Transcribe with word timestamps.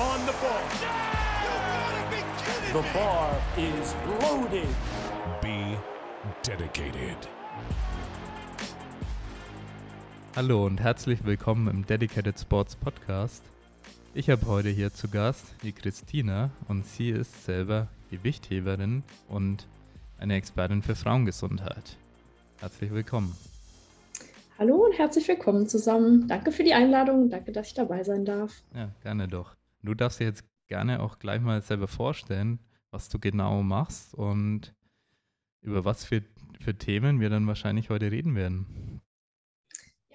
on 0.00 0.20
the 0.26 0.32
ball. 0.40 0.62
The 2.72 2.82
bar 2.94 3.36
is 3.58 3.94
loaded. 4.22 4.68
Be 5.42 5.76
dedicated. 6.42 7.18
Hallo 10.34 10.64
und 10.64 10.80
herzlich 10.80 11.22
willkommen 11.26 11.68
im 11.68 11.84
Dedicated 11.84 12.40
Sports 12.40 12.76
Podcast. 12.76 13.42
Ich 14.14 14.30
habe 14.30 14.46
heute 14.46 14.70
hier 14.70 14.90
zu 14.94 15.08
Gast 15.08 15.44
die 15.62 15.72
Christina 15.72 16.50
und 16.68 16.86
sie 16.86 17.10
ist 17.10 17.44
selber 17.44 17.88
Gewichtheberin 18.10 19.02
und 19.28 19.66
eine 20.18 20.36
Expertin 20.36 20.80
für 20.80 20.94
Frauengesundheit. 20.94 21.98
Herzlich 22.60 22.90
willkommen. 22.90 23.36
Hallo 24.58 24.76
und 24.76 24.96
herzlich 24.96 25.28
willkommen 25.28 25.68
zusammen. 25.68 26.26
Danke 26.26 26.52
für 26.52 26.64
die 26.64 26.72
Einladung. 26.72 27.28
Danke, 27.28 27.52
dass 27.52 27.66
ich 27.66 27.74
dabei 27.74 28.02
sein 28.02 28.24
darf. 28.24 28.62
Ja, 28.74 28.88
gerne 29.02 29.28
doch. 29.28 29.59
Du 29.82 29.94
darfst 29.94 30.20
dir 30.20 30.24
jetzt 30.24 30.44
gerne 30.66 31.02
auch 31.02 31.18
gleich 31.18 31.40
mal 31.40 31.62
selber 31.62 31.88
vorstellen, 31.88 32.60
was 32.90 33.08
du 33.08 33.18
genau 33.18 33.62
machst 33.62 34.14
und 34.14 34.74
über 35.62 35.84
was 35.84 36.04
für, 36.04 36.22
für 36.60 36.76
Themen 36.76 37.20
wir 37.20 37.30
dann 37.30 37.46
wahrscheinlich 37.46 37.90
heute 37.90 38.10
reden 38.10 38.34
werden. 38.34 39.00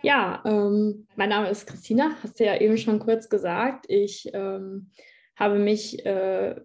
Ja, 0.01 0.43
ähm, 0.45 1.07
mein 1.15 1.29
Name 1.29 1.49
ist 1.49 1.65
Christina, 1.65 2.11
hast 2.21 2.39
du 2.39 2.45
ja 2.45 2.59
eben 2.59 2.77
schon 2.77 2.99
kurz 2.99 3.29
gesagt. 3.29 3.85
Ich 3.89 4.29
ähm, 4.33 4.91
habe 5.35 5.57
mich 5.57 6.05
äh, 6.05 6.55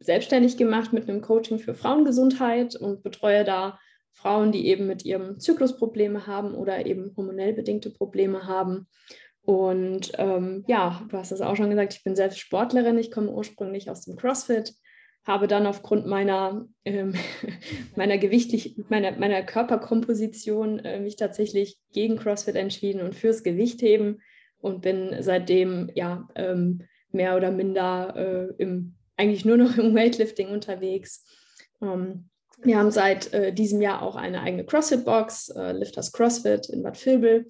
selbstständig 0.00 0.56
gemacht 0.56 0.92
mit 0.92 1.08
einem 1.08 1.22
Coaching 1.22 1.58
für 1.58 1.74
Frauengesundheit 1.74 2.76
und 2.76 3.02
betreue 3.02 3.44
da 3.44 3.78
Frauen, 4.12 4.52
die 4.52 4.66
eben 4.66 4.86
mit 4.86 5.04
ihrem 5.04 5.40
Zyklus 5.40 5.76
Probleme 5.76 6.26
haben 6.26 6.54
oder 6.54 6.84
eben 6.84 7.14
hormonell 7.16 7.54
bedingte 7.54 7.90
Probleme 7.90 8.46
haben. 8.46 8.86
Und 9.44 10.12
ähm, 10.18 10.64
ja, 10.68 11.04
du 11.08 11.16
hast 11.16 11.32
es 11.32 11.40
auch 11.40 11.56
schon 11.56 11.70
gesagt, 11.70 11.94
ich 11.94 12.04
bin 12.04 12.14
selbst 12.14 12.38
Sportlerin, 12.38 12.98
ich 12.98 13.10
komme 13.10 13.30
ursprünglich 13.30 13.90
aus 13.90 14.02
dem 14.02 14.16
CrossFit, 14.16 14.74
habe 15.24 15.48
dann 15.48 15.66
aufgrund 15.66 16.06
meiner, 16.06 16.66
ähm, 16.84 17.14
meiner 17.96 18.18
gewichtlich, 18.18 18.76
meiner, 18.88 19.12
meiner 19.18 19.42
Körperkomposition 19.42 20.78
äh, 20.80 21.00
mich 21.00 21.16
tatsächlich 21.16 21.78
gegen 21.92 22.16
CrossFit 22.16 22.54
entschieden 22.54 23.02
und 23.02 23.14
fürs 23.14 23.42
Gewichtheben 23.42 24.22
und 24.58 24.82
bin 24.82 25.16
seitdem 25.20 25.90
ja 25.94 26.28
ähm, 26.36 26.84
mehr 27.10 27.36
oder 27.36 27.50
minder 27.50 28.14
äh, 28.16 28.62
im, 28.62 28.94
eigentlich 29.16 29.44
nur 29.44 29.56
noch 29.56 29.76
im 29.78 29.94
Weightlifting 29.94 30.48
unterwegs. 30.48 31.24
Ähm, 31.80 32.28
wir 32.62 32.78
haben 32.78 32.92
seit 32.92 33.32
äh, 33.32 33.52
diesem 33.52 33.82
Jahr 33.82 34.02
auch 34.02 34.14
eine 34.14 34.40
eigene 34.40 34.64
CrossFit-Box, 34.64 35.48
äh, 35.50 35.72
Lifters 35.72 36.12
CrossFit 36.12 36.68
in 36.68 36.84
Bad 36.84 37.04
Vilbel. 37.04 37.46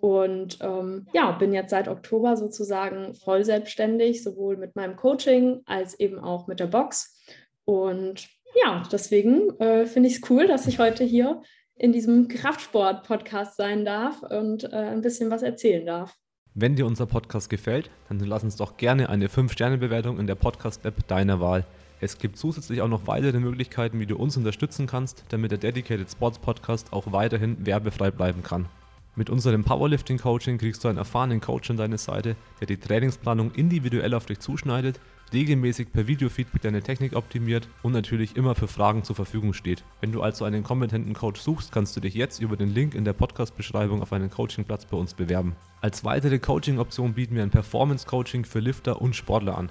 Und 0.00 0.58
ähm, 0.62 1.06
ja, 1.12 1.32
bin 1.32 1.52
jetzt 1.52 1.70
seit 1.70 1.88
Oktober 1.88 2.36
sozusagen 2.36 3.14
voll 3.14 3.44
selbstständig, 3.44 4.22
sowohl 4.22 4.56
mit 4.56 4.76
meinem 4.76 4.96
Coaching 4.96 5.60
als 5.66 5.98
eben 5.98 6.18
auch 6.18 6.46
mit 6.46 6.60
der 6.60 6.66
Box. 6.66 7.18
Und 7.64 8.28
ja, 8.62 8.82
deswegen 8.90 9.50
äh, 9.60 9.86
finde 9.86 10.08
ich 10.08 10.16
es 10.16 10.30
cool, 10.30 10.46
dass 10.46 10.66
ich 10.66 10.78
heute 10.78 11.04
hier 11.04 11.42
in 11.76 11.92
diesem 11.92 12.28
Kraftsport-Podcast 12.28 13.56
sein 13.56 13.84
darf 13.84 14.22
und 14.22 14.64
äh, 14.64 14.76
ein 14.76 15.02
bisschen 15.02 15.30
was 15.30 15.42
erzählen 15.42 15.86
darf. 15.86 16.14
Wenn 16.54 16.76
dir 16.76 16.86
unser 16.86 17.06
Podcast 17.06 17.48
gefällt, 17.48 17.90
dann 18.08 18.18
lass 18.20 18.42
uns 18.42 18.56
doch 18.56 18.76
gerne 18.76 19.08
eine 19.08 19.28
5-Sterne-Bewertung 19.28 20.18
in 20.18 20.26
der 20.26 20.34
Podcast-App 20.34 21.06
deiner 21.06 21.40
Wahl 21.40 21.64
es 22.02 22.16
gibt 22.16 22.38
zusätzlich 22.38 22.80
auch 22.80 22.88
noch 22.88 23.06
weitere 23.06 23.38
Möglichkeiten, 23.38 24.00
wie 24.00 24.06
du 24.06 24.16
uns 24.16 24.36
unterstützen 24.36 24.86
kannst, 24.86 25.24
damit 25.28 25.50
der 25.50 25.58
Dedicated 25.58 26.10
Sports 26.10 26.38
Podcast 26.38 26.94
auch 26.94 27.12
weiterhin 27.12 27.66
werbefrei 27.66 28.10
bleiben 28.10 28.42
kann. 28.42 28.70
Mit 29.20 29.28
unserem 29.28 29.64
Powerlifting 29.64 30.16
Coaching 30.16 30.56
kriegst 30.56 30.82
du 30.82 30.88
einen 30.88 30.96
erfahrenen 30.96 31.42
Coach 31.42 31.68
an 31.68 31.76
deine 31.76 31.98
Seite, 31.98 32.36
der 32.58 32.66
die 32.66 32.78
Trainingsplanung 32.78 33.52
individuell 33.52 34.14
auf 34.14 34.24
dich 34.24 34.38
zuschneidet, 34.38 34.98
regelmäßig 35.30 35.92
per 35.92 36.06
Videofeedback 36.06 36.62
deine 36.62 36.80
Technik 36.80 37.14
optimiert 37.14 37.68
und 37.82 37.92
natürlich 37.92 38.34
immer 38.34 38.54
für 38.54 38.66
Fragen 38.66 39.04
zur 39.04 39.14
Verfügung 39.14 39.52
steht. 39.52 39.84
Wenn 40.00 40.10
du 40.10 40.22
also 40.22 40.46
einen 40.46 40.62
kompetenten 40.62 41.12
Coach 41.12 41.38
suchst, 41.38 41.70
kannst 41.70 41.94
du 41.94 42.00
dich 42.00 42.14
jetzt 42.14 42.40
über 42.40 42.56
den 42.56 42.70
Link 42.70 42.94
in 42.94 43.04
der 43.04 43.12
Podcast-Beschreibung 43.12 44.00
auf 44.00 44.14
einen 44.14 44.30
Coachingplatz 44.30 44.86
bei 44.86 44.96
uns 44.96 45.12
bewerben. 45.12 45.54
Als 45.82 46.02
weitere 46.02 46.38
Coaching-Option 46.38 47.12
bieten 47.12 47.34
wir 47.34 47.42
ein 47.42 47.50
Performance-Coaching 47.50 48.46
für 48.46 48.60
Lifter 48.60 49.02
und 49.02 49.14
Sportler 49.14 49.58
an. 49.58 49.70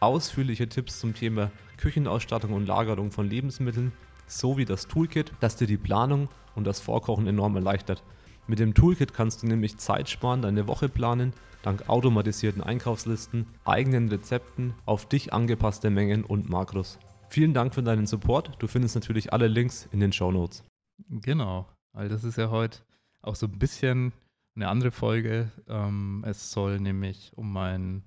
ausführliche 0.00 0.68
Tipps 0.68 0.98
zum 0.98 1.14
Thema 1.14 1.50
Küchenausstattung 1.76 2.52
und 2.52 2.66
Lagerung 2.66 3.10
von 3.10 3.28
Lebensmitteln 3.28 3.92
sowie 4.26 4.64
das 4.64 4.88
Toolkit, 4.88 5.32
das 5.40 5.56
dir 5.56 5.66
die 5.66 5.76
Planung 5.76 6.28
und 6.54 6.64
das 6.64 6.80
Vorkochen 6.80 7.26
enorm 7.26 7.56
erleichtert. 7.56 8.02
Mit 8.46 8.58
dem 8.58 8.74
Toolkit 8.74 9.14
kannst 9.14 9.42
du 9.42 9.46
nämlich 9.46 9.76
Zeit 9.78 10.08
sparen, 10.08 10.42
deine 10.42 10.66
Woche 10.66 10.88
planen, 10.88 11.32
dank 11.62 11.88
automatisierten 11.88 12.62
Einkaufslisten, 12.62 13.46
eigenen 13.64 14.08
Rezepten, 14.08 14.74
auf 14.86 15.06
dich 15.06 15.32
angepasste 15.32 15.90
Mengen 15.90 16.24
und 16.24 16.48
Makros. 16.48 16.98
Vielen 17.28 17.54
Dank 17.54 17.74
für 17.74 17.82
deinen 17.82 18.06
Support. 18.06 18.56
Du 18.58 18.66
findest 18.66 18.96
natürlich 18.96 19.32
alle 19.32 19.46
Links 19.46 19.88
in 19.92 20.00
den 20.00 20.12
Show 20.12 20.32
Notes. 20.32 20.64
Genau, 21.08 21.68
weil 21.92 22.08
das 22.08 22.24
ist 22.24 22.38
ja 22.38 22.50
heute 22.50 22.80
auch 23.22 23.36
so 23.36 23.46
ein 23.46 23.58
bisschen 23.58 24.12
eine 24.56 24.68
andere 24.68 24.90
Folge. 24.90 25.52
Ähm, 25.68 26.24
es 26.26 26.50
soll 26.50 26.80
nämlich 26.80 27.32
um 27.36 27.52
mein 27.52 28.02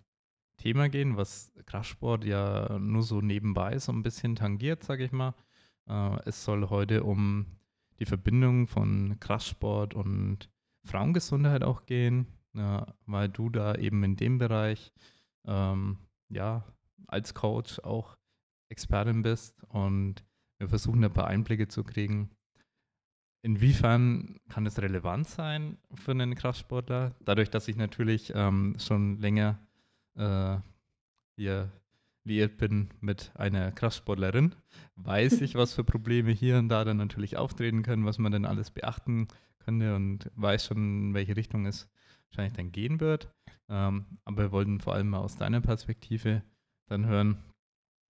Thema 0.64 0.88
gehen, 0.88 1.18
was 1.18 1.52
Kraftsport 1.66 2.24
ja 2.24 2.80
nur 2.80 3.04
so 3.04 3.20
nebenbei 3.20 3.78
so 3.80 3.92
ein 3.92 4.02
bisschen 4.02 4.38
tangiert, 4.38 4.82
sage 4.82 5.04
ich 5.04 5.12
mal. 5.12 5.36
Äh, 5.90 6.20
es 6.26 6.46
soll 6.46 6.70
heute 6.70 7.04
um 7.04 7.48
die 8.00 8.06
Verbindung 8.06 8.68
von 8.68 9.18
Kraftsport 9.20 9.94
und 9.94 10.50
Frauengesundheit 10.86 11.66
auch 11.66 11.86
gehen, 11.86 12.28
ja, 12.54 12.96
weil 13.06 13.28
du 13.28 13.50
da 13.50 13.76
eben 13.76 14.06
in 14.06 14.16
dem 14.16 14.38
Bereich 14.38 14.94
ähm, 15.46 15.98
ja 16.30 16.64
als 17.08 17.34
Coach 17.34 17.80
auch 17.80 18.16
Expertin 18.70 19.22
bist 19.22 19.62
und 19.68 20.24
wir 20.60 20.70
versuchen 20.70 21.04
ein 21.04 21.12
paar 21.12 21.28
Einblicke 21.28 21.68
zu 21.68 21.84
kriegen. 21.84 22.30
Inwiefern 23.42 24.40
kann 24.48 24.66
es 24.66 24.82
relevant 24.82 25.28
sein 25.28 25.78
für 25.94 26.12
einen 26.12 26.36
Kraftsportler? 26.36 27.16
Dadurch, 27.20 27.50
dass 27.50 27.68
ich 27.68 27.76
natürlich 27.76 28.32
ähm, 28.34 28.78
schon 28.80 29.20
länger 29.20 29.60
äh, 30.16 30.58
hier 31.36 31.72
liiert 32.26 32.58
bin 32.58 32.90
mit 33.02 33.32
einer 33.36 33.72
Kraftsportlerin, 33.72 34.56
weiß 34.96 35.42
ich, 35.42 35.56
was 35.56 35.74
für 35.74 35.84
Probleme 35.84 36.32
hier 36.32 36.58
und 36.58 36.70
da 36.70 36.86
dann 36.86 36.98
natürlich 36.98 37.38
auftreten 37.38 37.84
können, 37.84 38.06
was 38.06 38.18
man 38.18 38.32
dann 38.32 38.46
alles 38.46 38.72
beachten 38.72 39.28
könnte 39.60 39.96
und 39.96 40.32
weiß 40.36 40.68
schon, 40.68 40.78
in 40.78 41.14
welche 41.14 41.36
Richtung 41.36 41.66
es 41.66 41.90
wahrscheinlich 42.30 42.54
dann 42.54 42.72
gehen 42.72 43.00
wird. 43.00 43.34
Ähm, 43.70 44.06
aber 44.26 44.44
wir 44.44 44.52
wollten 44.52 44.80
vor 44.80 44.94
allem 44.94 45.10
mal 45.10 45.20
aus 45.20 45.36
deiner 45.36 45.62
Perspektive 45.62 46.44
dann 46.88 47.06
hören, 47.06 47.38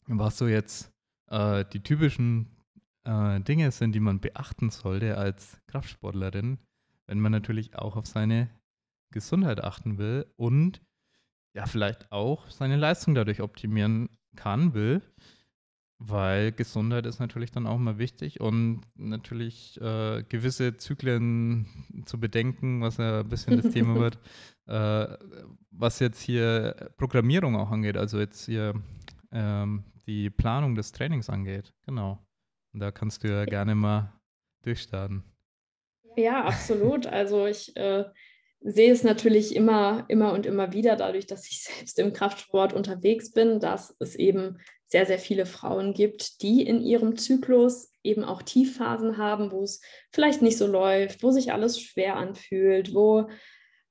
was 0.08 0.38
so 0.38 0.48
jetzt 0.48 0.92
äh, 1.30 1.66
die 1.74 1.82
typischen 1.82 2.48
äh, 3.04 3.40
Dinge 3.42 3.72
sind, 3.72 3.94
die 3.94 4.00
man 4.00 4.20
beachten 4.20 4.70
sollte 4.70 5.18
als 5.18 5.60
Kraftsportlerin, 5.68 6.60
wenn 7.08 7.20
man 7.20 7.32
natürlich 7.32 7.76
auch 7.76 7.96
auf 7.96 8.08
seine 8.08 8.50
Gesundheit 9.12 9.64
achten 9.64 9.98
will 9.98 10.26
und 10.36 10.82
ja 11.54 11.66
vielleicht 11.66 12.12
auch 12.12 12.50
seine 12.50 12.76
Leistung 12.76 13.16
dadurch 13.16 13.42
optimieren 13.42 14.10
kann, 14.36 14.74
will. 14.74 15.02
Weil 16.06 16.52
Gesundheit 16.52 17.06
ist 17.06 17.20
natürlich 17.20 17.52
dann 17.52 17.66
auch 17.66 17.78
mal 17.78 17.98
wichtig 17.98 18.42
und 18.42 18.82
natürlich 18.96 19.80
äh, 19.80 20.24
gewisse 20.28 20.76
Zyklen 20.76 22.04
zu 22.06 22.20
bedenken, 22.20 22.82
was 22.82 22.98
ja 22.98 23.22
ein 23.22 23.30
bisschen 23.30 23.62
das 23.62 23.72
Thema 23.72 23.96
wird, 23.96 24.20
äh, 24.66 25.18
was 25.72 26.00
jetzt 26.00 26.22
hier 26.22 26.92
Programmierung 26.98 27.56
auch 27.56 27.72
angeht, 27.72 27.96
also 27.96 28.20
jetzt 28.20 28.46
hier 28.46 28.74
ähm, 29.32 29.86
die 30.06 30.30
Planung 30.30 30.76
des 30.76 30.92
Trainings 30.92 31.30
angeht. 31.30 31.74
Genau. 31.86 32.20
Und 32.74 32.82
da 32.82 32.92
kannst 32.92 33.24
du 33.24 33.30
ja 33.30 33.46
gerne 33.46 33.74
mal 33.76 34.12
durchstarten. 34.64 35.24
Ja, 36.18 36.44
absolut. 36.44 37.08
Also 37.08 37.46
ich 37.46 37.76
äh, 37.78 38.06
sehe 38.64 38.92
es 38.92 39.04
natürlich 39.04 39.56
immer, 39.56 40.06
immer 40.08 40.32
und 40.34 40.46
immer 40.46 40.74
wieder, 40.74 40.96
dadurch, 40.96 41.28
dass 41.28 41.50
ich 41.50 41.64
selbst 41.64 42.00
im 42.00 42.14
Kraftsport 42.14 42.74
unterwegs 42.74 43.32
bin, 43.32 43.60
dass 43.60 43.96
es 44.00 44.16
eben 44.16 44.60
sehr, 44.86 45.06
sehr 45.06 45.20
viele 45.20 45.46
Frauen 45.46 45.94
gibt, 45.94 46.42
die 46.42 46.62
in 46.62 46.82
ihrem 46.82 47.18
Zyklus 47.18 47.92
eben 48.04 48.24
auch 48.24 48.42
Tiefphasen 48.42 49.18
haben, 49.18 49.52
wo 49.52 49.64
es 49.64 49.82
vielleicht 50.12 50.42
nicht 50.42 50.58
so 50.58 50.68
läuft, 50.68 51.24
wo 51.24 51.32
sich 51.32 51.52
alles 51.52 51.82
schwer 51.82 52.16
anfühlt, 52.16 52.94
wo 52.94 53.28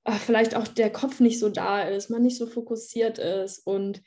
äh, 0.04 0.12
vielleicht 0.12 0.54
auch 0.54 0.68
der 0.68 0.90
Kopf 0.90 1.20
nicht 1.20 1.38
so 1.38 1.48
da 1.48 1.82
ist, 1.82 2.10
man 2.10 2.22
nicht 2.22 2.36
so 2.36 2.46
fokussiert 2.46 3.18
ist. 3.18 3.66
Und 3.66 4.02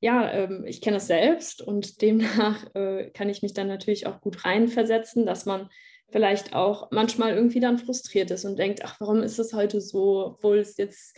ja, 0.00 0.30
ähm, 0.32 0.64
ich 0.66 0.82
kenne 0.82 0.98
es 0.98 1.06
selbst 1.06 1.62
und 1.62 2.02
demnach 2.02 2.66
äh, 2.74 3.10
kann 3.10 3.30
ich 3.30 3.42
mich 3.42 3.54
dann 3.54 3.68
natürlich 3.68 4.06
auch 4.06 4.20
gut 4.20 4.44
reinversetzen, 4.44 5.24
dass 5.24 5.46
man 5.46 5.70
vielleicht 6.10 6.54
auch 6.54 6.90
manchmal 6.90 7.34
irgendwie 7.34 7.60
dann 7.60 7.78
frustriert 7.78 8.30
ist 8.30 8.44
und 8.44 8.58
denkt, 8.58 8.84
ach, 8.84 9.00
warum 9.00 9.22
ist 9.22 9.38
es 9.38 9.52
heute 9.52 9.80
so, 9.80 10.26
obwohl 10.26 10.58
es 10.58 10.76
jetzt 10.76 11.16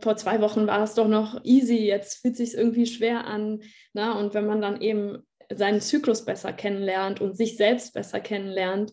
vor 0.00 0.16
zwei 0.16 0.40
Wochen 0.40 0.66
war 0.66 0.82
es 0.82 0.94
doch 0.94 1.08
noch 1.08 1.44
easy, 1.44 1.78
jetzt 1.78 2.22
fühlt 2.22 2.38
es 2.38 2.50
sich 2.50 2.54
irgendwie 2.58 2.86
schwer 2.86 3.26
an. 3.26 3.62
Na? 3.92 4.18
Und 4.18 4.34
wenn 4.34 4.46
man 4.46 4.60
dann 4.60 4.80
eben 4.80 5.26
seinen 5.52 5.80
Zyklus 5.80 6.24
besser 6.24 6.52
kennenlernt 6.52 7.20
und 7.20 7.36
sich 7.36 7.56
selbst 7.56 7.92
besser 7.92 8.20
kennenlernt, 8.20 8.92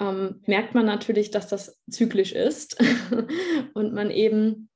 ähm, 0.00 0.42
merkt 0.46 0.74
man 0.74 0.86
natürlich, 0.86 1.30
dass 1.30 1.48
das 1.48 1.80
zyklisch 1.90 2.32
ist 2.32 2.76
und 3.74 3.94
man 3.94 4.10
eben 4.10 4.68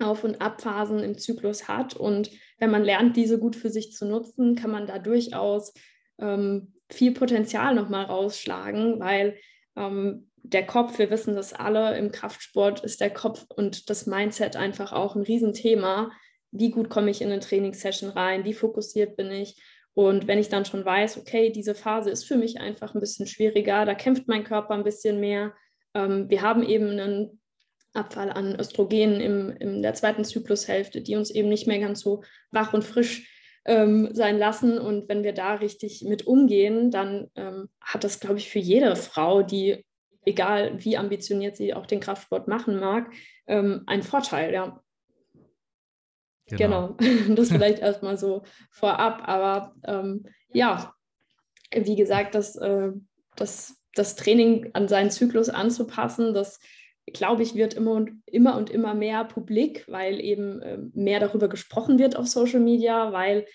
Auf- 0.00 0.24
und 0.24 0.40
Abphasen 0.40 1.00
im 1.00 1.18
Zyklus 1.18 1.68
hat. 1.68 1.94
Und 1.94 2.30
wenn 2.58 2.70
man 2.70 2.82
lernt, 2.82 3.16
diese 3.16 3.38
gut 3.38 3.56
für 3.56 3.70
sich 3.70 3.92
zu 3.92 4.06
nutzen, 4.06 4.54
kann 4.54 4.70
man 4.70 4.86
da 4.86 4.98
durchaus 4.98 5.72
ähm, 6.18 6.74
viel 6.92 7.12
Potenzial 7.12 7.74
nochmal 7.74 8.04
rausschlagen, 8.04 9.00
weil 9.00 9.36
ähm, 9.76 10.30
der 10.36 10.66
Kopf, 10.66 10.98
wir 10.98 11.10
wissen 11.10 11.36
das 11.36 11.52
alle, 11.52 11.96
im 11.96 12.10
Kraftsport 12.10 12.80
ist 12.80 13.00
der 13.00 13.10
Kopf 13.10 13.46
und 13.48 13.88
das 13.90 14.06
Mindset 14.06 14.56
einfach 14.56 14.92
auch 14.92 15.14
ein 15.14 15.22
Riesenthema. 15.22 16.10
Wie 16.50 16.70
gut 16.70 16.90
komme 16.90 17.10
ich 17.10 17.22
in 17.22 17.30
eine 17.30 17.40
Trainingssession 17.40 18.10
rein? 18.10 18.44
Wie 18.44 18.54
fokussiert 18.54 19.16
bin 19.16 19.30
ich? 19.30 19.62
Und 19.94 20.26
wenn 20.26 20.38
ich 20.38 20.48
dann 20.48 20.64
schon 20.64 20.84
weiß, 20.84 21.18
okay, 21.18 21.50
diese 21.50 21.74
Phase 21.74 22.10
ist 22.10 22.24
für 22.24 22.36
mich 22.36 22.60
einfach 22.60 22.94
ein 22.94 23.00
bisschen 23.00 23.26
schwieriger, 23.26 23.84
da 23.84 23.94
kämpft 23.94 24.26
mein 24.26 24.44
Körper 24.44 24.74
ein 24.74 24.84
bisschen 24.84 25.20
mehr. 25.20 25.54
Ähm, 25.94 26.28
wir 26.28 26.42
haben 26.42 26.62
eben 26.62 26.90
einen 26.90 27.40
Abfall 27.94 28.30
an 28.30 28.58
Östrogenen 28.58 29.20
im, 29.20 29.50
in 29.50 29.82
der 29.82 29.94
zweiten 29.94 30.24
Zyklushälfte, 30.24 31.02
die 31.02 31.14
uns 31.14 31.30
eben 31.30 31.48
nicht 31.48 31.66
mehr 31.66 31.78
ganz 31.78 32.00
so 32.00 32.22
wach 32.50 32.72
und 32.72 32.84
frisch 32.84 33.31
ähm, 33.64 34.08
sein 34.12 34.38
lassen. 34.38 34.78
Und 34.78 35.08
wenn 35.08 35.22
wir 35.22 35.32
da 35.32 35.54
richtig 35.54 36.02
mit 36.02 36.26
umgehen, 36.26 36.90
dann 36.90 37.30
ähm, 37.34 37.68
hat 37.80 38.04
das, 38.04 38.20
glaube 38.20 38.38
ich, 38.38 38.50
für 38.50 38.58
jede 38.58 38.96
Frau, 38.96 39.42
die, 39.42 39.84
egal 40.24 40.84
wie 40.84 40.96
ambitioniert 40.96 41.56
sie 41.56 41.74
auch 41.74 41.86
den 41.86 42.00
Kraftsport 42.00 42.48
machen 42.48 42.78
mag, 42.78 43.10
ähm, 43.46 43.82
einen 43.86 44.02
Vorteil, 44.02 44.52
ja. 44.52 44.80
Genau, 46.46 46.96
genau. 46.98 47.34
das 47.34 47.50
vielleicht 47.50 47.78
erstmal 47.80 48.18
so 48.18 48.42
vorab. 48.70 49.22
Aber 49.26 49.74
ähm, 49.84 50.24
ja, 50.52 50.94
wie 51.74 51.96
gesagt, 51.96 52.34
das, 52.34 52.56
äh, 52.56 52.90
das, 53.36 53.76
das 53.94 54.16
Training 54.16 54.70
an 54.74 54.88
seinen 54.88 55.10
Zyklus 55.10 55.48
anzupassen, 55.48 56.34
das 56.34 56.58
glaube 57.06 57.42
ich, 57.42 57.54
wird 57.54 57.74
immer 57.74 57.92
und 57.92 58.10
immer 58.26 58.56
und 58.56 58.70
immer 58.70 58.94
mehr 58.94 59.24
publik, 59.24 59.84
weil 59.88 60.20
eben 60.20 60.62
äh, 60.62 60.78
mehr 60.94 61.20
darüber 61.20 61.48
gesprochen 61.48 61.98
wird 61.98 62.16
auf 62.16 62.28
Social 62.28 62.60
Media, 62.60 63.12
weil 63.12 63.46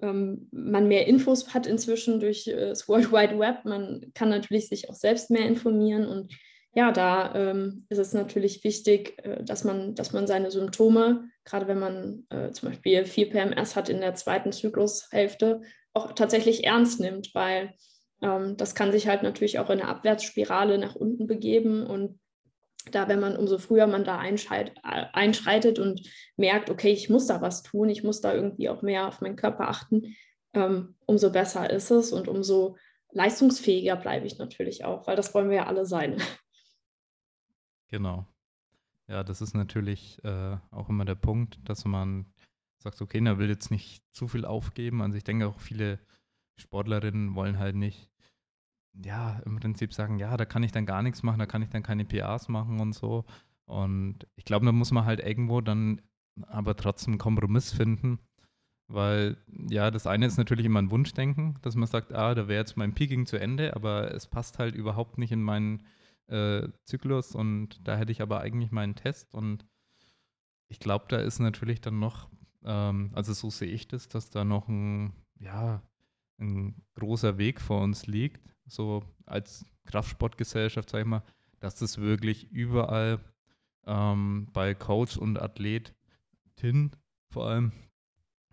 ähm, 0.00 0.48
man 0.50 0.88
mehr 0.88 1.06
Infos 1.06 1.54
hat 1.54 1.66
inzwischen 1.66 2.20
durch 2.20 2.46
äh, 2.46 2.68
das 2.68 2.88
World 2.88 3.12
Wide 3.12 3.38
Web. 3.38 3.64
Man 3.64 4.10
kann 4.14 4.30
natürlich 4.30 4.68
sich 4.68 4.88
auch 4.88 4.94
selbst 4.94 5.30
mehr 5.30 5.46
informieren 5.46 6.06
und 6.06 6.32
ja, 6.76 6.90
da 6.90 7.32
ähm, 7.36 7.86
ist 7.88 7.98
es 7.98 8.14
natürlich 8.14 8.64
wichtig, 8.64 9.16
äh, 9.22 9.44
dass, 9.44 9.64
man, 9.64 9.94
dass 9.94 10.12
man 10.12 10.26
seine 10.26 10.50
Symptome, 10.50 11.28
gerade 11.44 11.68
wenn 11.68 11.78
man 11.78 12.26
äh, 12.30 12.50
zum 12.50 12.70
Beispiel 12.70 13.04
4 13.04 13.30
PMS 13.30 13.76
hat 13.76 13.88
in 13.88 14.00
der 14.00 14.14
zweiten 14.14 14.50
Zyklushälfte, 14.50 15.60
auch 15.92 16.12
tatsächlich 16.12 16.64
ernst 16.64 16.98
nimmt, 16.98 17.32
weil 17.34 17.74
ähm, 18.22 18.56
das 18.56 18.74
kann 18.74 18.90
sich 18.90 19.06
halt 19.06 19.22
natürlich 19.22 19.60
auch 19.60 19.70
in 19.70 19.80
eine 19.80 19.88
Abwärtsspirale 19.88 20.78
nach 20.78 20.96
unten 20.96 21.28
begeben 21.28 21.86
und 21.86 22.18
da, 22.90 23.08
wenn 23.08 23.20
man 23.20 23.36
umso 23.36 23.58
früher 23.58 23.86
man 23.86 24.04
da 24.04 24.18
einschreitet 24.18 25.78
und 25.78 26.02
merkt, 26.36 26.70
okay, 26.70 26.92
ich 26.92 27.08
muss 27.08 27.26
da 27.26 27.40
was 27.40 27.62
tun, 27.62 27.88
ich 27.88 28.04
muss 28.04 28.20
da 28.20 28.34
irgendwie 28.34 28.68
auch 28.68 28.82
mehr 28.82 29.08
auf 29.08 29.20
meinen 29.20 29.36
Körper 29.36 29.68
achten, 29.68 30.14
ähm, 30.52 30.94
umso 31.06 31.30
besser 31.30 31.70
ist 31.70 31.90
es 31.90 32.12
und 32.12 32.28
umso 32.28 32.76
leistungsfähiger 33.12 33.96
bleibe 33.96 34.26
ich 34.26 34.38
natürlich 34.38 34.84
auch, 34.84 35.06
weil 35.06 35.16
das 35.16 35.34
wollen 35.34 35.48
wir 35.48 35.56
ja 35.56 35.66
alle 35.66 35.86
sein. 35.86 36.20
Genau. 37.88 38.26
Ja, 39.06 39.22
das 39.22 39.40
ist 39.40 39.54
natürlich 39.54 40.22
äh, 40.24 40.56
auch 40.70 40.88
immer 40.88 41.04
der 41.04 41.14
Punkt, 41.14 41.58
dass 41.68 41.84
man 41.84 42.32
sagt, 42.78 43.00
okay, 43.00 43.20
man 43.20 43.38
will 43.38 43.48
jetzt 43.48 43.70
nicht 43.70 44.02
zu 44.12 44.28
viel 44.28 44.44
aufgeben. 44.44 45.02
Also 45.02 45.16
ich 45.16 45.24
denke 45.24 45.46
auch 45.46 45.60
viele 45.60 45.98
Sportlerinnen 46.56 47.34
wollen 47.34 47.58
halt 47.58 47.76
nicht 47.76 48.10
ja, 49.02 49.40
im 49.44 49.56
Prinzip 49.56 49.92
sagen, 49.92 50.18
ja, 50.18 50.36
da 50.36 50.44
kann 50.44 50.62
ich 50.62 50.72
dann 50.72 50.86
gar 50.86 51.02
nichts 51.02 51.22
machen, 51.22 51.38
da 51.38 51.46
kann 51.46 51.62
ich 51.62 51.70
dann 51.70 51.82
keine 51.82 52.04
PAs 52.04 52.48
machen 52.48 52.80
und 52.80 52.92
so. 52.94 53.24
Und 53.66 54.26
ich 54.36 54.44
glaube, 54.44 54.66
da 54.66 54.72
muss 54.72 54.92
man 54.92 55.04
halt 55.04 55.20
irgendwo 55.20 55.60
dann 55.60 56.00
aber 56.42 56.76
trotzdem 56.76 57.14
einen 57.14 57.18
Kompromiss 57.18 57.72
finden, 57.72 58.18
weil 58.88 59.36
ja, 59.68 59.90
das 59.90 60.06
eine 60.06 60.26
ist 60.26 60.36
natürlich 60.36 60.66
immer 60.66 60.82
ein 60.82 60.90
Wunschdenken, 60.90 61.58
dass 61.62 61.74
man 61.74 61.88
sagt, 61.88 62.12
ah, 62.12 62.34
da 62.34 62.48
wäre 62.48 62.60
jetzt 62.60 62.76
mein 62.76 62.94
Peaking 62.94 63.26
zu 63.26 63.38
Ende, 63.38 63.74
aber 63.74 64.12
es 64.12 64.26
passt 64.26 64.58
halt 64.58 64.74
überhaupt 64.74 65.18
nicht 65.18 65.32
in 65.32 65.42
meinen 65.42 65.84
äh, 66.26 66.68
Zyklus 66.84 67.34
und 67.34 67.86
da 67.86 67.96
hätte 67.96 68.12
ich 68.12 68.22
aber 68.22 68.40
eigentlich 68.40 68.70
meinen 68.70 68.94
Test 68.94 69.32
und 69.34 69.64
ich 70.68 70.80
glaube, 70.80 71.06
da 71.08 71.18
ist 71.18 71.38
natürlich 71.38 71.80
dann 71.80 71.98
noch, 71.98 72.28
ähm, 72.64 73.10
also 73.14 73.32
so 73.32 73.50
sehe 73.50 73.70
ich 73.70 73.88
das, 73.88 74.08
dass 74.08 74.30
da 74.30 74.44
noch 74.44 74.68
ein, 74.68 75.12
ja, 75.38 75.82
ein 76.38 76.74
großer 76.94 77.38
Weg 77.38 77.60
vor 77.60 77.82
uns 77.82 78.06
liegt, 78.06 78.53
so 78.66 79.02
als 79.26 79.64
Kraftsportgesellschaft, 79.84 80.90
sag 80.90 81.00
ich 81.00 81.06
mal, 81.06 81.22
dass 81.60 81.76
das 81.76 81.98
wirklich 81.98 82.50
überall 82.50 83.20
ähm, 83.86 84.48
bei 84.52 84.74
Coach 84.74 85.16
und 85.16 85.40
Athletin 85.40 86.90
vor 87.30 87.48
allem 87.48 87.72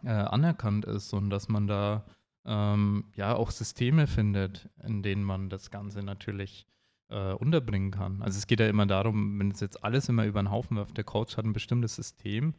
äh, 0.03 0.09
anerkannt 0.09 0.85
ist 0.85 1.13
und 1.13 1.29
dass 1.29 1.49
man 1.49 1.67
da 1.67 2.05
ähm, 2.45 3.05
ja 3.15 3.35
auch 3.35 3.51
Systeme 3.51 4.07
findet, 4.07 4.69
in 4.83 5.03
denen 5.03 5.23
man 5.23 5.49
das 5.49 5.69
Ganze 5.69 6.03
natürlich 6.03 6.65
äh, 7.09 7.33
unterbringen 7.33 7.91
kann. 7.91 8.21
Also 8.21 8.37
es 8.37 8.47
geht 8.47 8.59
ja 8.59 8.67
immer 8.67 8.85
darum, 8.85 9.37
wenn 9.39 9.51
es 9.51 9.59
jetzt 9.59 9.83
alles 9.83 10.09
immer 10.09 10.25
über 10.25 10.41
den 10.41 10.51
Haufen 10.51 10.77
wirft, 10.77 10.97
der 10.97 11.03
Coach 11.03 11.37
hat 11.37 11.45
ein 11.45 11.53
bestimmtes 11.53 11.95
System 11.95 12.55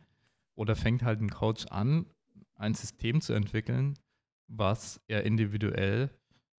oder 0.55 0.77
fängt 0.77 1.03
halt 1.03 1.21
ein 1.21 1.31
Coach 1.31 1.67
an, 1.67 2.07
ein 2.55 2.75
System 2.75 3.21
zu 3.21 3.33
entwickeln, 3.33 3.99
was 4.47 5.01
er 5.09 5.25
individuell 5.25 6.11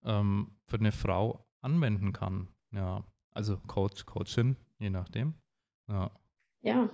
ähm, 0.06 0.58
für 0.68 0.78
eine 0.78 0.92
Frau 0.92 1.46
anwenden 1.62 2.14
kann. 2.14 2.50
Ja, 2.72 3.04
also 3.32 3.58
Coach, 3.68 4.06
Coachin, 4.06 4.58
je 4.80 4.90
nachdem. 4.90 5.36
Ja. 5.88 6.12
ja, 6.62 6.90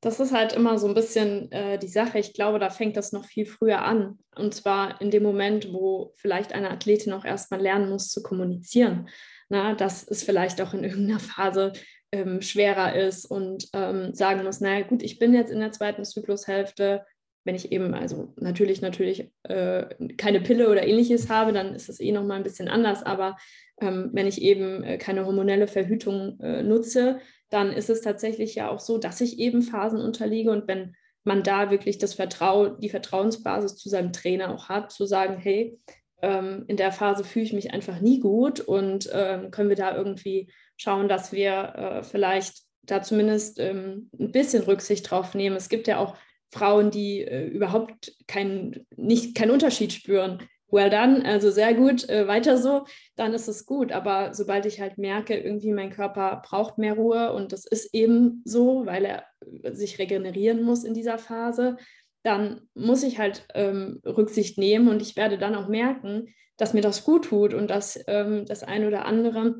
das 0.00 0.18
ist 0.18 0.32
halt 0.32 0.52
immer 0.54 0.78
so 0.78 0.88
ein 0.88 0.94
bisschen 0.94 1.52
äh, 1.52 1.78
die 1.78 1.88
Sache. 1.88 2.18
Ich 2.18 2.32
glaube, 2.32 2.58
da 2.58 2.70
fängt 2.70 2.96
das 2.96 3.12
noch 3.12 3.26
viel 3.26 3.44
früher 3.46 3.82
an. 3.82 4.18
Und 4.34 4.54
zwar 4.54 5.00
in 5.00 5.10
dem 5.10 5.22
Moment, 5.22 5.72
wo 5.72 6.12
vielleicht 6.16 6.52
eine 6.52 6.70
Athletin 6.70 7.12
auch 7.12 7.24
erstmal 7.24 7.60
lernen 7.60 7.90
muss 7.90 8.08
zu 8.08 8.22
kommunizieren. 8.22 9.08
Na, 9.48 9.74
dass 9.74 10.06
es 10.06 10.22
vielleicht 10.22 10.60
auch 10.60 10.72
in 10.74 10.84
irgendeiner 10.84 11.20
Phase 11.20 11.72
ähm, 12.12 12.40
schwerer 12.40 12.94
ist 12.94 13.26
und 13.26 13.68
ähm, 13.72 14.14
sagen 14.14 14.42
muss, 14.42 14.60
naja 14.60 14.86
gut, 14.86 15.02
ich 15.02 15.18
bin 15.18 15.34
jetzt 15.34 15.50
in 15.50 15.60
der 15.60 15.72
zweiten 15.72 16.04
Zyklushälfte, 16.04 17.04
wenn 17.44 17.54
ich 17.54 17.72
eben, 17.72 17.94
also 17.94 18.32
natürlich, 18.36 18.82
natürlich 18.82 19.30
äh, 19.44 19.86
keine 20.16 20.40
Pille 20.40 20.68
oder 20.68 20.86
ähnliches 20.86 21.28
habe, 21.30 21.52
dann 21.52 21.74
ist 21.74 21.88
das 21.88 22.00
eh 22.00 22.12
nochmal 22.12 22.36
ein 22.36 22.42
bisschen 22.42 22.68
anders. 22.68 23.02
Aber 23.02 23.36
ähm, 23.80 24.10
wenn 24.12 24.26
ich 24.26 24.42
eben 24.42 24.84
äh, 24.84 24.98
keine 24.98 25.24
hormonelle 25.24 25.66
Verhütung 25.66 26.38
äh, 26.40 26.62
nutze, 26.62 27.18
dann 27.48 27.72
ist 27.72 27.90
es 27.90 28.02
tatsächlich 28.02 28.54
ja 28.54 28.68
auch 28.68 28.80
so, 28.80 28.98
dass 28.98 29.20
ich 29.20 29.38
eben 29.38 29.62
Phasen 29.62 30.00
unterliege. 30.00 30.50
Und 30.50 30.68
wenn 30.68 30.94
man 31.24 31.42
da 31.42 31.70
wirklich 31.70 31.98
das 31.98 32.14
Vertrau 32.14 32.68
die 32.68 32.88
Vertrauensbasis 32.88 33.76
zu 33.76 33.88
seinem 33.88 34.12
Trainer 34.12 34.54
auch 34.54 34.68
hat, 34.68 34.92
zu 34.92 35.06
sagen, 35.06 35.38
hey, 35.38 35.78
ähm, 36.22 36.64
in 36.68 36.76
der 36.76 36.92
Phase 36.92 37.24
fühle 37.24 37.46
ich 37.46 37.52
mich 37.52 37.72
einfach 37.72 38.00
nie 38.00 38.20
gut 38.20 38.60
und 38.60 39.08
ähm, 39.12 39.50
können 39.50 39.68
wir 39.68 39.76
da 39.76 39.96
irgendwie 39.96 40.52
schauen, 40.76 41.08
dass 41.08 41.32
wir 41.32 41.74
äh, 41.76 42.02
vielleicht 42.02 42.62
da 42.82 43.02
zumindest 43.02 43.58
ähm, 43.58 44.10
ein 44.18 44.32
bisschen 44.32 44.62
Rücksicht 44.62 45.10
drauf 45.10 45.34
nehmen. 45.34 45.56
Es 45.56 45.68
gibt 45.68 45.86
ja 45.86 45.98
auch 45.98 46.16
Frauen, 46.50 46.90
die 46.90 47.22
äh, 47.22 47.46
überhaupt 47.46 48.12
keinen 48.26 48.86
kein 49.34 49.50
Unterschied 49.50 49.92
spüren. 49.92 50.42
Well 50.72 50.90
done, 50.90 51.24
also 51.24 51.50
sehr 51.50 51.74
gut, 51.74 52.08
äh, 52.08 52.28
weiter 52.28 52.56
so, 52.56 52.84
dann 53.16 53.34
ist 53.34 53.48
es 53.48 53.66
gut. 53.66 53.90
Aber 53.90 54.34
sobald 54.34 54.66
ich 54.66 54.80
halt 54.80 54.98
merke, 54.98 55.36
irgendwie 55.36 55.72
mein 55.72 55.90
Körper 55.90 56.42
braucht 56.44 56.78
mehr 56.78 56.94
Ruhe 56.94 57.32
und 57.32 57.52
das 57.52 57.66
ist 57.66 57.92
eben 57.92 58.42
so, 58.44 58.86
weil 58.86 59.04
er 59.04 59.24
äh, 59.62 59.72
sich 59.72 59.98
regenerieren 59.98 60.62
muss 60.62 60.84
in 60.84 60.94
dieser 60.94 61.18
Phase, 61.18 61.76
dann 62.22 62.68
muss 62.74 63.02
ich 63.02 63.18
halt 63.18 63.46
ähm, 63.54 64.00
Rücksicht 64.04 64.58
nehmen 64.58 64.88
und 64.88 65.02
ich 65.02 65.16
werde 65.16 65.38
dann 65.38 65.54
auch 65.54 65.68
merken, 65.68 66.34
dass 66.56 66.74
mir 66.74 66.82
das 66.82 67.04
gut 67.04 67.26
tut 67.26 67.54
und 67.54 67.68
dass 67.68 67.98
ähm, 68.06 68.44
das 68.46 68.62
eine 68.62 68.86
oder 68.86 69.06
andere 69.06 69.56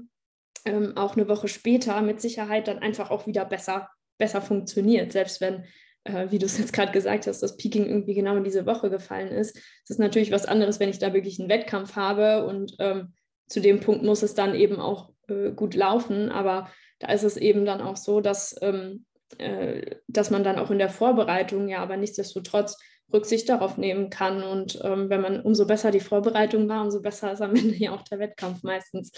ähm, 0.66 0.96
auch 0.96 1.16
eine 1.16 1.28
Woche 1.28 1.48
später 1.48 2.02
mit 2.02 2.20
Sicherheit 2.20 2.68
dann 2.68 2.78
einfach 2.78 3.10
auch 3.10 3.26
wieder 3.26 3.44
besser, 3.44 3.88
besser 4.18 4.42
funktioniert, 4.42 5.12
selbst 5.12 5.40
wenn 5.40 5.64
äh, 6.04 6.30
wie 6.30 6.38
du 6.38 6.46
es 6.46 6.58
jetzt 6.58 6.72
gerade 6.72 6.92
gesagt 6.92 7.26
hast, 7.26 7.42
das 7.42 7.56
Peaking 7.56 7.86
irgendwie 7.86 8.14
genau 8.14 8.36
in 8.36 8.44
diese 8.44 8.66
Woche 8.66 8.90
gefallen 8.90 9.28
ist. 9.28 9.56
Es 9.56 9.90
ist 9.90 9.98
natürlich 9.98 10.32
was 10.32 10.46
anderes, 10.46 10.80
wenn 10.80 10.88
ich 10.88 10.98
da 10.98 11.12
wirklich 11.12 11.38
einen 11.38 11.48
Wettkampf 11.48 11.96
habe 11.96 12.46
und 12.46 12.74
ähm, 12.78 13.14
zu 13.48 13.60
dem 13.60 13.80
Punkt 13.80 14.04
muss 14.04 14.22
es 14.22 14.34
dann 14.34 14.54
eben 14.54 14.80
auch 14.80 15.12
äh, 15.28 15.50
gut 15.50 15.74
laufen. 15.74 16.30
Aber 16.30 16.70
da 17.00 17.12
ist 17.12 17.24
es 17.24 17.36
eben 17.36 17.64
dann 17.64 17.80
auch 17.80 17.96
so, 17.96 18.20
dass, 18.20 18.56
ähm, 18.62 19.04
äh, 19.38 19.96
dass 20.06 20.30
man 20.30 20.44
dann 20.44 20.58
auch 20.58 20.70
in 20.70 20.78
der 20.78 20.90
Vorbereitung 20.90 21.68
ja 21.68 21.78
aber 21.78 21.96
nichtsdestotrotz 21.96 22.78
Rücksicht 23.12 23.48
darauf 23.48 23.76
nehmen 23.76 24.08
kann. 24.08 24.42
Und 24.42 24.80
ähm, 24.84 25.10
wenn 25.10 25.20
man 25.20 25.40
umso 25.40 25.66
besser 25.66 25.90
die 25.90 26.00
Vorbereitung 26.00 26.68
war, 26.68 26.84
umso 26.84 27.02
besser 27.02 27.32
ist 27.32 27.42
am 27.42 27.54
Ende 27.56 27.74
ja 27.74 27.92
auch 27.92 28.02
der 28.02 28.20
Wettkampf 28.20 28.62
meistens. 28.62 29.12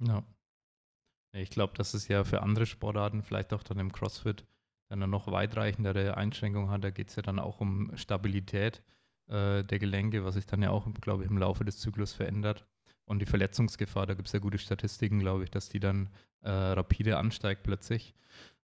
Ja. 0.00 0.26
Ich 1.32 1.50
glaube, 1.50 1.74
dass 1.76 1.94
es 1.94 2.08
ja 2.08 2.24
für 2.24 2.42
andere 2.42 2.66
Sportarten, 2.66 3.22
vielleicht 3.22 3.52
auch 3.52 3.62
dann 3.62 3.78
im 3.78 3.92
CrossFit, 3.92 4.46
dann 4.88 5.02
eine 5.02 5.10
noch 5.10 5.30
weitreichendere 5.30 6.16
Einschränkung 6.16 6.70
hat. 6.70 6.84
Da 6.84 6.90
geht 6.90 7.08
es 7.08 7.16
ja 7.16 7.22
dann 7.22 7.38
auch 7.38 7.60
um 7.60 7.90
Stabilität 7.96 8.82
äh, 9.28 9.64
der 9.64 9.78
Gelenke, 9.78 10.24
was 10.24 10.34
sich 10.34 10.46
dann 10.46 10.62
ja 10.62 10.70
auch, 10.70 10.86
glaube 11.00 11.24
ich, 11.24 11.30
im 11.30 11.38
Laufe 11.38 11.64
des 11.64 11.78
Zyklus 11.78 12.12
verändert. 12.12 12.66
Und 13.04 13.20
die 13.20 13.26
Verletzungsgefahr, 13.26 14.06
da 14.06 14.14
gibt 14.14 14.28
es 14.28 14.32
ja 14.32 14.40
gute 14.40 14.58
Statistiken, 14.58 15.20
glaube 15.20 15.44
ich, 15.44 15.50
dass 15.50 15.68
die 15.68 15.80
dann 15.80 16.08
äh, 16.42 16.50
rapide 16.50 17.18
ansteigt 17.18 17.62
plötzlich. 17.62 18.14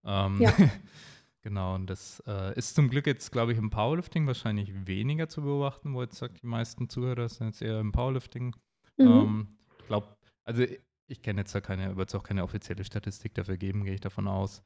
Ähm, 0.04 0.40
ja. 0.40 0.52
genau, 1.42 1.74
und 1.76 1.88
das 1.88 2.22
äh, 2.26 2.56
ist 2.58 2.74
zum 2.74 2.90
Glück 2.90 3.06
jetzt, 3.06 3.30
glaube 3.30 3.52
ich, 3.52 3.58
im 3.58 3.70
Powerlifting 3.70 4.26
wahrscheinlich 4.26 4.72
weniger 4.86 5.28
zu 5.28 5.42
beobachten, 5.42 5.94
wo 5.94 6.02
jetzt 6.02 6.16
sagt, 6.16 6.42
die 6.42 6.46
meisten 6.46 6.88
Zuhörer 6.88 7.28
sind 7.28 7.48
jetzt 7.48 7.62
eher 7.62 7.78
im 7.78 7.92
Powerlifting. 7.92 8.56
Mhm. 8.96 9.06
Ähm, 9.06 9.48
glaube, 9.86 10.16
also 10.44 10.64
ich 11.06 11.22
kenne 11.22 11.42
jetzt 11.42 11.54
da 11.54 11.60
keine, 11.60 11.96
wird 11.96 12.08
es 12.08 12.14
auch 12.14 12.22
keine 12.22 12.42
offizielle 12.42 12.84
Statistik 12.84 13.34
dafür 13.34 13.56
geben, 13.56 13.84
gehe 13.84 13.94
ich 13.94 14.00
davon 14.00 14.26
aus. 14.26 14.62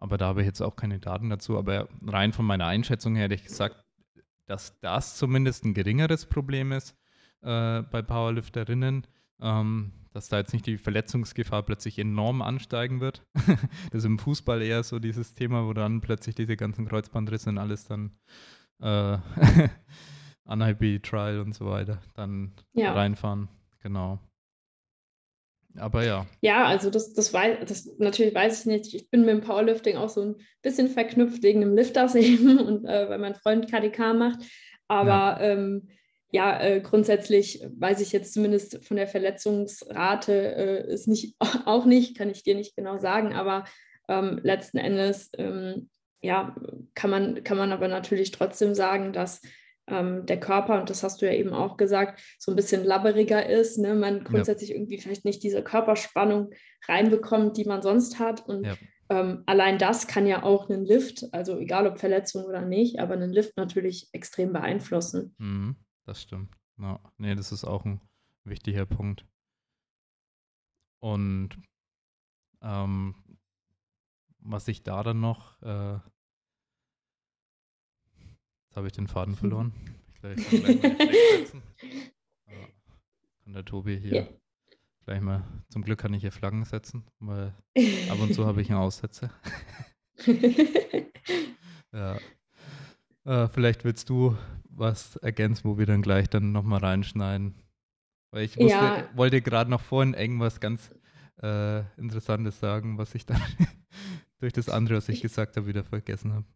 Aber 0.00 0.16
da 0.16 0.26
habe 0.26 0.40
ich 0.40 0.46
jetzt 0.46 0.62
auch 0.62 0.76
keine 0.76 0.98
Daten 0.98 1.30
dazu. 1.30 1.58
Aber 1.58 1.88
rein 2.06 2.32
von 2.32 2.46
meiner 2.46 2.66
Einschätzung 2.66 3.14
her 3.14 3.24
hätte 3.24 3.34
ich 3.34 3.44
gesagt, 3.44 3.84
dass 4.46 4.80
das 4.80 5.16
zumindest 5.16 5.64
ein 5.64 5.74
geringeres 5.74 6.26
Problem 6.26 6.72
ist 6.72 6.96
äh, 7.42 7.82
bei 7.82 8.02
Powerlifterinnen, 8.02 9.06
ähm, 9.40 9.92
dass 10.12 10.28
da 10.28 10.38
jetzt 10.38 10.52
nicht 10.52 10.66
die 10.66 10.78
Verletzungsgefahr 10.78 11.62
plötzlich 11.62 11.98
enorm 11.98 12.42
ansteigen 12.42 13.00
wird. 13.00 13.24
das 13.34 14.00
ist 14.00 14.04
im 14.06 14.18
Fußball 14.18 14.62
eher 14.62 14.82
so 14.82 14.98
dieses 14.98 15.34
Thema, 15.34 15.66
wo 15.66 15.72
dann 15.74 16.00
plötzlich 16.00 16.34
diese 16.34 16.56
ganzen 16.56 16.88
Kreuzbandrisse 16.88 17.50
und 17.50 17.58
alles 17.58 17.84
dann 17.84 18.12
äh, 18.80 19.18
Trial 21.02 21.40
und 21.40 21.54
so 21.54 21.66
weiter 21.66 22.00
dann 22.14 22.52
ja. 22.72 22.92
reinfahren. 22.92 23.48
Genau. 23.82 24.18
Aber 25.76 26.04
ja. 26.04 26.26
Ja, 26.40 26.64
also 26.66 26.90
das, 26.90 27.12
das 27.12 27.32
weiß, 27.32 27.58
das 27.66 27.88
natürlich 27.98 28.34
weiß 28.34 28.60
ich 28.60 28.66
nicht. 28.66 28.94
Ich 28.94 29.10
bin 29.10 29.20
mit 29.20 29.30
dem 29.30 29.40
Powerlifting 29.40 29.96
auch 29.96 30.08
so 30.08 30.22
ein 30.22 30.36
bisschen 30.62 30.88
verknüpft 30.88 31.42
wegen 31.42 31.60
dem 31.60 31.74
Lifters 31.74 32.14
eben 32.14 32.58
und 32.66 32.84
äh, 32.86 33.08
weil 33.08 33.18
mein 33.18 33.34
Freund 33.34 33.70
KDK 33.70 34.14
macht. 34.14 34.40
Aber 34.88 35.08
ja, 35.08 35.40
ähm, 35.40 35.88
ja 36.32 36.60
äh, 36.60 36.80
grundsätzlich 36.80 37.64
weiß 37.78 38.00
ich 38.00 38.12
jetzt 38.12 38.34
zumindest 38.34 38.84
von 38.84 38.96
der 38.96 39.06
Verletzungsrate 39.06 40.32
äh, 40.32 40.92
ist 40.92 41.06
nicht 41.06 41.36
auch 41.66 41.84
nicht, 41.84 42.16
kann 42.16 42.30
ich 42.30 42.42
dir 42.42 42.54
nicht 42.54 42.76
genau 42.76 42.98
sagen, 42.98 43.34
aber 43.34 43.64
ähm, 44.08 44.40
letzten 44.42 44.78
Endes 44.78 45.30
ähm, 45.38 45.88
ja, 46.22 46.54
kann 46.94 47.10
man, 47.10 47.44
kann 47.44 47.56
man 47.56 47.72
aber 47.72 47.88
natürlich 47.88 48.30
trotzdem 48.30 48.74
sagen, 48.74 49.12
dass 49.12 49.40
ähm, 49.90 50.26
der 50.26 50.40
Körper, 50.40 50.80
und 50.80 50.88
das 50.88 51.02
hast 51.02 51.20
du 51.20 51.26
ja 51.26 51.32
eben 51.32 51.52
auch 51.52 51.76
gesagt, 51.76 52.20
so 52.38 52.52
ein 52.52 52.56
bisschen 52.56 52.84
labberiger 52.84 53.46
ist, 53.46 53.78
ne? 53.78 53.94
man 53.94 54.24
grundsätzlich 54.24 54.70
ja. 54.70 54.76
irgendwie 54.76 54.98
vielleicht 54.98 55.24
nicht 55.24 55.42
diese 55.42 55.62
Körperspannung 55.62 56.52
reinbekommt, 56.88 57.56
die 57.56 57.64
man 57.64 57.82
sonst 57.82 58.18
hat. 58.18 58.46
Und 58.46 58.64
ja. 58.64 58.74
ähm, 59.10 59.42
allein 59.46 59.78
das 59.78 60.06
kann 60.06 60.26
ja 60.26 60.42
auch 60.42 60.70
einen 60.70 60.84
Lift, 60.84 61.24
also 61.32 61.58
egal 61.58 61.86
ob 61.86 61.98
Verletzung 61.98 62.44
oder 62.44 62.62
nicht, 62.62 63.00
aber 63.00 63.14
einen 63.14 63.32
Lift 63.32 63.56
natürlich 63.56 64.08
extrem 64.12 64.52
beeinflussen. 64.52 65.34
Mhm, 65.38 65.76
das 66.06 66.22
stimmt. 66.22 66.54
Ja. 66.78 67.00
Nee, 67.18 67.34
das 67.34 67.52
ist 67.52 67.64
auch 67.64 67.84
ein 67.84 68.00
wichtiger 68.44 68.86
Punkt. 68.86 69.26
Und 71.00 71.50
ähm, 72.62 73.14
was 74.38 74.68
ich 74.68 74.82
da 74.82 75.02
dann 75.02 75.20
noch 75.20 75.60
äh, 75.62 75.98
Jetzt 78.70 78.76
habe 78.76 78.86
ich 78.86 78.92
den 78.92 79.08
Faden 79.08 79.34
verloren. 79.36 79.72
Ich 80.12 80.20
gleich, 80.20 80.48
gleich 80.50 81.54
mal 81.54 81.60
kann 83.50 83.54
der 83.54 83.64
Tobi 83.64 83.98
hier 83.98 84.14
ja. 84.14 84.28
gleich 85.06 85.20
mal, 85.20 85.42
zum 85.70 85.82
Glück 85.82 85.98
kann 85.98 86.14
ich 86.14 86.20
hier 86.20 86.30
Flaggen 86.30 86.64
setzen, 86.64 87.02
weil 87.18 87.52
ab 88.08 88.20
und 88.20 88.32
zu 88.32 88.46
habe 88.46 88.62
ich 88.62 88.70
einen 88.70 88.78
Aussetzer. 88.78 89.30
ja. 91.92 92.16
Äh, 93.24 93.48
vielleicht 93.48 93.82
willst 93.82 94.08
du 94.08 94.36
was 94.68 95.16
ergänzen, 95.16 95.64
wo 95.64 95.78
wir 95.78 95.86
dann 95.86 96.00
gleich 96.00 96.28
dann 96.28 96.52
nochmal 96.52 96.78
reinschneiden. 96.78 97.56
Weil 98.30 98.44
ich 98.44 98.56
wusste, 98.56 98.68
ja. 98.68 99.08
wollte 99.14 99.42
gerade 99.42 99.68
noch 99.68 99.80
vorhin 99.80 100.14
irgendwas 100.14 100.60
ganz 100.60 100.94
äh, 101.42 101.80
Interessantes 101.96 102.60
sagen, 102.60 102.98
was 102.98 103.16
ich 103.16 103.26
dann 103.26 103.42
durch 104.38 104.52
das 104.52 104.68
andere, 104.68 104.98
was 104.98 105.08
ich 105.08 105.20
gesagt 105.20 105.56
habe, 105.56 105.66
wieder 105.66 105.82
vergessen 105.82 106.34
habe. 106.34 106.46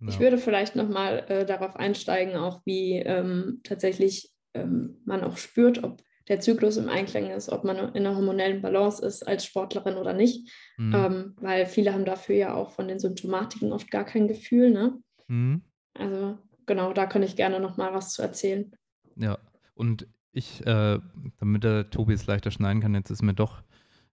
Ja. 0.00 0.08
Ich 0.08 0.20
würde 0.20 0.38
vielleicht 0.38 0.76
nochmal 0.76 1.24
äh, 1.28 1.46
darauf 1.46 1.76
einsteigen, 1.76 2.36
auch 2.36 2.60
wie 2.64 2.98
ähm, 2.98 3.60
tatsächlich 3.64 4.30
ähm, 4.54 5.00
man 5.04 5.22
auch 5.24 5.36
spürt, 5.36 5.82
ob 5.82 6.02
der 6.28 6.40
Zyklus 6.40 6.76
im 6.76 6.88
Einklang 6.88 7.30
ist, 7.30 7.50
ob 7.50 7.64
man 7.64 7.76
in 7.76 8.06
einer 8.06 8.16
hormonellen 8.16 8.62
Balance 8.62 9.04
ist 9.04 9.26
als 9.26 9.44
Sportlerin 9.44 9.96
oder 9.96 10.14
nicht. 10.14 10.50
Mhm. 10.78 10.94
Ähm, 10.94 11.34
weil 11.36 11.66
viele 11.66 11.92
haben 11.92 12.04
dafür 12.04 12.36
ja 12.36 12.54
auch 12.54 12.70
von 12.70 12.88
den 12.88 12.98
Symptomatiken 12.98 13.72
oft 13.72 13.90
gar 13.90 14.04
kein 14.04 14.26
Gefühl. 14.26 14.70
Ne? 14.70 14.98
Mhm. 15.28 15.62
Also 15.94 16.38
genau, 16.66 16.92
da 16.92 17.06
kann 17.06 17.22
ich 17.22 17.36
gerne 17.36 17.60
nochmal 17.60 17.92
was 17.92 18.12
zu 18.12 18.22
erzählen. 18.22 18.72
Ja, 19.16 19.38
und 19.74 20.08
ich, 20.32 20.66
äh, 20.66 20.98
damit 21.38 21.64
der 21.64 21.90
Tobi 21.90 22.14
es 22.14 22.26
leichter 22.26 22.50
schneiden 22.50 22.80
kann, 22.80 22.94
jetzt 22.94 23.10
ist 23.10 23.22
mir 23.22 23.34
doch 23.34 23.62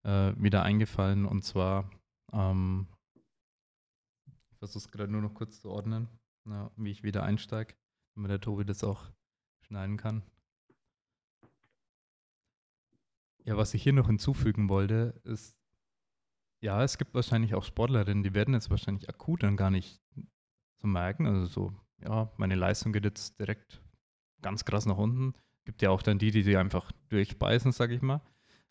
äh, 0.03 0.33
wieder 0.37 0.63
eingefallen 0.63 1.25
und 1.25 1.43
zwar 1.43 1.89
ähm, 2.33 2.87
versuche 4.61 4.85
es 4.85 4.91
gerade 4.91 5.11
nur 5.11 5.21
noch 5.21 5.33
kurz 5.33 5.59
zu 5.59 5.71
ordnen, 5.71 6.07
ja, 6.45 6.69
wie 6.77 6.91
ich 6.91 7.01
wieder 7.01 7.23
einsteige, 7.23 7.73
damit 8.13 8.29
der 8.29 8.39
Tobi 8.39 8.63
das 8.63 8.83
auch 8.83 9.09
schneiden 9.61 9.97
kann. 9.97 10.21
Ja, 13.43 13.57
was 13.57 13.73
ich 13.73 13.81
hier 13.81 13.93
noch 13.93 14.05
hinzufügen 14.05 14.69
wollte, 14.69 15.19
ist, 15.23 15.57
ja, 16.59 16.83
es 16.83 16.99
gibt 16.99 17.15
wahrscheinlich 17.15 17.55
auch 17.55 17.63
Sportlerinnen, 17.63 18.21
die 18.21 18.35
werden 18.35 18.53
jetzt 18.53 18.69
wahrscheinlich 18.69 19.09
akut 19.09 19.41
dann 19.41 19.57
gar 19.57 19.71
nicht 19.71 19.99
so 20.79 20.87
merken. 20.87 21.25
Also 21.25 21.47
so, 21.47 21.75
ja, 21.99 22.31
meine 22.37 22.53
Leistung 22.53 22.93
geht 22.93 23.05
jetzt 23.05 23.39
direkt 23.39 23.81
ganz 24.43 24.63
krass 24.63 24.85
nach 24.85 24.97
unten. 24.97 25.33
Gibt 25.65 25.81
ja 25.81 25.89
auch 25.89 26.03
dann 26.03 26.19
die, 26.19 26.29
die 26.29 26.43
sie 26.43 26.57
einfach 26.57 26.91
durchbeißen, 27.09 27.71
sag 27.71 27.89
ich 27.89 28.03
mal. 28.03 28.21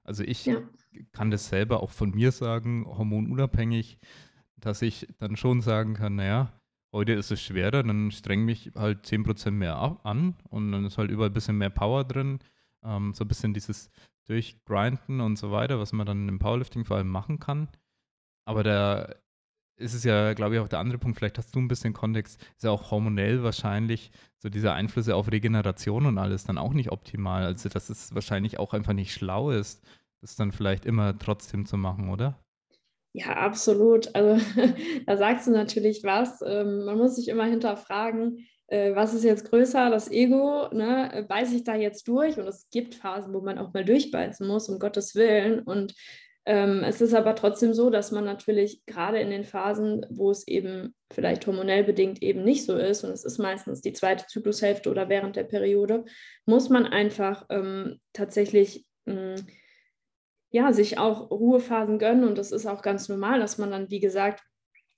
Also 0.05 0.23
ich 0.23 0.47
ja. 0.47 0.63
kann 1.11 1.33
das 1.33 1.49
selber 1.49 1.83
auch 1.83 1.91
von 1.91 2.11
mir 2.13 2.31
sagen, 2.31 2.87
hormonunabhängig 2.87 3.99
dass 4.61 4.83
ich 4.83 5.07
dann 5.19 5.37
schon 5.37 5.61
sagen 5.61 5.95
kann, 5.95 6.17
naja, 6.17 6.53
heute 6.93 7.13
ist 7.13 7.31
es 7.31 7.41
schwerer, 7.41 7.83
dann 7.83 8.11
streng 8.11 8.45
mich 8.45 8.73
halt 8.75 9.07
10% 9.07 9.51
mehr 9.53 10.01
an 10.05 10.37
und 10.49 10.73
dann 10.73 10.85
ist 10.85 10.99
halt 10.99 11.11
überall 11.11 11.31
ein 11.31 11.35
bisschen 11.35 11.59
mehr 11.59 11.71
Power 11.71 12.05
drin. 12.05 12.41
Ähm, 12.83 13.15
so 13.15 13.25
ein 13.25 13.29
bisschen 13.29 13.55
dieses 13.55 13.91
Durchgrinden 14.27 15.21
und 15.21 15.37
so 15.37 15.51
weiter, 15.51 15.79
was 15.79 15.93
man 15.93 16.07
dann 16.07 16.29
im 16.29 16.39
Powerlifting 16.39 16.85
vor 16.85 16.97
allem 16.97 17.09
machen 17.09 17.39
kann. 17.39 17.69
Aber 18.45 18.63
da 18.63 19.15
ist 19.77 19.95
es 19.95 20.05
ja, 20.05 20.35
glaube 20.35 20.55
ich, 20.55 20.61
auch 20.61 20.69
der 20.69 20.79
andere 20.79 20.99
Punkt, 20.99 21.19
vielleicht 21.19 21.39
hast 21.39 21.55
du 21.55 21.59
ein 21.59 21.69
bisschen 21.69 21.95
Kontext, 21.95 22.41
ist 22.57 22.65
ja 22.65 22.71
auch 22.71 22.91
hormonell 22.91 23.43
wahrscheinlich 23.43 24.11
so 24.39 24.49
diese 24.51 24.73
Einflüsse 24.73 25.17
auf 25.17 25.31
Regeneration 25.33 26.07
und 26.07 26.19
alles 26.19 26.45
dann 26.45 26.59
auch 26.59 26.75
nicht 26.75 26.93
optimal. 26.93 27.45
Also, 27.45 27.69
dass 27.69 27.91
es 27.91 28.15
wahrscheinlich 28.15 28.59
auch 28.59 28.75
einfach 28.75 28.93
nicht 28.93 29.13
schlau 29.13 29.51
ist, 29.51 29.83
das 30.21 30.37
dann 30.37 30.53
vielleicht 30.53 30.85
immer 30.85 31.19
trotzdem 31.19 31.67
zu 31.67 31.77
machen, 31.79 32.11
oder? 32.11 32.39
Ja, 33.13 33.37
absolut. 33.37 34.15
Also 34.15 34.41
da 35.07 35.17
sagst 35.17 35.47
du 35.47 35.51
natürlich 35.51 36.03
was. 36.05 36.41
Ähm, 36.45 36.85
man 36.85 36.97
muss 36.97 37.17
sich 37.17 37.29
immer 37.29 37.45
hinterfragen, 37.45 38.47
äh, 38.69 38.95
was 38.95 39.15
ist 39.15 39.25
jetzt 39.25 39.51
größer, 39.51 39.91
das 39.91 40.11
Ego, 40.11 40.69
ne? 40.73 41.27
beiße 41.29 41.57
ich 41.57 41.65
da 41.65 41.75
jetzt 41.75 42.07
durch? 42.07 42.39
Und 42.39 42.47
es 42.47 42.69
gibt 42.71 42.95
Phasen, 42.95 43.35
wo 43.35 43.41
man 43.41 43.59
auch 43.59 43.73
mal 43.73 43.85
durchbeißen 43.85 44.47
muss, 44.47 44.69
um 44.69 44.79
Gottes 44.79 45.17
Willen. 45.17 45.61
Und 45.61 45.95
ähm, 46.47 46.85
es 46.85 47.01
ist 47.01 47.13
aber 47.13 47.35
trotzdem 47.35 47.75
so, 47.75 47.91
dass 47.91 48.13
man 48.13 48.25
natürlich 48.25 48.85
gerade 48.87 49.21
in 49.21 49.31
den 49.31 49.45
Phasen, 49.45 50.07
wo 50.09 50.31
es 50.31 50.47
eben 50.47 50.95
vielleicht 51.13 51.47
hormonell 51.47 51.85
bedingt 51.85 52.23
eben 52.23 52.45
nicht 52.45 52.65
so 52.65 52.77
ist, 52.77 53.05
und 53.05 53.11
es 53.11 53.25
ist 53.25 53.39
meistens 53.39 53.83
die 53.83 53.93
zweite 53.93 54.27
Zyklushälfte 54.27 54.91
oder 54.91 55.09
während 55.09 55.37
der 55.37 55.45
Periode, 55.45 56.05
muss 56.47 56.69
man 56.69 56.87
einfach 56.87 57.45
ähm, 57.51 58.01
tatsächlich 58.13 58.87
mh, 59.05 59.37
hm, 59.37 59.47
ja, 60.51 60.73
sich 60.73 60.99
auch 60.99 61.31
Ruhephasen 61.31 61.99
gönnen. 61.99 62.25
Und 62.25 62.39
das 62.39 62.53
ist 62.53 62.67
auch 62.67 62.83
ganz 62.83 63.09
normal, 63.09 63.41
dass 63.41 63.59
man 63.59 63.71
dann, 63.71 63.91
wie 63.91 64.01
gesagt, 64.01 64.43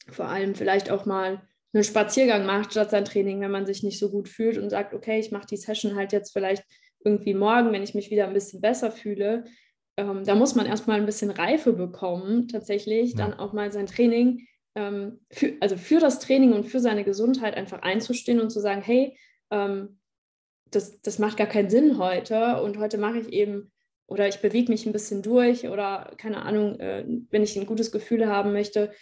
vor 0.08 0.26
allem 0.26 0.54
vielleicht 0.54 0.90
auch 0.90 1.06
mal 1.06 1.42
einen 1.74 1.84
Spaziergang 1.84 2.44
macht 2.44 2.72
statt 2.72 2.90
sein 2.90 3.04
Training, 3.04 3.40
wenn 3.40 3.50
man 3.50 3.66
sich 3.66 3.82
nicht 3.82 3.98
so 3.98 4.10
gut 4.10 4.28
fühlt 4.28 4.58
und 4.58 4.70
sagt, 4.70 4.94
okay, 4.94 5.18
ich 5.18 5.30
mache 5.30 5.46
die 5.46 5.56
Session 5.56 5.94
halt 5.94 6.12
jetzt 6.12 6.32
vielleicht 6.32 6.64
irgendwie 7.04 7.34
morgen, 7.34 7.72
wenn 7.72 7.82
ich 7.82 7.94
mich 7.94 8.10
wieder 8.10 8.26
ein 8.26 8.34
bisschen 8.34 8.60
besser 8.60 8.90
fühle. 8.90 9.44
Ähm, 9.96 10.24
da 10.24 10.34
muss 10.34 10.54
man 10.54 10.66
erstmal 10.66 10.98
ein 10.98 11.06
bisschen 11.06 11.30
Reife 11.30 11.72
bekommen, 11.72 12.48
tatsächlich, 12.48 13.12
ja. 13.12 13.18
dann 13.18 13.34
auch 13.34 13.52
mal 13.52 13.72
sein 13.72 13.86
Training, 13.86 14.46
ähm, 14.74 15.20
für, 15.30 15.54
also 15.60 15.76
für 15.76 15.98
das 15.98 16.18
Training 16.18 16.52
und 16.52 16.64
für 16.64 16.80
seine 16.80 17.04
Gesundheit 17.04 17.56
einfach 17.56 17.82
einzustehen 17.82 18.40
und 18.40 18.50
zu 18.50 18.60
sagen, 18.60 18.82
hey, 18.82 19.16
ähm, 19.50 19.98
das, 20.70 21.00
das 21.02 21.18
macht 21.18 21.36
gar 21.36 21.46
keinen 21.46 21.70
Sinn 21.70 21.98
heute 21.98 22.62
und 22.62 22.78
heute 22.78 22.98
mache 22.98 23.18
ich 23.18 23.28
eben 23.32 23.71
oder 24.12 24.28
ich 24.28 24.40
bewege 24.40 24.70
mich 24.70 24.86
ein 24.86 24.92
bisschen 24.92 25.22
durch 25.22 25.68
oder 25.68 26.12
keine 26.18 26.42
Ahnung, 26.42 26.78
äh, 26.78 27.04
wenn 27.30 27.42
ich 27.42 27.56
ein 27.56 27.66
gutes 27.66 27.90
Gefühl 27.90 28.26
haben 28.26 28.52
möchte. 28.52 28.92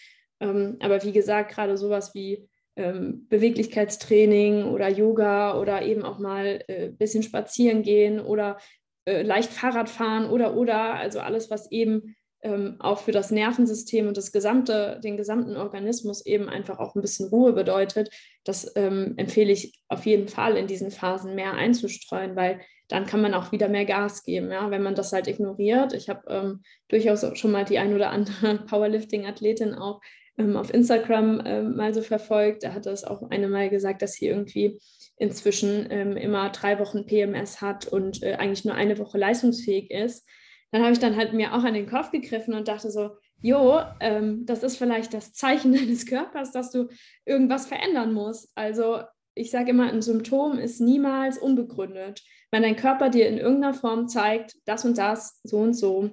Ähm, 0.40 0.76
aber 0.80 1.02
wie 1.02 1.12
gesagt, 1.12 1.52
gerade 1.52 1.76
sowas 1.76 2.14
wie 2.14 2.48
ähm, 2.76 3.26
Beweglichkeitstraining 3.28 4.64
oder 4.64 4.88
Yoga 4.88 5.60
oder 5.60 5.82
eben 5.82 6.04
auch 6.04 6.18
mal 6.18 6.62
ein 6.68 6.74
äh, 6.74 6.92
bisschen 6.96 7.22
spazieren 7.22 7.82
gehen 7.82 8.20
oder 8.20 8.58
äh, 9.04 9.22
leicht 9.22 9.52
Fahrrad 9.52 9.88
fahren 9.88 10.30
oder 10.30 10.56
oder, 10.56 10.94
also 10.94 11.20
alles, 11.20 11.50
was 11.50 11.70
eben 11.72 12.14
ähm, 12.42 12.76
auch 12.78 13.00
für 13.00 13.12
das 13.12 13.30
Nervensystem 13.30 14.06
und 14.06 14.16
das 14.16 14.32
gesamte, 14.32 15.00
den 15.02 15.16
gesamten 15.16 15.56
Organismus 15.56 16.24
eben 16.24 16.48
einfach 16.48 16.78
auch 16.78 16.94
ein 16.94 17.02
bisschen 17.02 17.28
Ruhe 17.28 17.52
bedeutet, 17.52 18.10
das 18.44 18.72
ähm, 18.76 19.14
empfehle 19.16 19.52
ich 19.52 19.74
auf 19.88 20.06
jeden 20.06 20.28
Fall 20.28 20.56
in 20.56 20.66
diesen 20.66 20.90
Phasen 20.90 21.34
mehr 21.34 21.54
einzustreuen, 21.54 22.36
weil 22.36 22.60
dann 22.90 23.06
kann 23.06 23.22
man 23.22 23.34
auch 23.34 23.52
wieder 23.52 23.68
mehr 23.68 23.84
Gas 23.84 24.24
geben, 24.24 24.50
ja, 24.50 24.70
wenn 24.70 24.82
man 24.82 24.94
das 24.94 25.12
halt 25.12 25.26
ignoriert. 25.26 25.92
Ich 25.92 26.08
habe 26.08 26.22
ähm, 26.28 26.62
durchaus 26.88 27.24
schon 27.38 27.52
mal 27.52 27.64
die 27.64 27.78
ein 27.78 27.94
oder 27.94 28.10
andere 28.10 28.58
Powerlifting-Athletin 28.66 29.74
auch 29.74 30.00
ähm, 30.38 30.56
auf 30.56 30.72
Instagram 30.72 31.42
ähm, 31.44 31.76
mal 31.76 31.94
so 31.94 32.02
verfolgt. 32.02 32.64
Da 32.64 32.74
hat 32.74 32.86
es 32.86 33.04
auch 33.04 33.30
eine 33.30 33.48
Mal 33.48 33.70
gesagt, 33.70 34.02
dass 34.02 34.14
sie 34.14 34.26
irgendwie 34.26 34.78
inzwischen 35.16 35.86
ähm, 35.90 36.16
immer 36.16 36.50
drei 36.50 36.78
Wochen 36.78 37.06
PMS 37.06 37.60
hat 37.60 37.86
und 37.86 38.22
äh, 38.22 38.34
eigentlich 38.34 38.64
nur 38.64 38.74
eine 38.74 38.98
Woche 38.98 39.18
leistungsfähig 39.18 39.90
ist 39.90 40.26
dann 40.70 40.82
habe 40.82 40.92
ich 40.92 40.98
dann 40.98 41.16
halt 41.16 41.32
mir 41.32 41.54
auch 41.54 41.64
an 41.64 41.74
den 41.74 41.88
Kopf 41.88 42.10
gegriffen 42.10 42.54
und 42.54 42.68
dachte 42.68 42.90
so, 42.90 43.10
jo, 43.40 43.80
ähm, 44.00 44.46
das 44.46 44.62
ist 44.62 44.76
vielleicht 44.76 45.12
das 45.14 45.32
Zeichen 45.32 45.72
deines 45.74 46.06
Körpers, 46.06 46.52
dass 46.52 46.70
du 46.70 46.88
irgendwas 47.24 47.66
verändern 47.66 48.12
musst. 48.12 48.50
Also 48.54 49.00
ich 49.34 49.50
sage 49.50 49.70
immer, 49.70 49.90
ein 49.90 50.02
Symptom 50.02 50.58
ist 50.58 50.80
niemals 50.80 51.38
unbegründet. 51.38 52.22
Wenn 52.50 52.62
dein 52.62 52.76
Körper 52.76 53.10
dir 53.10 53.28
in 53.28 53.38
irgendeiner 53.38 53.74
Form 53.74 54.08
zeigt, 54.08 54.56
das 54.64 54.84
und 54.84 54.98
das, 54.98 55.40
so 55.44 55.58
und 55.58 55.74
so, 55.74 56.10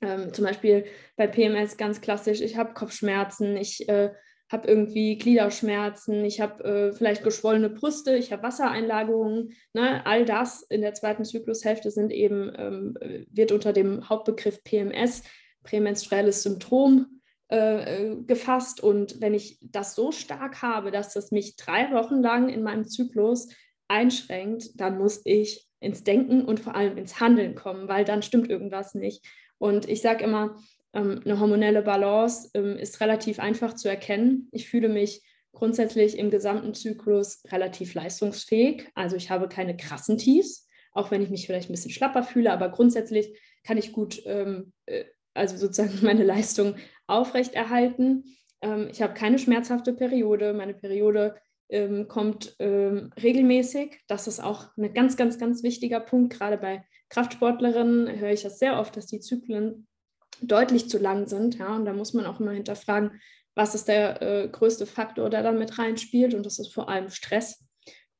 ähm, 0.00 0.32
zum 0.32 0.44
Beispiel 0.44 0.84
bei 1.16 1.26
PMS 1.26 1.76
ganz 1.76 2.00
klassisch, 2.00 2.40
ich 2.40 2.56
habe 2.56 2.74
Kopfschmerzen, 2.74 3.56
ich 3.56 3.88
äh, 3.88 4.12
habe 4.50 4.68
irgendwie 4.68 5.16
Gliederschmerzen, 5.16 6.24
ich 6.24 6.40
habe 6.40 6.62
äh, 6.64 6.92
vielleicht 6.92 7.24
geschwollene 7.24 7.70
Brüste, 7.70 8.16
ich 8.16 8.32
habe 8.32 8.42
Wassereinlagerungen. 8.42 9.54
Ne? 9.72 10.04
All 10.04 10.24
das 10.26 10.62
in 10.62 10.82
der 10.82 10.92
zweiten 10.92 11.24
Zyklushälfte 11.24 11.90
sind 11.90 12.12
eben, 12.12 12.52
ähm, 12.56 12.94
wird 13.30 13.50
unter 13.50 13.72
dem 13.72 14.08
Hauptbegriff 14.08 14.62
PMS, 14.62 15.22
prämenstruelles 15.62 16.42
Syndrom, 16.42 17.22
äh, 17.50 18.12
äh, 18.12 18.16
gefasst. 18.26 18.82
Und 18.82 19.20
wenn 19.20 19.34
ich 19.34 19.58
das 19.62 19.94
so 19.94 20.12
stark 20.12 20.62
habe, 20.62 20.90
dass 20.90 21.14
das 21.14 21.32
mich 21.32 21.56
drei 21.56 21.90
Wochen 21.92 22.22
lang 22.22 22.48
in 22.48 22.62
meinem 22.62 22.86
Zyklus 22.86 23.48
einschränkt, 23.88 24.80
dann 24.80 24.98
muss 24.98 25.22
ich 25.24 25.66
ins 25.82 26.04
Denken 26.04 26.44
und 26.44 26.60
vor 26.60 26.74
allem 26.74 26.96
ins 26.96 27.20
Handeln 27.20 27.54
kommen, 27.54 27.88
weil 27.88 28.04
dann 28.04 28.22
stimmt 28.22 28.48
irgendwas 28.48 28.94
nicht. 28.94 29.24
Und 29.58 29.88
ich 29.88 30.00
sage 30.00 30.24
immer, 30.24 30.56
ähm, 30.94 31.20
eine 31.24 31.40
hormonelle 31.40 31.82
Balance 31.82 32.50
ähm, 32.54 32.76
ist 32.76 33.00
relativ 33.00 33.38
einfach 33.38 33.74
zu 33.74 33.88
erkennen. 33.88 34.48
Ich 34.52 34.68
fühle 34.68 34.88
mich 34.88 35.22
grundsätzlich 35.52 36.18
im 36.18 36.30
gesamten 36.30 36.74
Zyklus 36.74 37.42
relativ 37.50 37.94
leistungsfähig. 37.94 38.88
Also 38.94 39.16
ich 39.16 39.30
habe 39.30 39.48
keine 39.48 39.76
krassen 39.76 40.18
Tiefs, 40.18 40.68
auch 40.92 41.10
wenn 41.10 41.22
ich 41.22 41.30
mich 41.30 41.46
vielleicht 41.46 41.68
ein 41.68 41.74
bisschen 41.74 41.90
schlapper 41.90 42.22
fühle, 42.22 42.52
aber 42.52 42.70
grundsätzlich 42.70 43.38
kann 43.64 43.78
ich 43.78 43.92
gut, 43.92 44.22
ähm, 44.26 44.72
äh, 44.86 45.04
also 45.34 45.56
sozusagen 45.56 45.98
meine 46.02 46.24
Leistung 46.24 46.76
aufrechterhalten. 47.06 48.24
ich 48.90 49.02
habe 49.02 49.12
keine 49.12 49.40
schmerzhafte 49.40 49.92
Periode. 49.92 50.54
Meine 50.54 50.72
Periode 50.72 51.34
kommt 52.08 52.56
regelmäßig. 52.60 54.00
Das 54.06 54.26
ist 54.26 54.40
auch 54.40 54.76
ein 54.76 54.92
ganz, 54.94 55.16
ganz, 55.16 55.38
ganz 55.38 55.62
wichtiger 55.62 56.00
Punkt. 56.00 56.34
Gerade 56.34 56.58
bei 56.58 56.84
Kraftsportlerinnen 57.08 58.18
höre 58.18 58.32
ich 58.32 58.42
das 58.42 58.58
sehr 58.58 58.78
oft, 58.78 58.96
dass 58.96 59.06
die 59.06 59.20
Zyklen 59.20 59.86
deutlich 60.40 60.88
zu 60.88 60.98
lang 60.98 61.26
sind. 61.26 61.58
Ja, 61.58 61.74
und 61.76 61.84
da 61.84 61.92
muss 61.92 62.14
man 62.14 62.26
auch 62.26 62.40
immer 62.40 62.52
hinterfragen, 62.52 63.20
was 63.54 63.74
ist 63.74 63.88
der 63.88 64.22
äh, 64.22 64.48
größte 64.48 64.86
Faktor, 64.86 65.28
der 65.28 65.42
da 65.42 65.52
mit 65.52 65.78
reinspielt. 65.78 66.34
Und 66.34 66.46
das 66.46 66.58
ist 66.58 66.72
vor 66.72 66.88
allem 66.88 67.10
Stress. 67.10 67.64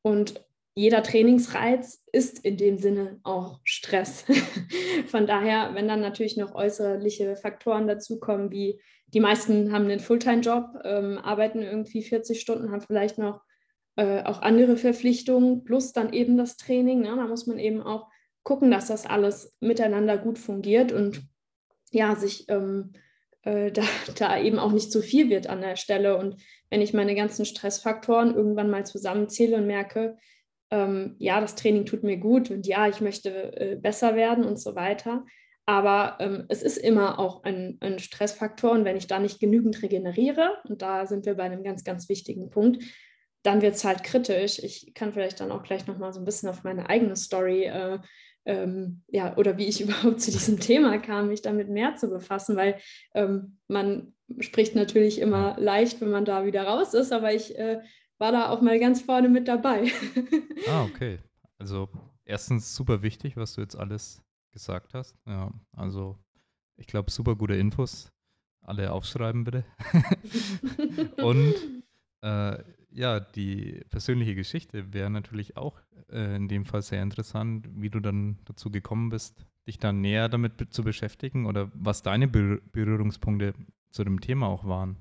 Und 0.02 0.44
jeder 0.74 1.02
Trainingsreiz 1.02 2.02
ist 2.12 2.44
in 2.44 2.56
dem 2.56 2.78
Sinne 2.78 3.20
auch 3.24 3.60
Stress. 3.64 4.24
Von 5.06 5.26
daher, 5.26 5.74
wenn 5.74 5.88
dann 5.88 6.00
natürlich 6.00 6.36
noch 6.36 6.54
äußerliche 6.54 7.36
Faktoren 7.36 7.86
dazukommen, 7.86 8.50
wie 8.50 8.80
die 9.08 9.20
meisten 9.20 9.72
haben 9.72 9.84
einen 9.84 10.00
Fulltime-Job, 10.00 10.80
ähm, 10.84 11.18
arbeiten 11.18 11.62
irgendwie 11.62 12.02
40 12.02 12.40
Stunden, 12.40 12.70
haben 12.70 12.80
vielleicht 12.80 13.18
noch 13.18 13.42
äh, 13.96 14.22
auch 14.22 14.40
andere 14.40 14.78
Verpflichtungen, 14.78 15.64
plus 15.64 15.92
dann 15.92 16.14
eben 16.14 16.38
das 16.38 16.56
Training. 16.56 17.02
Ne? 17.02 17.14
Da 17.16 17.26
muss 17.26 17.46
man 17.46 17.58
eben 17.58 17.82
auch 17.82 18.08
gucken, 18.42 18.70
dass 18.70 18.88
das 18.88 19.04
alles 19.04 19.54
miteinander 19.60 20.16
gut 20.16 20.38
fungiert. 20.38 20.92
Und 20.92 21.22
ja, 21.90 22.16
sich 22.16 22.48
ähm, 22.48 22.94
äh, 23.42 23.70
da, 23.70 23.82
da 24.16 24.40
eben 24.40 24.58
auch 24.58 24.72
nicht 24.72 24.90
zu 24.90 25.02
viel 25.02 25.28
wird 25.28 25.46
an 25.48 25.60
der 25.60 25.76
Stelle. 25.76 26.16
Und 26.16 26.36
wenn 26.70 26.80
ich 26.80 26.94
meine 26.94 27.14
ganzen 27.14 27.44
Stressfaktoren 27.44 28.34
irgendwann 28.34 28.70
mal 28.70 28.86
zusammenzähle 28.86 29.58
und 29.58 29.66
merke, 29.66 30.16
ähm, 30.72 31.16
ja, 31.18 31.40
das 31.40 31.54
Training 31.54 31.84
tut 31.84 32.02
mir 32.02 32.16
gut 32.16 32.50
und 32.50 32.66
ja, 32.66 32.88
ich 32.88 33.02
möchte 33.02 33.30
äh, 33.60 33.76
besser 33.76 34.16
werden 34.16 34.44
und 34.44 34.58
so 34.58 34.74
weiter. 34.74 35.24
Aber 35.66 36.16
ähm, 36.18 36.46
es 36.48 36.62
ist 36.62 36.78
immer 36.78 37.18
auch 37.18 37.44
ein, 37.44 37.76
ein, 37.80 37.98
Stressfaktor 38.00 38.72
und 38.72 38.84
wenn 38.84 38.96
ich 38.96 39.06
da 39.06 39.20
nicht 39.20 39.38
genügend 39.38 39.80
regeneriere, 39.82 40.56
und 40.68 40.82
da 40.82 41.06
sind 41.06 41.26
wir 41.26 41.34
bei 41.34 41.44
einem 41.44 41.62
ganz, 41.62 41.84
ganz 41.84 42.08
wichtigen 42.08 42.50
Punkt, 42.50 42.82
dann 43.44 43.60
wird 43.60 43.74
es 43.74 43.84
halt 43.84 44.02
kritisch. 44.02 44.58
Ich 44.60 44.92
kann 44.94 45.12
vielleicht 45.12 45.40
dann 45.40 45.52
auch 45.52 45.62
gleich 45.62 45.86
nochmal 45.86 46.12
so 46.12 46.20
ein 46.20 46.24
bisschen 46.24 46.48
auf 46.48 46.64
meine 46.64 46.88
eigene 46.88 47.16
Story 47.16 47.64
äh, 47.64 47.98
ähm, 48.46 49.02
ja, 49.08 49.36
oder 49.36 49.58
wie 49.58 49.66
ich 49.66 49.80
überhaupt 49.82 50.22
zu 50.22 50.30
diesem 50.30 50.58
Thema 50.58 50.98
kam, 50.98 51.28
mich 51.28 51.42
damit 51.42 51.68
mehr 51.68 51.96
zu 51.96 52.08
befassen, 52.08 52.56
weil 52.56 52.78
ähm, 53.14 53.58
man 53.68 54.14
spricht 54.40 54.74
natürlich 54.74 55.20
immer 55.20 55.54
leicht, 55.60 56.00
wenn 56.00 56.10
man 56.10 56.24
da 56.24 56.46
wieder 56.46 56.64
raus 56.64 56.94
ist, 56.94 57.12
aber 57.12 57.34
ich 57.34 57.56
äh, 57.58 57.80
war 58.22 58.30
da 58.30 58.50
auch 58.50 58.60
mal 58.62 58.78
ganz 58.78 59.02
vorne 59.02 59.28
mit 59.28 59.48
dabei. 59.48 59.90
ah, 60.68 60.84
okay. 60.84 61.18
Also 61.58 61.88
erstens 62.24 62.74
super 62.74 63.02
wichtig, 63.02 63.36
was 63.36 63.54
du 63.54 63.62
jetzt 63.62 63.76
alles 63.76 64.22
gesagt 64.52 64.94
hast. 64.94 65.16
Ja, 65.26 65.50
also 65.72 66.16
ich 66.76 66.86
glaube, 66.86 67.10
super 67.10 67.34
gute 67.34 67.56
Infos. 67.56 68.12
Alle 68.64 68.92
aufschreiben 68.92 69.42
bitte. 69.42 69.64
Und 71.16 71.82
äh, 72.20 72.62
ja, 72.90 73.18
die 73.18 73.80
persönliche 73.90 74.36
Geschichte 74.36 74.92
wäre 74.92 75.10
natürlich 75.10 75.56
auch 75.56 75.80
äh, 76.08 76.36
in 76.36 76.46
dem 76.46 76.64
Fall 76.64 76.82
sehr 76.82 77.02
interessant, 77.02 77.68
wie 77.74 77.90
du 77.90 77.98
dann 77.98 78.38
dazu 78.44 78.70
gekommen 78.70 79.08
bist, 79.08 79.44
dich 79.66 79.78
dann 79.78 80.00
näher 80.00 80.28
damit 80.28 80.72
zu 80.72 80.84
beschäftigen 80.84 81.46
oder 81.46 81.72
was 81.74 82.02
deine 82.02 82.28
Ber 82.28 82.58
Berührungspunkte 82.70 83.54
zu 83.90 84.04
dem 84.04 84.20
Thema 84.20 84.46
auch 84.46 84.64
waren. 84.64 84.96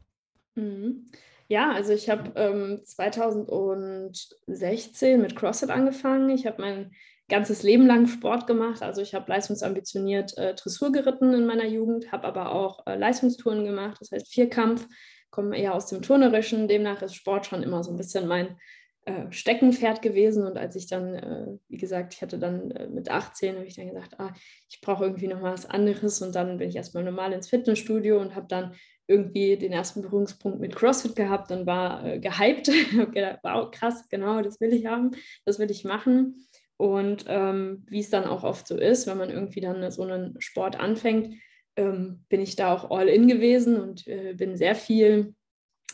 Mhm. 0.56 1.06
Ja, 1.52 1.72
also 1.74 1.92
ich 1.92 2.10
habe 2.10 2.32
ähm, 2.36 2.80
2016 2.86 5.22
mit 5.22 5.36
CrossFit 5.36 5.70
angefangen. 5.70 6.30
Ich 6.30 6.48
habe 6.48 6.62
mein 6.62 6.92
ganzes 7.28 7.62
Leben 7.62 7.88
lang 7.88 8.08
Sport 8.08 8.48
gemacht. 8.48 8.82
Also 8.82 9.02
ich 9.02 9.14
habe 9.14 9.30
leistungsambitioniert 9.30 10.38
äh, 10.38 10.56
Dressur 10.56 10.94
geritten 10.94 11.34
in 11.34 11.46
meiner 11.46 11.66
Jugend, 11.66 12.14
habe 12.14 12.26
aber 12.26 12.54
auch 12.54 12.88
äh, 12.88 12.96
Leistungstouren 12.96 13.66
gemacht, 13.66 13.98
das 14.00 14.14
heißt 14.14 14.32
Vierkampf 14.32 14.88
komme 15.30 15.58
eher 15.58 15.76
aus 15.76 15.88
dem 15.88 16.02
Turnerischen, 16.02 16.70
demnach 16.70 17.02
ist 17.02 17.16
Sport 17.16 17.48
schon 17.48 17.64
immer 17.64 17.84
so 17.84 17.92
ein 17.92 17.98
bisschen 17.98 18.30
mein 18.30 18.58
äh, 19.04 19.30
Steckenpferd 19.30 20.02
gewesen. 20.02 20.46
Und 20.46 20.58
als 20.58 20.78
ich 20.78 20.88
dann, 20.88 21.16
äh, 21.16 21.48
wie 21.68 21.78
gesagt, 21.78 22.14
ich 22.14 22.22
hatte 22.22 22.40
dann 22.40 22.72
äh, 22.72 22.88
mit 22.88 23.10
18, 23.10 23.56
habe 23.56 23.66
ich 23.66 23.76
dann 23.76 23.88
gesagt, 23.88 24.18
ah, 24.20 24.32
ich 24.70 24.80
brauche 24.80 25.04
irgendwie 25.04 25.28
noch 25.28 25.42
mal 25.42 25.52
was 25.52 25.66
anderes. 25.66 26.22
Und 26.22 26.34
dann 26.36 26.60
bin 26.60 26.70
ich 26.70 26.78
erstmal 26.78 27.04
normal 27.04 27.34
ins 27.34 27.50
Fitnessstudio 27.50 28.22
und 28.22 28.36
habe 28.36 28.48
dann 28.48 28.74
irgendwie 29.12 29.58
den 29.58 29.74
ersten 29.74 30.02
Berührungspunkt 30.02 30.60
mit 30.60 30.76
CrossFit 30.76 31.16
gehabt 31.16 31.52
und 31.52 31.66
war 31.66 32.06
äh, 32.06 32.20
gehypt. 32.20 32.68
gedacht, 33.14 33.40
wow, 33.44 33.70
krass, 33.70 34.08
genau, 34.10 34.42
das 34.42 34.60
will 34.62 34.74
ich 34.74 34.86
haben, 34.86 35.12
das 35.46 35.60
will 35.60 35.70
ich 35.70 35.84
machen. 35.84 36.48
Und 36.78 37.26
ähm, 37.28 37.86
wie 37.88 38.00
es 38.00 38.10
dann 38.10 38.24
auch 38.24 38.44
oft 38.44 38.68
so 38.68 38.76
ist, 38.76 39.06
wenn 39.06 39.18
man 39.18 39.30
irgendwie 39.30 39.62
dann 39.62 39.92
so 39.92 40.04
einen 40.04 40.40
Sport 40.40 40.80
anfängt, 40.80 41.36
ähm, 41.76 42.26
bin 42.28 42.42
ich 42.42 42.56
da 42.56 42.74
auch 42.74 42.90
all 42.90 43.08
in 43.08 43.28
gewesen 43.28 43.80
und 43.80 44.08
äh, 44.08 44.34
bin 44.34 44.56
sehr 44.56 44.76
viel, 44.76 45.36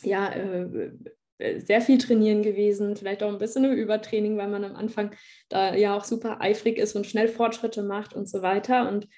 ja, 0.02 0.30
äh, 0.30 0.90
äh, 1.38 1.60
sehr 1.60 1.80
viel 1.80 1.98
trainieren 1.98 2.42
gewesen, 2.42 2.96
vielleicht 2.96 3.22
auch 3.22 3.30
ein 3.30 3.38
bisschen 3.38 3.64
im 3.64 3.72
Übertraining, 3.72 4.36
weil 4.38 4.48
man 4.48 4.64
am 4.64 4.76
Anfang 4.76 5.14
da 5.48 5.74
ja 5.74 5.96
auch 5.96 6.04
super 6.04 6.40
eifrig 6.40 6.78
ist 6.78 6.96
und 6.96 7.06
schnell 7.06 7.28
Fortschritte 7.28 7.82
macht 7.82 8.14
und 8.14 8.28
so 8.28 8.42
weiter. 8.42 8.88
Und 8.88 9.08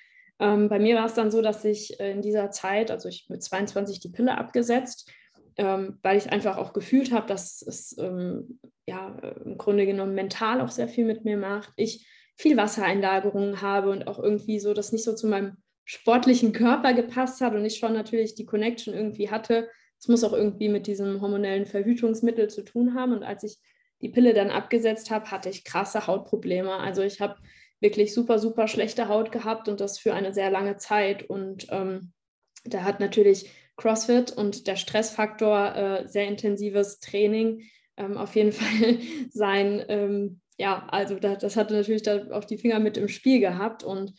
ähm, 0.40 0.68
bei 0.68 0.78
mir 0.78 0.96
war 0.96 1.06
es 1.06 1.14
dann 1.14 1.30
so, 1.30 1.42
dass 1.42 1.64
ich 1.64 2.00
äh, 2.00 2.12
in 2.12 2.22
dieser 2.22 2.50
Zeit, 2.50 2.90
also 2.90 3.08
ich 3.08 3.26
mit 3.28 3.42
22 3.42 4.00
die 4.00 4.08
Pille 4.08 4.38
abgesetzt, 4.38 5.10
ähm, 5.56 5.98
weil 6.02 6.16
ich 6.16 6.32
einfach 6.32 6.56
auch 6.56 6.72
gefühlt 6.72 7.12
habe, 7.12 7.26
dass 7.26 7.60
es 7.60 7.96
ähm, 7.98 8.58
ja 8.86 9.14
im 9.44 9.58
Grunde 9.58 9.84
genommen 9.84 10.14
mental 10.14 10.62
auch 10.62 10.70
sehr 10.70 10.88
viel 10.88 11.04
mit 11.04 11.24
mir 11.24 11.36
macht. 11.36 11.70
Ich 11.76 12.06
viel 12.36 12.56
Wassereinlagerungen 12.56 13.60
habe 13.60 13.90
und 13.90 14.08
auch 14.08 14.18
irgendwie 14.18 14.58
so, 14.60 14.72
das 14.72 14.92
nicht 14.92 15.04
so 15.04 15.14
zu 15.14 15.26
meinem 15.26 15.58
sportlichen 15.84 16.52
Körper 16.52 16.94
gepasst 16.94 17.42
hat 17.42 17.54
und 17.54 17.64
ich 17.66 17.76
schon 17.76 17.92
natürlich 17.92 18.34
die 18.34 18.46
Connection 18.46 18.94
irgendwie 18.94 19.30
hatte. 19.30 19.68
Es 19.98 20.08
muss 20.08 20.24
auch 20.24 20.32
irgendwie 20.32 20.70
mit 20.70 20.86
diesem 20.86 21.20
hormonellen 21.20 21.66
Verhütungsmittel 21.66 22.48
zu 22.48 22.62
tun 22.62 22.94
haben. 22.94 23.12
Und 23.12 23.24
als 23.24 23.42
ich 23.42 23.58
die 24.00 24.08
Pille 24.08 24.32
dann 24.32 24.50
abgesetzt 24.50 25.10
habe, 25.10 25.30
hatte 25.30 25.50
ich 25.50 25.64
krasse 25.64 26.06
Hautprobleme. 26.06 26.72
Also 26.72 27.02
ich 27.02 27.20
habe 27.20 27.36
wirklich 27.80 28.14
super, 28.14 28.38
super 28.38 28.68
schlechte 28.68 29.08
Haut 29.08 29.32
gehabt 29.32 29.68
und 29.68 29.80
das 29.80 29.98
für 29.98 30.14
eine 30.14 30.32
sehr 30.32 30.50
lange 30.50 30.76
Zeit. 30.76 31.28
Und 31.28 31.66
ähm, 31.70 32.12
da 32.64 32.82
hat 32.82 33.00
natürlich 33.00 33.50
CrossFit 33.76 34.32
und 34.32 34.66
der 34.66 34.76
Stressfaktor, 34.76 35.74
äh, 35.74 36.08
sehr 36.08 36.26
intensives 36.26 37.00
Training, 37.00 37.62
ähm, 37.96 38.16
auf 38.16 38.36
jeden 38.36 38.52
Fall 38.52 38.98
sein, 39.30 39.84
ähm, 39.88 40.40
ja, 40.58 40.86
also 40.90 41.18
das, 41.18 41.38
das 41.38 41.56
hatte 41.56 41.74
natürlich 41.74 42.02
da 42.02 42.30
auch 42.32 42.44
die 42.44 42.58
Finger 42.58 42.80
mit 42.80 42.98
im 42.98 43.08
Spiel 43.08 43.40
gehabt 43.40 43.82
und 43.82 44.12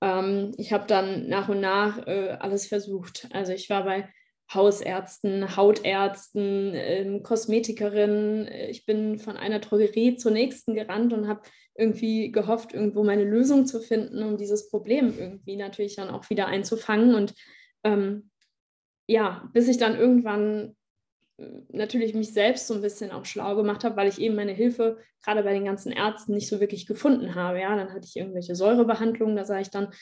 ähm, 0.00 0.52
ich 0.56 0.72
habe 0.72 0.86
dann 0.86 1.28
nach 1.28 1.48
und 1.48 1.60
nach 1.60 2.06
äh, 2.06 2.36
alles 2.38 2.66
versucht. 2.66 3.26
Also 3.32 3.52
ich 3.52 3.68
war 3.68 3.82
bei 3.82 4.08
Hausärzten, 4.52 5.56
Hautärzten, 5.56 6.72
ähm, 6.74 7.22
Kosmetikerinnen. 7.22 8.48
Ich 8.70 8.86
bin 8.86 9.18
von 9.18 9.36
einer 9.36 9.58
Drogerie 9.58 10.16
zur 10.16 10.32
nächsten 10.32 10.74
gerannt 10.74 11.12
und 11.12 11.28
habe 11.28 11.42
irgendwie 11.74 12.32
gehofft, 12.32 12.72
irgendwo 12.72 13.04
meine 13.04 13.24
Lösung 13.24 13.66
zu 13.66 13.80
finden, 13.80 14.22
um 14.22 14.36
dieses 14.36 14.70
Problem 14.70 15.14
irgendwie 15.18 15.56
natürlich 15.56 15.96
dann 15.96 16.10
auch 16.10 16.28
wieder 16.30 16.46
einzufangen. 16.46 17.14
Und 17.14 17.34
ähm, 17.84 18.30
ja, 19.06 19.48
bis 19.52 19.68
ich 19.68 19.76
dann 19.76 19.98
irgendwann 19.98 20.76
natürlich 21.68 22.14
mich 22.14 22.32
selbst 22.32 22.66
so 22.66 22.74
ein 22.74 22.82
bisschen 22.82 23.12
auch 23.12 23.24
schlau 23.24 23.54
gemacht 23.54 23.84
habe, 23.84 23.96
weil 23.96 24.08
ich 24.08 24.20
eben 24.20 24.34
meine 24.34 24.52
Hilfe 24.52 24.98
gerade 25.24 25.42
bei 25.42 25.52
den 25.52 25.64
ganzen 25.64 25.92
Ärzten 25.92 26.34
nicht 26.34 26.48
so 26.48 26.58
wirklich 26.58 26.86
gefunden 26.86 27.34
habe. 27.34 27.60
Ja, 27.60 27.76
dann 27.76 27.92
hatte 27.92 28.06
ich 28.06 28.16
irgendwelche 28.16 28.56
Säurebehandlungen, 28.56 29.36
da 29.36 29.44
sah 29.44 29.60
ich 29.60 29.70
dann 29.70 29.92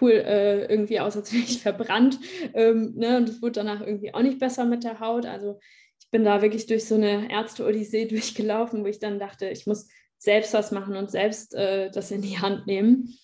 cool 0.00 0.12
äh, 0.12 0.64
irgendwie 0.66 1.00
aus, 1.00 1.16
als 1.16 1.32
wäre 1.32 1.44
ich 1.44 1.60
verbrannt. 1.62 2.18
Ähm, 2.54 2.94
ne? 2.96 3.18
Und 3.18 3.28
es 3.28 3.42
wurde 3.42 3.52
danach 3.52 3.80
irgendwie 3.80 4.14
auch 4.14 4.22
nicht 4.22 4.38
besser 4.38 4.64
mit 4.64 4.84
der 4.84 5.00
Haut. 5.00 5.26
Also 5.26 5.58
ich 6.00 6.10
bin 6.10 6.24
da 6.24 6.40
wirklich 6.40 6.66
durch 6.66 6.86
so 6.86 6.94
eine 6.94 7.30
Ärzte-Odyssee 7.30 8.06
durchgelaufen, 8.08 8.82
wo 8.82 8.86
ich 8.86 8.98
dann 8.98 9.18
dachte, 9.18 9.48
ich 9.48 9.66
muss 9.66 9.88
selbst 10.18 10.54
was 10.54 10.72
machen 10.72 10.96
und 10.96 11.10
selbst 11.10 11.54
äh, 11.54 11.90
das 11.90 12.10
in 12.10 12.22
die 12.22 12.38
Hand 12.38 12.66
nehmen. 12.66 13.14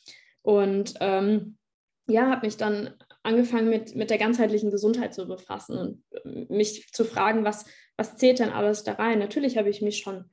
Und 0.42 0.94
ähm, 1.00 1.56
ja, 2.06 2.28
habe 2.28 2.46
mich 2.46 2.58
dann 2.58 2.94
angefangen 3.22 3.68
mit, 3.68 3.94
mit 3.94 4.10
der 4.10 4.18
ganzheitlichen 4.18 4.70
Gesundheit 4.70 5.14
zu 5.14 5.26
befassen 5.26 5.78
und 5.78 6.02
äh, 6.24 6.46
mich 6.52 6.90
zu 6.92 7.04
fragen, 7.04 7.44
was, 7.44 7.64
was 7.96 8.16
zählt 8.16 8.38
denn 8.38 8.50
alles 8.50 8.84
da 8.84 8.94
rein? 8.94 9.18
Natürlich 9.18 9.56
habe 9.56 9.70
ich 9.70 9.82
mich 9.82 9.98
schon 9.98 10.24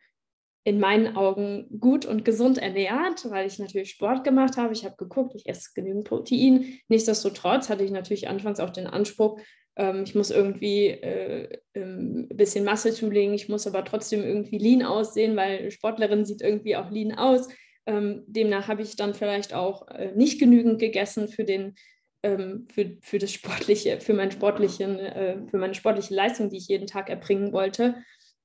in 0.63 0.79
meinen 0.79 1.15
Augen 1.15 1.67
gut 1.79 2.05
und 2.05 2.25
gesund 2.25 2.57
ernährt, 2.57 3.29
weil 3.29 3.47
ich 3.47 3.59
natürlich 3.59 3.91
Sport 3.91 4.23
gemacht 4.23 4.57
habe. 4.57 4.73
Ich 4.73 4.83
habe 4.85 4.97
geguckt, 4.97 5.33
ich 5.35 5.47
esse 5.47 5.69
genügend 5.73 6.03
Protein. 6.03 6.79
Nichtsdestotrotz 6.89 7.69
hatte 7.69 7.83
ich 7.83 7.91
natürlich 7.91 8.27
anfangs 8.27 8.59
auch 8.59 8.69
den 8.69 8.87
Anspruch, 8.87 9.39
ähm, 9.79 10.03
ich 10.03 10.13
muss 10.13 10.29
irgendwie 10.29 10.87
äh, 10.87 11.57
ähm, 11.73 12.27
ein 12.29 12.37
bisschen 12.37 12.65
Masse 12.65 12.93
zulegen, 12.93 13.33
ich 13.33 13.47
muss 13.47 13.65
aber 13.65 13.85
trotzdem 13.85 14.23
irgendwie 14.23 14.57
lean 14.57 14.83
aussehen, 14.83 15.35
weil 15.35 15.71
Sportlerin 15.71 16.25
sieht 16.25 16.41
irgendwie 16.41 16.75
auch 16.75 16.91
lean 16.91 17.13
aus. 17.13 17.47
Ähm, 17.85 18.23
demnach 18.27 18.67
habe 18.67 18.81
ich 18.81 18.97
dann 18.97 19.13
vielleicht 19.13 19.53
auch 19.53 19.87
äh, 19.87 20.11
nicht 20.15 20.39
genügend 20.39 20.79
gegessen 20.79 21.29
für 21.29 21.45
den 21.45 21.75
ähm, 22.23 22.67
für, 22.73 22.97
für 23.01 23.19
das 23.19 23.31
sportliche, 23.31 23.99
für 24.01 24.13
meinen 24.13 24.31
sportlichen, 24.31 24.99
äh, 24.99 25.37
für 25.49 25.57
meine 25.57 25.75
sportliche 25.75 26.13
Leistung, 26.13 26.49
die 26.49 26.57
ich 26.57 26.67
jeden 26.67 26.87
Tag 26.87 27.09
erbringen 27.09 27.53
wollte. 27.53 27.95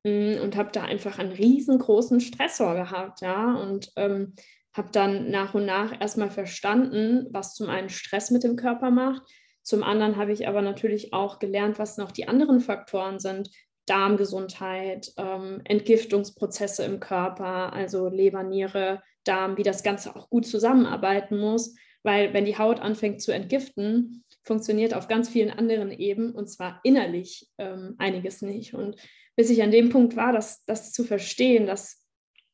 Mm, 0.05 0.41
und 0.43 0.57
habe 0.57 0.71
da 0.73 0.85
einfach 0.85 1.19
einen 1.19 1.33
riesengroßen 1.33 2.21
Stressor 2.21 2.75
gehabt, 2.75 3.21
ja. 3.23 3.55
Und 3.55 3.91
ähm, 3.97 4.35
habe 4.75 4.91
dann 4.93 5.31
nach 5.31 5.55
und 5.55 5.67
nach 5.67 6.01
erstmal 6.01 6.31
verstanden, 6.31 7.29
was 7.31 7.55
zum 7.55 7.69
einen 7.69 7.89
Stress 7.89 8.31
mit 8.31 8.45
dem 8.45 8.57
Körper 8.57 8.91
macht. 8.91 9.23
Zum 9.63 9.83
anderen 9.83 10.17
habe 10.17 10.33
ich 10.33 10.47
aber 10.47 10.63
natürlich 10.63 11.13
auch 11.13 11.39
gelernt, 11.39 11.79
was 11.79 11.97
noch 11.97 12.13
die 12.13 12.29
anderen 12.29 12.61
Faktoren 12.61 13.19
sind. 13.19 13.51
Darmgesundheit, 13.87 15.13
ähm, 15.17 15.61
Entgiftungsprozesse 15.65 16.85
im 16.85 17.01
Körper, 17.01 17.73
also 17.73 18.09
Leber, 18.09 18.43
Niere, 18.43 19.03
Darm, 19.25 19.57
wie 19.57 19.63
das 19.63 19.83
Ganze 19.83 20.17
auch 20.17 20.31
gut 20.31 20.47
zusammenarbeiten 20.47 21.39
muss 21.39 21.75
weil 22.05 22.33
wenn 22.35 22.45
die 22.45 22.59
Haut 22.59 22.81
anfängt 22.81 23.21
zu 23.23 23.33
entgiften, 23.33 24.25
funktioniert 24.43 24.95
auf 24.95 25.09
ganz 25.09 25.29
vielen 25.29 25.51
anderen 25.51 25.91
Ebenen 25.91 26.33
und 26.33 26.49
zwar 26.49 26.81
innerlich 26.85 27.49
ähm, 27.59 27.95
einiges 27.99 28.43
nicht. 28.43 28.75
Und 28.75 28.97
bis 29.37 29.51
ich 29.51 29.63
an 29.63 29.71
dem 29.71 29.89
Punkt 29.89 30.15
war, 30.15 30.33
das, 30.33 30.65
das 30.67 30.93
zu 30.93 31.03
verstehen, 31.03 31.67
dass 31.67 32.07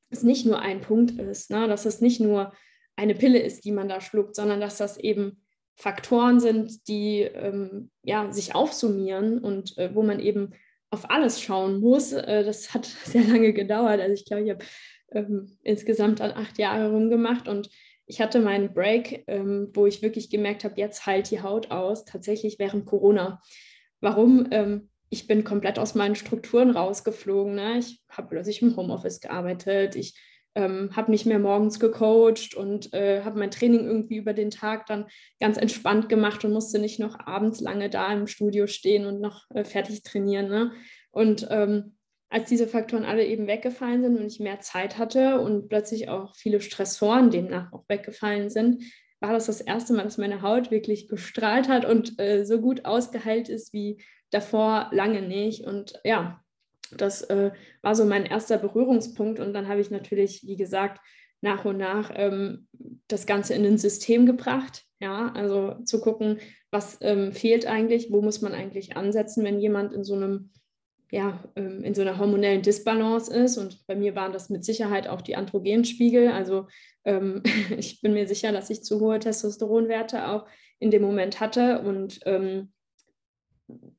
es 0.09 0.23
nicht 0.23 0.47
nur 0.47 0.61
ein 0.61 0.81
Punkt 0.81 1.19
ist, 1.21 1.51
ne? 1.51 1.69
dass 1.69 1.85
es 1.85 2.01
nicht 2.01 2.21
nur 2.21 2.53
eine 2.97 3.15
Pille 3.15 3.41
ist, 3.41 3.65
die 3.65 3.73
man 3.73 3.89
da 3.89 4.01
schluckt, 4.01 4.37
sondern 4.37 4.61
dass 4.61 4.79
das 4.79 4.97
eben 4.99 5.43
Faktoren 5.75 6.41
sind, 6.41 6.87
die 6.89 7.23
ähm, 7.23 7.91
ja, 8.03 8.31
sich 8.33 8.55
aufsummieren 8.55 9.39
und 9.39 9.77
äh, 9.79 9.95
wo 9.95 10.03
man 10.03 10.21
eben 10.21 10.53
auf 10.91 11.11
alles 11.11 11.41
schauen 11.41 11.81
muss. 11.81 12.13
Äh, 12.13 12.45
das 12.45 12.73
hat 12.75 12.85
sehr 13.05 13.25
lange 13.25 13.53
gedauert. 13.53 14.01
Also 14.01 14.13
ich 14.13 14.27
glaube, 14.27 14.45
ich 14.45 14.51
habe 14.51 14.65
ähm, 15.13 15.59
insgesamt 15.63 16.21
dann 16.21 16.33
acht 16.33 16.59
Jahre 16.59 16.91
rumgemacht 16.91 17.49
und 17.49 17.71
ich 18.11 18.21
hatte 18.21 18.41
meinen 18.41 18.75
Break, 18.75 19.23
ähm, 19.29 19.71
wo 19.73 19.87
ich 19.87 20.03
wirklich 20.03 20.31
gemerkt 20.31 20.65
habe, 20.65 20.75
jetzt 20.77 21.07
heilt 21.07 21.31
die 21.31 21.43
Haut 21.43 21.71
aus, 21.71 22.05
tatsächlich 22.05 22.59
während 22.59 22.85
Corona. 22.85 23.41
Warum? 24.01 24.49
Ähm, 24.51 24.91
ich 25.11 25.29
bin 25.29 25.45
komplett 25.45 25.79
aus 25.79 25.95
meinen 25.95 26.17
Strukturen 26.17 26.73
rausgeflogen. 26.73 27.55
Ne? 27.55 27.79
Ich 27.79 28.03
habe 28.11 28.29
plötzlich 28.31 28.63
im 28.63 28.77
Homeoffice 28.77 29.21
gearbeitet. 29.21 29.95
Ich 29.95 30.19
ähm, 30.57 30.91
habe 30.97 31.13
nicht 31.13 31.25
mehr 31.25 31.39
morgens 31.39 31.79
gecoacht 31.79 32.57
und 32.57 32.93
äh, 32.95 33.23
habe 33.23 33.39
mein 33.39 33.53
Training 33.53 33.87
irgendwie 33.87 34.17
über 34.17 34.33
den 34.33 34.51
Tag 34.51 34.87
dann 34.87 35.07
ganz 35.39 35.57
entspannt 35.57 36.09
gemacht 36.09 36.45
und 36.45 36.53
musste 36.53 36.81
nicht 36.81 36.99
noch 36.99 37.17
abends 37.21 37.61
lange 37.61 37.91
da 37.91 38.13
im 38.13 38.27
Studio 38.27 38.67
stehen 38.67 39.07
und 39.07 39.21
noch 39.21 39.45
äh, 39.55 39.63
fertig 39.63 40.03
trainieren. 40.03 40.49
Ne? 40.49 40.73
Und 41.13 41.47
ähm, 41.49 41.95
als 42.31 42.49
diese 42.49 42.69
Faktoren 42.69 43.05
alle 43.05 43.27
eben 43.27 43.47
weggefallen 43.47 44.03
sind 44.03 44.17
und 44.19 44.27
ich 44.27 44.41
mehr 44.41 44.61
Zeit 44.61 44.99
hatte 44.99 45.41
und 45.41 45.69
plötzlich 45.69 46.09
auch 46.09 46.35
viele 46.37 46.61
Stressoren 46.61 47.31
demnach 47.31 47.73
auch 47.73 47.85
weggefallen 47.89 48.49
sind, 48.49 48.85
war 49.21 49.33
das 49.33 49.47
das 49.47 49.61
erste 49.61 49.93
Mal, 49.93 50.05
dass 50.05 50.17
meine 50.17 50.41
Haut 50.41 50.71
wirklich 50.71 51.09
gestrahlt 51.09 51.69
hat 51.69 51.85
und 51.85 52.19
äh, 52.19 52.45
so 52.45 52.61
gut 52.61 52.85
ausgeheilt 52.85 53.49
ist 53.49 53.73
wie 53.73 54.03
davor 54.31 54.89
lange 54.93 55.23
nicht. 55.23 55.67
Und 55.67 56.01
ja, 56.05 56.43
das 56.97 57.23
äh, 57.23 57.51
war 57.83 57.95
so 57.95 58.05
mein 58.05 58.25
erster 58.25 58.59
Berührungspunkt. 58.59 59.41
Und 59.41 59.53
dann 59.53 59.69
habe 59.69 59.81
ich 59.81 59.91
natürlich, 59.91 60.47
wie 60.47 60.57
gesagt, 60.57 61.01
nach 61.43 61.65
und 61.65 61.77
nach 61.77 62.11
ähm, 62.15 62.67
das 63.09 63.27
Ganze 63.27 63.55
in 63.55 63.67
ein 63.67 63.79
System 63.79 64.25
gebracht. 64.25 64.85
Ja, 65.01 65.33
also 65.35 65.83
zu 65.85 66.01
gucken, 66.01 66.41
was 66.71 66.99
ähm, 67.01 67.33
fehlt 67.33 67.67
eigentlich, 67.67 68.13
wo 68.13 68.23
muss 68.23 68.43
man 68.43 68.53
eigentlich 68.53 68.97
ansetzen, 68.97 69.45
wenn 69.45 69.59
jemand 69.59 69.93
in 69.93 70.05
so 70.05 70.15
einem 70.15 70.51
ja, 71.11 71.43
ähm, 71.57 71.83
in 71.83 71.95
so 71.95 72.03
einer 72.03 72.19
hormonellen 72.19 72.63
Disbalance 72.63 73.33
ist. 73.33 73.59
Und 73.59 73.87
bei 73.87 73.95
mir 73.95 74.15
waren 74.15 74.33
das 74.33 74.51
mit 74.51 74.65
Sicherheit 74.65 75.09
auch 75.09 75.21
die 75.21 75.37
Androgenspiegel. 75.37 76.29
Also 76.29 76.69
ähm, 77.05 77.43
ich 77.77 78.01
bin 78.01 78.15
mir 78.15 78.27
sicher, 78.27 78.53
dass 78.53 78.71
ich 78.71 78.83
zu 78.83 79.01
hohe 79.01 79.19
Testosteronwerte 79.19 80.29
auch 80.29 80.47
in 80.79 80.91
dem 80.91 81.03
Moment 81.03 81.41
hatte. 81.41 81.81
Und 81.83 82.21
ähm, 82.27 82.73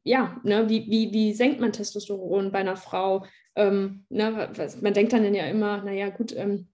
ja, 0.03 0.39
ne, 0.43 0.69
wie, 0.69 0.89
wie, 0.89 1.13
wie 1.13 1.33
senkt 1.33 1.59
man 1.59 1.73
Testosteron 1.73 2.51
bei 2.51 2.59
einer 2.59 2.77
Frau? 2.77 3.25
Ähm, 3.55 4.05
ne, 4.09 4.49
was, 4.55 4.81
man 4.81 4.93
denkt 4.93 5.13
dann 5.13 5.33
ja 5.33 5.45
immer, 5.45 5.83
naja, 5.83 6.09
gut, 6.09 6.33
ähm, 6.35 6.67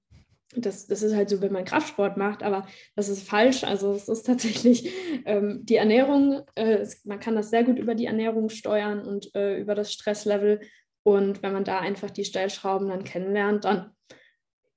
das, 0.56 0.88
das 0.88 1.02
ist 1.04 1.16
halt 1.16 1.30
so, 1.30 1.42
wenn 1.42 1.52
man 1.52 1.66
Kraftsport 1.66 2.18
macht, 2.18 2.42
aber 2.42 2.68
das 2.96 3.10
ist 3.10 3.28
falsch. 3.28 3.64
Also 3.64 3.94
es 3.94 4.08
ist 4.08 4.26
tatsächlich 4.26 4.92
ähm, 5.26 5.62
die 5.64 5.76
Ernährung, 5.76 6.44
äh, 6.56 6.86
man 7.04 7.20
kann 7.20 7.36
das 7.36 7.50
sehr 7.50 7.64
gut 7.64 7.80
über 7.80 7.96
die 7.96 8.06
Ernährung 8.06 8.50
steuern 8.50 9.06
und 9.06 9.34
äh, 9.36 9.60
über 9.60 9.76
das 9.76 9.92
Stresslevel. 9.92 10.62
Und 11.04 11.44
wenn 11.44 11.54
man 11.54 11.64
da 11.64 11.80
einfach 11.80 12.10
die 12.10 12.26
Stellschrauben 12.26 12.90
dann 12.90 13.04
kennenlernt, 13.04 13.66
dann 13.66 13.92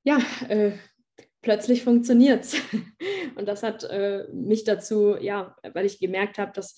ja, 0.04 0.18
äh, 0.48 0.72
plötzlich 1.42 1.82
funktioniert 1.82 2.44
es. 2.44 2.56
Und 3.36 3.46
das 3.46 3.62
hat 3.62 3.84
äh, 3.84 4.24
mich 4.32 4.64
dazu, 4.64 5.16
ja, 5.16 5.56
weil 5.72 5.86
ich 5.86 6.00
gemerkt 6.00 6.38
habe, 6.38 6.52
dass 6.52 6.76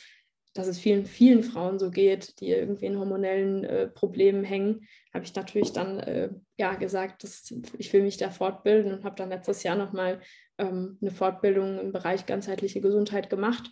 dass 0.54 0.66
es 0.66 0.78
vielen, 0.78 1.06
vielen 1.06 1.42
Frauen 1.42 1.78
so 1.78 1.90
geht, 1.90 2.40
die 2.40 2.50
irgendwie 2.50 2.86
in 2.86 2.98
hormonellen 2.98 3.64
äh, 3.64 3.86
Problemen 3.88 4.44
hängen, 4.44 4.86
habe 5.12 5.24
ich 5.24 5.34
natürlich 5.34 5.72
dann 5.72 5.98
äh, 6.00 6.30
ja 6.58 6.74
gesagt, 6.74 7.24
dass 7.24 7.52
ich 7.78 7.92
will 7.92 8.02
mich 8.02 8.18
da 8.18 8.30
fortbilden 8.30 8.92
und 8.92 9.04
habe 9.04 9.16
dann 9.16 9.30
letztes 9.30 9.62
Jahr 9.62 9.76
nochmal 9.76 10.20
ähm, 10.58 10.98
eine 11.00 11.10
Fortbildung 11.10 11.78
im 11.78 11.92
Bereich 11.92 12.26
ganzheitliche 12.26 12.80
Gesundheit 12.80 13.30
gemacht 13.30 13.70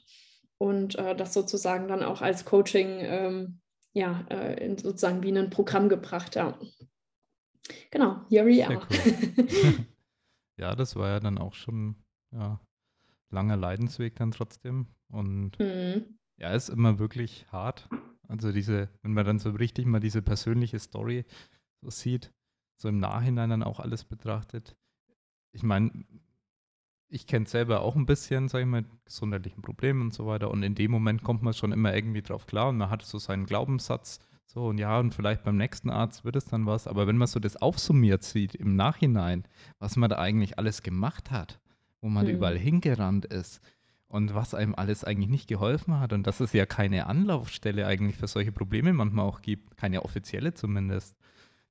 und 0.58 0.96
äh, 0.98 1.14
das 1.14 1.34
sozusagen 1.34 1.88
dann 1.88 2.02
auch 2.02 2.22
als 2.22 2.44
Coaching 2.44 3.00
ähm, 3.00 3.60
ja, 3.92 4.24
äh, 4.30 4.64
in 4.64 4.78
sozusagen 4.78 5.22
wie 5.22 5.36
ein 5.36 5.50
Programm 5.50 5.88
gebracht. 5.88 6.36
Ja. 6.36 6.58
Genau, 7.90 8.22
here 8.30 8.46
we 8.46 8.66
are. 8.66 8.86
Cool. 8.88 9.86
ja, 10.56 10.74
das 10.74 10.96
war 10.96 11.08
ja 11.08 11.20
dann 11.20 11.38
auch 11.38 11.54
schon 11.54 11.96
ja, 12.32 12.60
langer 13.30 13.56
Leidensweg 13.56 14.16
dann 14.16 14.30
trotzdem 14.30 14.86
und 15.08 15.58
mhm 15.58 16.19
ja, 16.40 16.52
ist 16.52 16.70
immer 16.70 16.98
wirklich 16.98 17.46
hart. 17.52 17.88
Also 18.28 18.52
diese, 18.52 18.88
wenn 19.02 19.12
man 19.12 19.26
dann 19.26 19.38
so 19.38 19.50
richtig 19.50 19.86
mal 19.86 20.00
diese 20.00 20.22
persönliche 20.22 20.78
Story 20.78 21.24
so 21.80 21.90
sieht, 21.90 22.32
so 22.76 22.88
im 22.88 22.98
Nachhinein 22.98 23.50
dann 23.50 23.62
auch 23.62 23.80
alles 23.80 24.04
betrachtet. 24.04 24.76
Ich 25.52 25.62
meine, 25.62 26.04
ich 27.08 27.26
kenne 27.26 27.46
selber 27.46 27.80
auch 27.82 27.96
ein 27.96 28.06
bisschen, 28.06 28.48
sage 28.48 28.62
ich 28.62 28.70
mal, 28.70 28.84
gesundheitlichen 29.04 29.62
Problemen 29.62 30.00
und 30.00 30.14
so 30.14 30.26
weiter. 30.26 30.50
Und 30.50 30.62
in 30.62 30.74
dem 30.74 30.90
Moment 30.90 31.22
kommt 31.22 31.42
man 31.42 31.52
schon 31.52 31.72
immer 31.72 31.94
irgendwie 31.94 32.22
drauf 32.22 32.46
klar 32.46 32.68
und 32.68 32.78
man 32.78 32.88
hat 32.88 33.02
so 33.02 33.18
seinen 33.18 33.46
Glaubenssatz. 33.46 34.20
So, 34.46 34.66
und 34.66 34.78
ja, 34.78 34.98
und 34.98 35.14
vielleicht 35.14 35.44
beim 35.44 35.56
nächsten 35.56 35.90
Arzt 35.90 36.24
wird 36.24 36.36
es 36.36 36.44
dann 36.44 36.66
was. 36.66 36.86
Aber 36.86 37.06
wenn 37.06 37.16
man 37.16 37.28
so 37.28 37.38
das 37.38 37.56
aufsummiert 37.56 38.22
sieht 38.22 38.54
im 38.54 38.76
Nachhinein, 38.76 39.44
was 39.78 39.96
man 39.96 40.08
da 40.08 40.18
eigentlich 40.18 40.58
alles 40.58 40.82
gemacht 40.82 41.30
hat, 41.30 41.60
wo 42.00 42.08
man 42.08 42.26
mhm. 42.26 42.32
überall 42.32 42.58
hingerannt 42.58 43.26
ist, 43.26 43.60
und 44.10 44.34
was 44.34 44.54
einem 44.54 44.74
alles 44.74 45.04
eigentlich 45.04 45.30
nicht 45.30 45.48
geholfen 45.48 46.00
hat 46.00 46.12
und 46.12 46.26
dass 46.26 46.40
es 46.40 46.52
ja 46.52 46.66
keine 46.66 47.06
Anlaufstelle 47.06 47.86
eigentlich 47.86 48.16
für 48.16 48.26
solche 48.26 48.50
Probleme 48.50 48.92
manchmal 48.92 49.24
auch 49.24 49.40
gibt, 49.40 49.76
keine 49.76 50.04
offizielle 50.04 50.52
zumindest, 50.52 51.16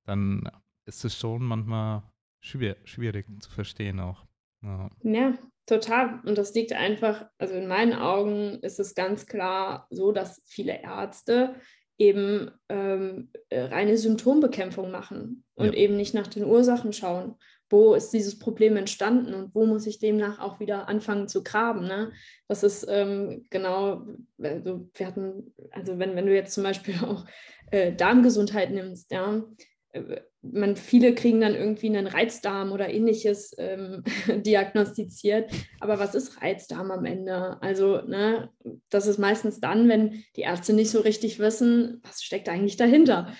dann 0.05 0.49
ist 0.85 1.03
es 1.03 1.17
schon 1.17 1.43
manchmal 1.43 2.03
schwer, 2.39 2.77
schwierig 2.85 3.25
zu 3.41 3.51
verstehen 3.51 3.99
auch. 3.99 4.25
Ja. 4.63 4.89
ja, 5.03 5.37
total. 5.65 6.21
Und 6.25 6.37
das 6.37 6.53
liegt 6.53 6.71
einfach, 6.71 7.25
also 7.37 7.55
in 7.55 7.67
meinen 7.67 7.93
Augen 7.93 8.59
ist 8.61 8.79
es 8.79 8.95
ganz 8.95 9.25
klar 9.25 9.87
so, 9.89 10.13
dass 10.13 10.41
viele 10.45 10.81
Ärzte 10.81 11.55
eben 11.97 12.51
ähm, 12.69 13.31
reine 13.51 13.97
Symptombekämpfung 13.97 14.91
machen 14.91 15.43
und 15.55 15.73
ja. 15.73 15.73
eben 15.73 15.97
nicht 15.97 16.13
nach 16.13 16.27
den 16.27 16.45
Ursachen 16.45 16.93
schauen 16.93 17.35
wo 17.69 17.93
ist 17.93 18.11
dieses 18.11 18.39
Problem 18.39 18.77
entstanden 18.77 19.33
und 19.33 19.53
wo 19.53 19.65
muss 19.65 19.85
ich 19.85 19.99
demnach 19.99 20.39
auch 20.39 20.59
wieder 20.59 20.89
anfangen 20.89 21.27
zu 21.27 21.43
graben. 21.43 21.85
Ne? 21.85 22.11
Das 22.47 22.63
ist 22.63 22.85
ähm, 22.89 23.45
genau, 23.49 24.05
also 24.41 24.89
wir 24.93 25.07
hatten, 25.07 25.53
also 25.71 25.99
wenn, 25.99 26.15
wenn 26.15 26.25
du 26.25 26.33
jetzt 26.33 26.53
zum 26.53 26.63
Beispiel 26.63 26.95
auch 27.03 27.25
äh, 27.71 27.93
Darmgesundheit 27.93 28.71
nimmst, 28.71 29.11
ja, 29.11 29.43
äh, 29.91 30.21
man, 30.41 30.77
viele 30.77 31.15
kriegen 31.15 31.41
dann 31.41 31.53
irgendwie 31.53 31.87
einen 31.87 32.07
Reizdarm 32.07 32.71
oder 32.71 32.89
ähnliches 32.89 33.53
ähm, 33.57 34.03
diagnostiziert. 34.45 35.51
Aber 35.79 35.99
was 35.99 36.15
ist 36.15 36.41
Reizdarm 36.41 36.91
am 36.91 37.05
Ende? 37.05 37.61
Also, 37.61 38.01
ne, 38.01 38.49
das 38.89 39.07
ist 39.07 39.17
meistens 39.17 39.59
dann, 39.59 39.89
wenn 39.89 40.23
die 40.35 40.41
Ärzte 40.41 40.73
nicht 40.73 40.91
so 40.91 41.01
richtig 41.01 41.39
wissen, 41.39 42.01
was 42.03 42.23
steckt 42.23 42.47
eigentlich 42.47 42.77
dahinter. 42.77 43.33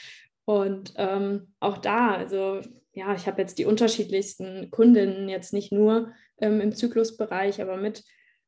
Und 0.46 0.94
ähm, 0.98 1.54
auch 1.60 1.78
da, 1.78 2.16
also 2.16 2.60
ja, 3.00 3.16
ich 3.16 3.26
habe 3.28 3.42
jetzt 3.42 3.60
die 3.60 3.66
unterschiedlichsten 3.66 4.72
Kundinnen, 4.72 5.30
jetzt 5.30 5.54
nicht 5.54 5.72
nur 5.72 6.12
ähm, 6.40 6.60
im 6.60 6.76
Zyklusbereich, 6.76 7.62
aber 7.62 7.78
mit 7.78 8.04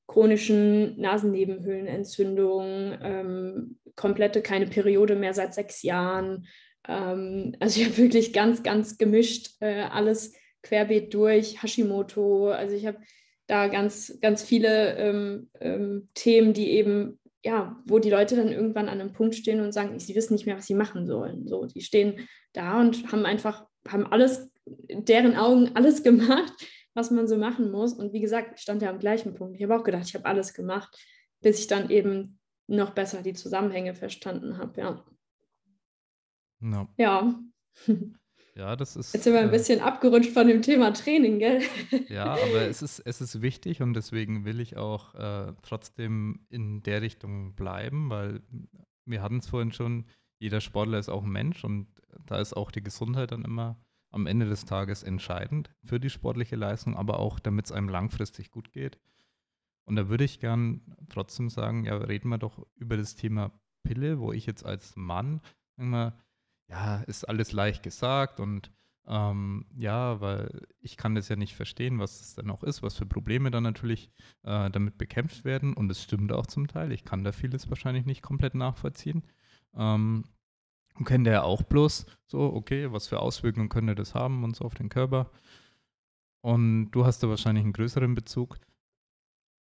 chronischen 0.08 1.00
Nasennebenhöhlenentzündungen, 1.00 3.00
ähm, 3.02 3.80
komplette 3.96 4.42
keine 4.42 4.68
Periode 4.68 5.16
mehr 5.16 5.34
seit 5.34 5.54
sechs 5.54 5.84
Jahren. 5.84 6.48
Ähm, 6.86 7.56
also 7.62 7.80
ich 7.80 7.86
habe 7.86 7.98
wirklich 7.98 8.34
ganz, 8.34 8.62
ganz 8.62 8.98
gemischt 8.98 9.52
äh, 9.62 9.84
alles 9.84 10.34
querbeet 10.64 11.14
durch, 11.14 11.64
Hashimoto. 11.64 12.50
Also 12.50 12.76
ich 12.76 12.86
habe 12.86 12.98
da 13.48 13.68
ganz, 13.68 14.20
ganz 14.22 14.44
viele 14.44 14.98
ähm, 14.98 15.50
ähm, 15.62 16.10
Themen, 16.14 16.52
die 16.54 16.72
eben 16.72 17.20
ja, 17.44 17.82
wo 17.86 17.98
die 18.00 18.12
Leute 18.12 18.36
dann 18.36 18.50
irgendwann 18.50 18.90
an 18.90 19.00
einem 19.00 19.14
Punkt 19.14 19.34
stehen 19.34 19.62
und 19.62 19.72
sagen, 19.72 19.98
sie 19.98 20.14
wissen 20.14 20.34
nicht 20.34 20.46
mehr, 20.46 20.58
was 20.58 20.68
sie 20.68 20.76
machen 20.76 21.08
sollen. 21.08 21.48
So, 21.48 21.66
die 21.66 21.82
stehen 21.82 22.28
da 22.54 22.80
und 22.80 23.12
haben 23.12 23.26
einfach 23.26 23.66
haben 23.88 24.06
alles, 24.08 24.50
in 24.88 25.06
deren 25.06 25.36
Augen 25.36 25.72
alles 25.76 26.04
gemacht, 26.04 26.54
was 26.94 27.12
man 27.12 27.28
so 27.28 27.38
machen 27.38 27.72
muss. 27.72 27.94
Und 27.94 28.14
wie 28.14 28.22
gesagt, 28.22 28.54
ich 28.56 28.62
stand 28.62 28.82
ja 28.82 28.90
am 28.90 29.00
gleichen 29.00 29.34
Punkt. 29.34 29.58
Ich 29.58 29.64
habe 29.64 29.76
auch 29.76 29.84
gedacht, 29.84 30.06
ich 30.06 30.16
habe 30.16 30.26
alles 30.26 30.54
gemacht, 30.54 30.98
bis 31.42 31.60
ich 31.60 31.68
dann 31.68 31.90
eben 31.90 32.40
noch 32.68 32.92
besser 32.92 33.22
die 33.22 33.34
Zusammenhänge 33.34 33.96
verstanden 33.96 34.58
habe, 34.58 34.80
ja. 34.80 35.06
No. 36.60 36.88
Ja. 36.98 37.40
Ja, 38.56 38.76
das 38.76 38.96
ist. 38.96 39.14
Jetzt 39.14 39.24
sind 39.24 39.34
wir 39.34 39.40
ein 39.40 39.48
äh, 39.48 39.52
bisschen 39.52 39.80
abgerutscht 39.80 40.32
von 40.32 40.48
dem 40.48 40.62
Thema 40.62 40.92
Training, 40.92 41.40
gell? 41.40 41.62
Ja, 42.10 42.34
aber 42.34 42.68
es 42.68 42.82
ist, 42.82 43.00
es 43.00 43.22
ist 43.22 43.42
wichtig 43.42 43.82
und 43.82 43.94
deswegen 43.94 44.44
will 44.46 44.60
ich 44.60 44.76
auch 44.78 45.16
äh, 45.16 45.54
trotzdem 45.62 46.46
in 46.50 46.84
der 46.84 47.02
Richtung 47.02 47.56
bleiben, 47.56 48.10
weil 48.10 48.42
wir 49.06 49.22
hatten 49.22 49.38
es 49.38 49.48
vorhin 49.48 49.72
schon, 49.72 50.06
jeder 50.38 50.60
Sportler 50.60 51.00
ist 51.00 51.10
auch 51.10 51.24
ein 51.24 51.32
Mensch 51.32 51.64
und 51.64 51.88
da 52.26 52.40
ist 52.40 52.54
auch 52.54 52.72
die 52.72 52.84
Gesundheit 52.84 53.32
dann 53.32 53.46
immer 53.46 53.78
am 54.12 54.28
Ende 54.28 54.48
des 54.48 54.66
Tages 54.66 55.04
entscheidend 55.04 55.74
für 55.84 56.00
die 56.00 56.10
sportliche 56.10 56.56
Leistung, 56.56 56.98
aber 56.98 57.20
auch 57.20 57.40
damit 57.40 57.66
es 57.66 57.72
einem 57.72 57.90
langfristig 57.90 58.52
gut 58.52 58.72
geht. 58.72 59.00
Und 59.86 59.96
da 59.96 60.10
würde 60.10 60.24
ich 60.24 60.40
gern 60.40 60.82
trotzdem 61.10 61.50
sagen, 61.50 61.86
ja, 61.86 61.96
reden 61.96 62.30
wir 62.30 62.38
doch 62.38 62.66
über 62.76 62.98
das 62.98 63.16
Thema 63.16 63.52
Pille, 63.84 64.20
wo 64.20 64.32
ich 64.32 64.46
jetzt 64.46 64.66
als 64.66 64.96
Mann 64.96 65.42
immer, 65.78 66.18
ja, 66.68 67.02
ist 67.04 67.28
alles 67.28 67.52
leicht 67.52 67.84
gesagt 67.84 68.40
und 68.40 68.72
ähm, 69.08 69.66
ja, 69.76 70.22
weil 70.22 70.68
ich 70.80 70.96
kann 70.96 71.16
das 71.16 71.28
ja 71.28 71.36
nicht 71.36 71.56
verstehen, 71.56 72.00
was 72.00 72.22
es 72.22 72.36
dann 72.36 72.52
auch 72.52 72.64
ist, 72.64 72.84
was 72.84 72.96
für 72.96 73.06
Probleme 73.06 73.50
dann 73.50 73.64
natürlich 73.64 74.12
äh, 74.44 74.70
damit 74.70 74.98
bekämpft 74.98 75.44
werden. 75.44 75.74
Und 75.74 75.90
es 75.90 76.04
stimmt 76.04 76.32
auch 76.32 76.46
zum 76.46 76.68
Teil. 76.68 76.92
Ich 76.92 77.04
kann 77.04 77.24
da 77.24 77.32
vieles 77.32 77.70
wahrscheinlich 77.70 78.06
nicht 78.06 78.22
komplett 78.22 78.54
nachvollziehen. 78.54 79.24
Ähm, 79.76 80.26
und 80.98 81.06
kennt 81.06 81.28
er 81.28 81.44
auch 81.44 81.64
bloß 81.64 82.06
so, 82.28 82.42
okay, 82.54 82.92
was 82.92 83.08
für 83.08 83.20
Auswirkungen 83.20 83.70
könnte 83.70 83.96
das 83.96 84.16
haben 84.16 84.44
und 84.44 84.56
so 84.56 84.66
auf 84.66 84.76
den 84.76 84.90
Körper. 84.90 85.30
Und 86.42 86.92
du 86.92 87.06
hast 87.06 87.22
da 87.22 87.30
wahrscheinlich 87.30 87.64
einen 87.64 87.74
größeren 87.74 88.16
Bezug. 88.16 88.58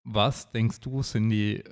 Was 0.04 0.52
denkst 0.52 0.80
du, 0.80 1.02
sind 1.02 1.30
die 1.30 1.64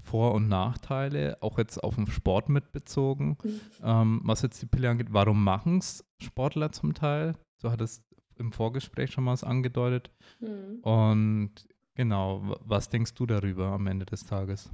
Vor- 0.00 0.34
und 0.34 0.48
Nachteile, 0.48 1.38
auch 1.40 1.58
jetzt 1.58 1.82
auf 1.82 1.94
den 1.96 2.06
Sport 2.06 2.48
mitbezogen, 2.48 3.36
mhm. 3.42 3.60
ähm, 3.82 4.20
was 4.24 4.42
jetzt 4.42 4.60
die 4.60 4.66
Pille 4.66 4.90
angeht? 4.90 5.08
Warum 5.10 5.42
machen 5.42 5.78
es 5.78 6.04
Sportler 6.20 6.72
zum 6.72 6.94
Teil? 6.94 7.34
Du 7.60 7.70
hattest 7.70 8.04
im 8.36 8.52
Vorgespräch 8.52 9.10
schon 9.12 9.24
mal 9.24 9.32
was 9.32 9.44
angedeutet. 9.44 10.10
Mhm. 10.40 10.80
Und 10.80 11.50
genau, 11.94 12.56
was 12.60 12.88
denkst 12.88 13.14
du 13.14 13.26
darüber 13.26 13.68
am 13.68 13.86
Ende 13.86 14.06
des 14.06 14.24
Tages? 14.26 14.70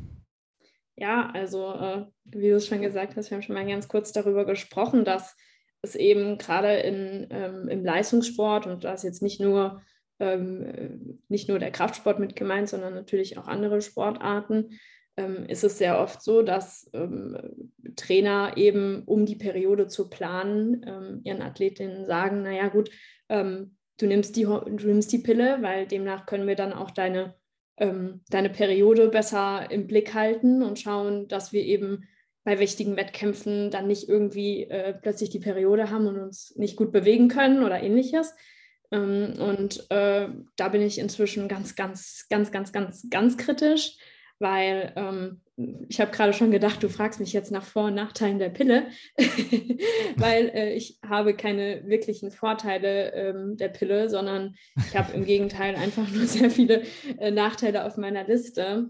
Ja, 1.00 1.30
also 1.32 1.72
äh, 1.72 2.04
wie 2.24 2.50
du 2.50 2.56
es 2.56 2.66
schon 2.66 2.82
gesagt 2.82 3.16
hast, 3.16 3.30
wir 3.30 3.36
haben 3.36 3.42
schon 3.42 3.54
mal 3.54 3.66
ganz 3.66 3.88
kurz 3.88 4.12
darüber 4.12 4.44
gesprochen, 4.44 5.06
dass 5.06 5.34
es 5.80 5.96
eben 5.96 6.36
gerade 6.36 6.68
ähm, 6.68 7.68
im 7.68 7.82
Leistungssport 7.82 8.66
und 8.66 8.84
da 8.84 8.92
ist 8.92 9.04
jetzt 9.04 9.22
nicht 9.22 9.40
nur, 9.40 9.80
ähm, 10.18 11.22
nicht 11.28 11.48
nur 11.48 11.58
der 11.58 11.70
Kraftsport 11.70 12.18
mit 12.18 12.36
gemeint, 12.36 12.68
sondern 12.68 12.92
natürlich 12.92 13.38
auch 13.38 13.48
andere 13.48 13.80
Sportarten, 13.80 14.78
ähm, 15.16 15.46
ist 15.46 15.64
es 15.64 15.78
sehr 15.78 15.98
oft 15.98 16.20
so, 16.20 16.42
dass 16.42 16.90
ähm, 16.92 17.34
Trainer 17.96 18.58
eben, 18.58 19.02
um 19.04 19.24
die 19.24 19.36
Periode 19.36 19.86
zu 19.86 20.10
planen, 20.10 20.84
ähm, 20.86 21.20
ihren 21.24 21.40
Athletinnen 21.40 22.04
sagen, 22.04 22.42
naja 22.42 22.68
gut, 22.68 22.90
ähm, 23.30 23.74
du, 23.96 24.06
nimmst 24.06 24.36
die, 24.36 24.42
du 24.42 24.86
nimmst 24.86 25.10
die 25.12 25.20
Pille, 25.20 25.62
weil 25.62 25.86
demnach 25.86 26.26
können 26.26 26.46
wir 26.46 26.56
dann 26.56 26.74
auch 26.74 26.90
deine 26.90 27.39
ähm, 27.80 28.20
deine 28.30 28.50
Periode 28.50 29.08
besser 29.08 29.70
im 29.70 29.86
Blick 29.86 30.14
halten 30.14 30.62
und 30.62 30.78
schauen, 30.78 31.26
dass 31.26 31.52
wir 31.52 31.64
eben 31.64 32.06
bei 32.44 32.58
wichtigen 32.58 32.96
Wettkämpfen 32.96 33.70
dann 33.70 33.86
nicht 33.86 34.08
irgendwie 34.08 34.64
äh, 34.64 34.94
plötzlich 34.94 35.30
die 35.30 35.40
Periode 35.40 35.90
haben 35.90 36.06
und 36.06 36.18
uns 36.18 36.54
nicht 36.56 36.76
gut 36.76 36.92
bewegen 36.92 37.28
können 37.28 37.64
oder 37.64 37.82
ähnliches. 37.82 38.34
Ähm, 38.90 39.34
und 39.38 39.90
äh, 39.90 40.28
da 40.56 40.68
bin 40.68 40.82
ich 40.82 40.98
inzwischen 40.98 41.48
ganz, 41.48 41.74
ganz, 41.74 42.26
ganz, 42.28 42.50
ganz, 42.50 42.72
ganz, 42.72 43.08
ganz 43.10 43.36
kritisch, 43.36 43.96
weil 44.38 44.92
ähm, 44.96 45.40
ich 45.88 46.00
habe 46.00 46.10
gerade 46.10 46.32
schon 46.32 46.50
gedacht, 46.50 46.82
du 46.82 46.88
fragst 46.88 47.20
mich 47.20 47.32
jetzt 47.32 47.50
nach 47.50 47.64
Vor- 47.64 47.86
und 47.86 47.94
Nachteilen 47.94 48.38
der 48.38 48.50
Pille, 48.50 48.88
weil 50.16 50.48
äh, 50.54 50.72
ich 50.74 50.98
habe 51.06 51.34
keine 51.34 51.82
wirklichen 51.86 52.30
Vorteile 52.30 53.12
ähm, 53.12 53.56
der 53.56 53.68
Pille, 53.68 54.08
sondern 54.08 54.54
ich 54.76 54.96
habe 54.96 55.12
im 55.12 55.24
Gegenteil 55.24 55.76
einfach 55.76 56.08
nur 56.10 56.26
sehr 56.26 56.50
viele 56.50 56.82
äh, 57.18 57.30
Nachteile 57.30 57.84
auf 57.84 57.96
meiner 57.96 58.24
Liste. 58.24 58.88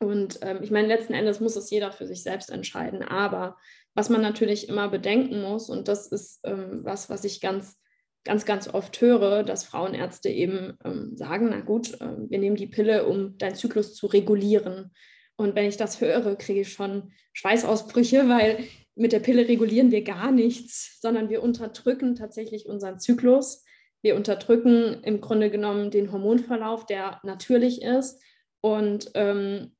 Und 0.00 0.38
ähm, 0.42 0.58
ich 0.62 0.70
meine, 0.70 0.88
letzten 0.88 1.14
Endes 1.14 1.40
muss 1.40 1.56
es 1.56 1.70
jeder 1.70 1.92
für 1.92 2.06
sich 2.06 2.22
selbst 2.22 2.50
entscheiden. 2.50 3.02
Aber 3.02 3.56
was 3.94 4.10
man 4.10 4.20
natürlich 4.20 4.68
immer 4.68 4.88
bedenken 4.88 5.40
muss, 5.40 5.70
und 5.70 5.88
das 5.88 6.08
ist 6.08 6.40
ähm, 6.44 6.80
was, 6.82 7.08
was 7.08 7.24
ich 7.24 7.40
ganz, 7.40 7.78
ganz, 8.24 8.44
ganz 8.44 8.72
oft 8.72 9.00
höre, 9.00 9.44
dass 9.44 9.64
Frauenärzte 9.64 10.28
eben 10.28 10.76
ähm, 10.84 11.16
sagen, 11.16 11.48
na 11.50 11.60
gut, 11.60 12.00
äh, 12.00 12.16
wir 12.28 12.38
nehmen 12.38 12.56
die 12.56 12.66
Pille, 12.66 13.06
um 13.06 13.38
deinen 13.38 13.54
Zyklus 13.54 13.94
zu 13.94 14.06
regulieren. 14.06 14.90
Und 15.36 15.54
wenn 15.54 15.66
ich 15.66 15.76
das 15.76 16.00
höre, 16.00 16.36
kriege 16.36 16.60
ich 16.60 16.72
schon 16.72 17.12
Schweißausbrüche, 17.32 18.28
weil 18.28 18.64
mit 18.94 19.12
der 19.12 19.20
Pille 19.20 19.48
regulieren 19.48 19.90
wir 19.90 20.04
gar 20.04 20.30
nichts, 20.30 20.98
sondern 21.00 21.28
wir 21.28 21.42
unterdrücken 21.42 22.14
tatsächlich 22.14 22.66
unseren 22.66 23.00
Zyklus. 23.00 23.64
Wir 24.02 24.16
unterdrücken 24.16 25.02
im 25.02 25.20
Grunde 25.20 25.50
genommen 25.50 25.90
den 25.90 26.12
Hormonverlauf, 26.12 26.86
der 26.86 27.20
natürlich 27.24 27.82
ist. 27.82 28.22
Und 28.60 29.10
ähm, 29.14 29.74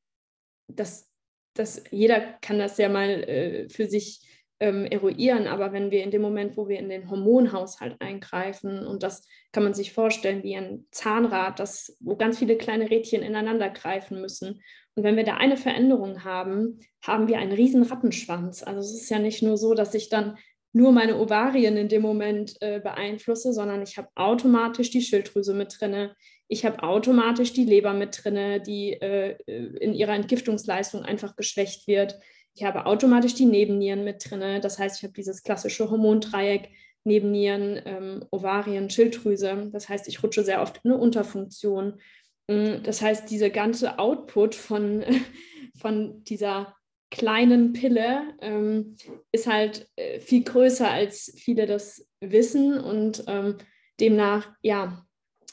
das, 0.67 1.11
das, 1.55 1.85
jeder 1.91 2.21
kann 2.41 2.59
das 2.59 2.79
ja 2.79 2.89
mal 2.89 3.23
äh, 3.23 3.69
für 3.69 3.87
sich 3.87 4.23
ähm, 4.65 4.87
eruieren, 4.87 5.47
aber 5.47 5.73
wenn 5.73 5.91
wir 5.91 6.03
in 6.03 6.11
dem 6.11 6.23
Moment, 6.23 6.57
wo 6.57 6.69
wir 6.69 6.79
in 6.79 6.89
den 6.89 7.11
Hormonhaushalt 7.11 8.01
eingreifen, 8.01 8.87
und 8.87 9.03
das 9.03 9.27
kann 9.53 9.63
man 9.65 9.75
sich 9.75 9.93
vorstellen 9.93 10.43
wie 10.43 10.57
ein 10.57 10.87
Zahnrad, 10.91 11.59
das, 11.59 11.97
wo 12.01 12.17
ganz 12.17 12.39
viele 12.39 12.57
kleine 12.57 12.91
Rädchen 12.91 13.23
ineinander 13.23 13.71
greifen 13.71 14.21
müssen 14.21 14.61
und 14.95 15.03
wenn 15.03 15.17
wir 15.17 15.25
da 15.25 15.37
eine 15.37 15.57
Veränderung 15.57 16.25
haben, 16.25 16.81
haben 17.03 17.27
wir 17.29 17.39
einen 17.39 17.53
riesen 17.53 17.83
Rattenschwanz. 17.83 18.63
Also 18.63 18.81
es 18.81 18.95
ist 18.95 19.11
ja 19.11 19.19
nicht 19.19 19.43
nur 19.43 19.57
so, 19.57 19.75
dass 19.75 19.95
ich 19.95 20.09
dann 20.09 20.39
nur 20.73 20.93
meine 20.93 21.19
Ovarien 21.19 21.77
in 21.77 21.89
dem 21.89 22.03
Moment 22.03 22.57
äh, 22.61 22.81
beeinflusse, 22.81 23.53
sondern 23.53 23.83
ich 23.83 23.97
habe 23.97 24.09
automatisch 24.17 24.91
die 24.91 25.03
Schilddrüse 25.03 25.55
mit 25.55 25.77
drinne. 25.79 26.15
Ich 26.49 26.65
habe 26.65 26.83
automatisch 26.83 27.53
die 27.53 27.65
Leber 27.65 27.93
mit 27.93 28.23
drinne, 28.23 28.61
die 28.61 28.93
äh, 28.93 29.37
in 29.47 29.95
ihrer 29.95 30.15
Entgiftungsleistung 30.15 31.03
einfach 31.03 31.37
geschwächt 31.37 31.87
wird. 31.87 32.19
Ich 32.55 32.65
habe 32.65 32.87
automatisch 32.87 33.35
die 33.35 33.47
Nebennieren 33.47 34.05
mit 34.05 34.31
drinne. 34.31 34.61
Das 34.61 34.79
heißt, 34.79 34.99
ich 34.99 35.03
habe 35.03 35.13
dieses 35.13 35.43
klassische 35.43 35.91
Hormondreieck 35.91 36.71
Nebennieren, 37.07 37.81
ähm, 37.85 38.25
Ovarien, 38.31 38.89
Schilddrüse. 38.89 39.69
Das 39.73 39.91
heißt, 39.91 40.09
ich 40.09 40.23
rutsche 40.23 40.43
sehr 40.43 40.63
oft 40.63 40.81
in 40.83 40.93
eine 40.93 41.01
Unterfunktion. 41.01 42.01
Mm, 42.49 42.83
das 42.83 43.03
heißt, 43.03 43.31
diese 43.31 43.51
ganze 43.51 43.99
Output 43.99 44.55
von, 44.55 45.05
von 45.79 46.25
dieser 46.25 46.75
kleinen 47.11 47.75
Pille 47.75 48.35
ähm, 48.41 48.97
ist 49.33 49.47
halt 49.47 49.89
äh, 49.97 50.19
viel 50.19 50.45
größer, 50.45 50.91
als 50.91 51.33
viele 51.37 51.67
das 51.67 52.09
wissen. 52.21 52.79
Und 52.81 53.25
ähm, 53.27 53.59
demnach, 54.01 54.49
ja, 54.63 55.04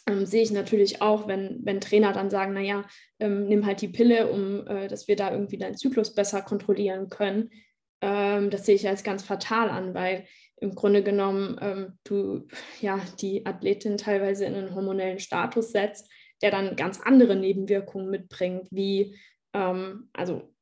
ähm, 0.08 0.26
sehe 0.26 0.44
ich 0.44 0.52
natürlich 0.52 1.02
auch, 1.02 1.28
wenn, 1.28 1.60
wenn 1.64 1.82
Trainer 1.82 2.14
dann 2.14 2.30
sagen, 2.30 2.54
naja, 2.54 2.86
ähm, 3.20 3.48
nimm 3.48 3.66
halt 3.66 3.82
die 3.82 3.88
Pille, 3.88 4.32
um 4.32 4.66
äh, 4.68 4.88
dass 4.88 5.08
wir 5.08 5.16
da 5.16 5.32
irgendwie 5.32 5.58
deinen 5.58 5.78
Zyklus 5.78 6.16
besser 6.16 6.42
kontrollieren 6.42 7.10
können. 7.10 7.52
Ähm, 8.02 8.50
das 8.50 8.66
sehe 8.66 8.76
ich 8.76 8.88
als 8.88 9.04
ganz 9.04 9.24
fatal 9.24 9.70
an, 9.70 9.94
weil 9.94 10.26
im 10.58 10.76
Grunde 10.76 11.04
genommen 11.04 11.58
ähm, 11.62 12.00
du 12.04 12.48
ja 12.80 13.00
die 13.20 13.46
Athletin 13.46 13.98
teilweise 13.98 14.46
in 14.46 14.56
einen 14.56 14.76
hormonellen 14.76 15.20
Status 15.20 15.72
setzt, 15.72 16.10
der 16.42 16.52
dann 16.52 16.76
ganz 16.76 17.00
andere 17.00 17.36
Nebenwirkungen 17.36 18.10
mitbringt, 18.10 18.68
wie 18.72 19.18
ähm, 19.54 20.10
also 20.14 20.54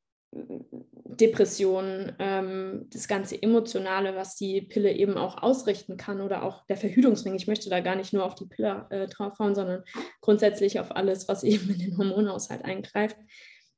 Depressionen, 1.16 2.14
ähm, 2.18 2.86
das 2.90 3.08
ganze 3.08 3.40
Emotionale, 3.42 4.14
was 4.16 4.36
die 4.36 4.60
Pille 4.60 4.92
eben 4.92 5.16
auch 5.16 5.42
ausrichten 5.42 5.96
kann 5.96 6.20
oder 6.20 6.42
auch 6.42 6.66
der 6.66 6.76
Verhütungsring. 6.76 7.34
Ich 7.34 7.46
möchte 7.46 7.70
da 7.70 7.80
gar 7.80 7.96
nicht 7.96 8.12
nur 8.12 8.24
auf 8.24 8.34
die 8.34 8.46
Pille 8.46 8.86
äh, 8.90 9.06
draufhauen, 9.06 9.54
sondern 9.54 9.84
grundsätzlich 10.20 10.80
auf 10.80 10.94
alles, 10.94 11.28
was 11.28 11.42
eben 11.44 11.70
in 11.70 11.78
den 11.78 11.98
Hormonhaushalt 11.98 12.64
eingreift. 12.64 13.16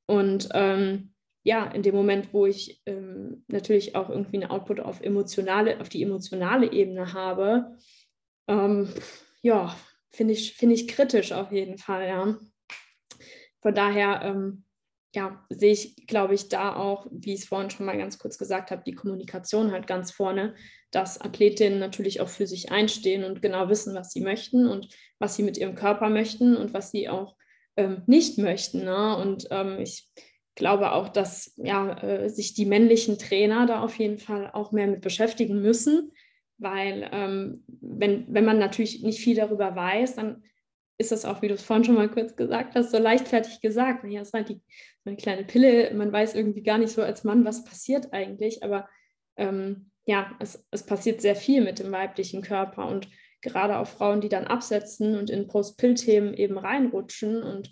Und 0.07 0.49
ähm, 0.55 1.13
ja, 1.45 1.67
in 1.67 1.83
dem 1.83 1.95
Moment, 1.95 2.33
wo 2.33 2.47
ich 2.47 2.81
ähm, 2.87 3.45
natürlich 3.49 3.97
auch 3.97 4.11
irgendwie 4.11 4.43
einen 4.43 4.51
Output 4.51 4.81
auf 4.81 5.01
emotionale, 5.01 5.81
auf 5.81 5.89
die 5.89 6.03
emotionale 6.03 6.71
Ebene 6.71 7.13
habe, 7.13 7.77
ähm, 8.49 8.89
ja, 9.43 9.77
finde 10.11 10.35
ich, 10.35 10.55
find 10.55 10.73
ich 10.73 10.89
kritisch 10.89 11.33
auf 11.33 11.51
jeden 11.51 11.79
Fall, 11.79 12.07
ja. 12.07 12.37
Von 13.61 13.75
daher 13.75 14.23
ähm, 14.23 14.65
ja, 15.15 15.45
sehe 15.51 15.73
ich, 15.73 16.07
glaube 16.07 16.35
ich, 16.35 16.49
da 16.49 16.75
auch, 16.75 17.07
wie 17.11 17.35
ich 17.35 17.41
es 17.41 17.47
vorhin 17.47 17.71
schon 17.71 17.87
mal 17.87 17.99
ganz 17.99 18.19
kurz 18.19 18.39
gesagt 18.39 18.71
habe, 18.71 18.83
die 18.85 18.95
Kommunikation 18.95 19.71
halt 19.71 19.87
ganz 19.87 20.11
vorne, 20.11 20.55
dass 20.91 21.21
Athletinnen 21.21 21.79
natürlich 21.79 22.21
auch 22.21 22.29
für 22.29 22.47
sich 22.47 22.73
einstehen 22.73 23.25
und 23.25 23.43
genau 23.43 23.69
wissen, 23.69 23.95
was 23.95 24.13
sie 24.13 24.23
möchten 24.23 24.67
und 24.67 24.89
was 25.19 25.37
sie 25.37 25.43
mit 25.43 25.59
ihrem 25.59 25.75
Körper 25.75 26.09
möchten 26.09 26.57
und 26.57 26.73
was 26.73 26.91
sie 26.91 27.09
auch 27.09 27.37
ähm, 27.77 28.03
nicht 28.07 28.39
möchten. 28.39 28.85
Ne? 28.85 29.17
Und 29.17 29.49
ähm, 29.51 29.79
ich 29.81 30.09
glaube 30.55 30.93
auch, 30.93 31.09
dass 31.09 31.55
ja, 31.57 31.93
äh, 32.03 32.29
sich 32.29 32.55
die 32.55 32.67
männlichen 32.67 33.19
Trainer 33.19 33.67
da 33.67 33.83
auf 33.83 33.99
jeden 33.99 34.19
Fall 34.19 34.51
auch 34.53 34.73
mehr 34.73 34.87
mit 34.87 35.03
beschäftigen 35.03 35.61
müssen, 35.61 36.13
weil 36.59 37.09
ähm, 37.13 37.65
wenn, 37.81 38.27
wenn 38.29 38.45
man 38.45 38.59
natürlich 38.59 39.03
nicht 39.03 39.21
viel 39.21 39.37
darüber 39.37 39.75
weiß, 39.75 40.17
dann 40.17 40.43
ist 41.03 41.13
das 41.13 41.25
auch, 41.25 41.43
wie 41.43 41.49
du 41.49 41.55
es 41.55 41.63
vorhin 41.63 41.85
schon 41.85 41.97
mal 41.97 42.09
kurz 42.09 42.35
gesagt 42.37 42.75
hast, 42.75 42.91
so 42.91 42.99
leichtfertig 42.99 43.61
gesagt. 43.61 44.05
Ja, 44.09 44.23
es 44.23 44.33
halt 44.33 44.49
die, 44.49 44.63
eine 45.05 45.17
kleine 45.17 45.45
Pille, 45.45 45.93
man 45.95 46.13
weiß 46.13 46.35
irgendwie 46.35 46.63
gar 46.63 46.79
nicht 46.79 46.93
so 46.93 47.03
als 47.03 47.25
Mann, 47.25 47.45
was 47.45 47.65
passiert 47.65 48.13
eigentlich, 48.13 48.63
aber 48.63 48.89
ähm, 49.37 49.91
ja, 50.05 50.33
es, 50.41 50.67
es 50.71 50.85
passiert 50.85 51.21
sehr 51.21 51.37
viel 51.37 51.63
mit 51.63 51.79
dem 51.79 51.93
weiblichen 51.93 52.43
Körper 52.43 52.89
und 52.89 53.09
gerade 53.41 53.79
auch 53.79 53.87
Frauen, 53.87 54.21
die 54.21 54.29
dann 54.29 54.47
absetzen 54.47 55.17
und 55.17 55.29
in 55.29 55.49
Post-Pill-Themen 55.49 56.35
eben 56.35 56.57
reinrutschen 56.59 57.43
und 57.43 57.71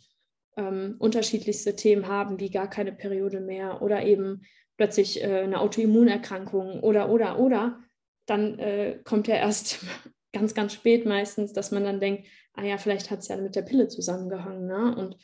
ähm, 0.56 0.96
unterschiedlichste 0.98 1.76
Themen 1.76 2.08
haben, 2.08 2.40
wie 2.40 2.50
gar 2.50 2.68
keine 2.68 2.92
Periode 2.92 3.40
mehr 3.40 3.80
oder 3.82 4.04
eben 4.04 4.42
plötzlich 4.76 5.22
äh, 5.22 5.42
eine 5.42 5.60
Autoimmunerkrankung 5.60 6.80
oder, 6.80 7.10
oder, 7.10 7.38
oder, 7.38 7.80
dann 8.26 8.58
äh, 8.58 8.98
kommt 9.04 9.28
ja 9.28 9.36
erst 9.36 9.84
ganz, 10.32 10.54
ganz 10.54 10.72
spät 10.72 11.06
meistens, 11.06 11.52
dass 11.52 11.70
man 11.70 11.84
dann 11.84 12.00
denkt, 12.00 12.26
ah 12.54 12.64
ja, 12.64 12.78
vielleicht 12.78 13.10
hat 13.10 13.20
es 13.20 13.28
ja 13.28 13.36
mit 13.36 13.56
der 13.56 13.62
Pille 13.62 13.88
zusammengehangen. 13.88 14.66
Ne? 14.66 14.96
Und 14.96 15.16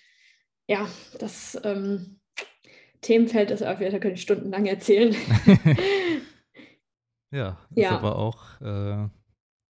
ja, 0.69 0.87
das 1.19 1.59
ähm, 1.65 2.21
Themenfeld 3.01 3.51
ist 3.51 3.62
auch 3.62 3.79
wieder, 3.79 3.91
da 3.91 3.99
könnte 3.99 4.17
ich 4.17 4.23
stundenlang 4.23 4.67
erzählen. 4.67 5.15
ja, 7.31 7.59
ist 7.71 7.77
ja. 7.77 7.91
aber 7.91 8.17
auch 8.17 8.61
äh, 8.61 9.09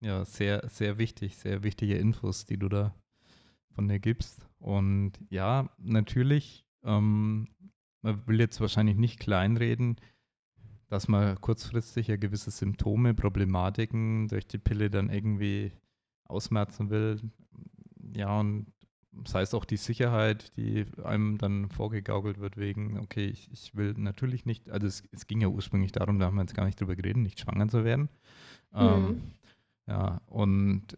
ja, 0.04 0.26
sehr, 0.26 0.68
sehr 0.70 0.98
wichtig, 0.98 1.38
sehr 1.38 1.64
wichtige 1.64 1.96
Infos, 1.96 2.46
die 2.46 2.58
du 2.58 2.70
da 2.70 2.96
von 3.74 3.88
dir 3.88 4.00
gibst. 4.00 4.48
Und 4.60 5.14
ja, 5.30 5.70
natürlich, 5.78 6.66
ähm, 6.84 7.48
man 8.02 8.28
will 8.28 8.40
jetzt 8.40 8.60
wahrscheinlich 8.60 8.98
nicht 8.98 9.20
kleinreden, 9.20 9.98
dass 10.90 11.08
man 11.08 11.40
kurzfristig 11.40 12.08
ja 12.08 12.18
gewisse 12.18 12.52
Symptome, 12.52 13.14
Problematiken 13.14 14.28
durch 14.28 14.46
die 14.46 14.58
Pille 14.58 14.90
dann 14.90 15.10
irgendwie 15.10 15.72
ausmerzen 16.32 16.90
will. 16.90 17.20
Ja, 18.14 18.40
und 18.40 18.68
sei 19.26 19.42
es 19.42 19.54
auch 19.54 19.66
die 19.66 19.78
Sicherheit, 19.78 20.56
die 20.56 20.86
einem 21.04 21.38
dann 21.38 21.70
vorgegaukelt 21.70 22.40
wird 22.40 22.58
wegen, 22.58 22.98
okay, 23.00 23.26
ich, 23.26 23.50
ich 23.52 23.76
will 23.76 23.94
natürlich 23.98 24.46
nicht, 24.46 24.70
also 24.70 24.88
es, 24.88 25.04
es, 25.12 25.28
ging 25.28 25.42
ja 25.42 25.48
ursprünglich 25.48 25.92
darum, 25.92 26.20
da 26.20 26.26
haben 26.26 26.36
wir 26.36 26.42
jetzt 26.42 26.56
gar 26.56 26.66
nicht 26.66 26.80
drüber 26.80 26.96
geredet, 26.96 27.22
nicht 27.22 27.40
schwanger 27.40 27.68
zu 27.68 27.84
werden. 27.84 28.10
Mhm. 28.72 28.80
Ähm, 28.80 29.22
ja, 29.88 30.22
und 30.28 30.98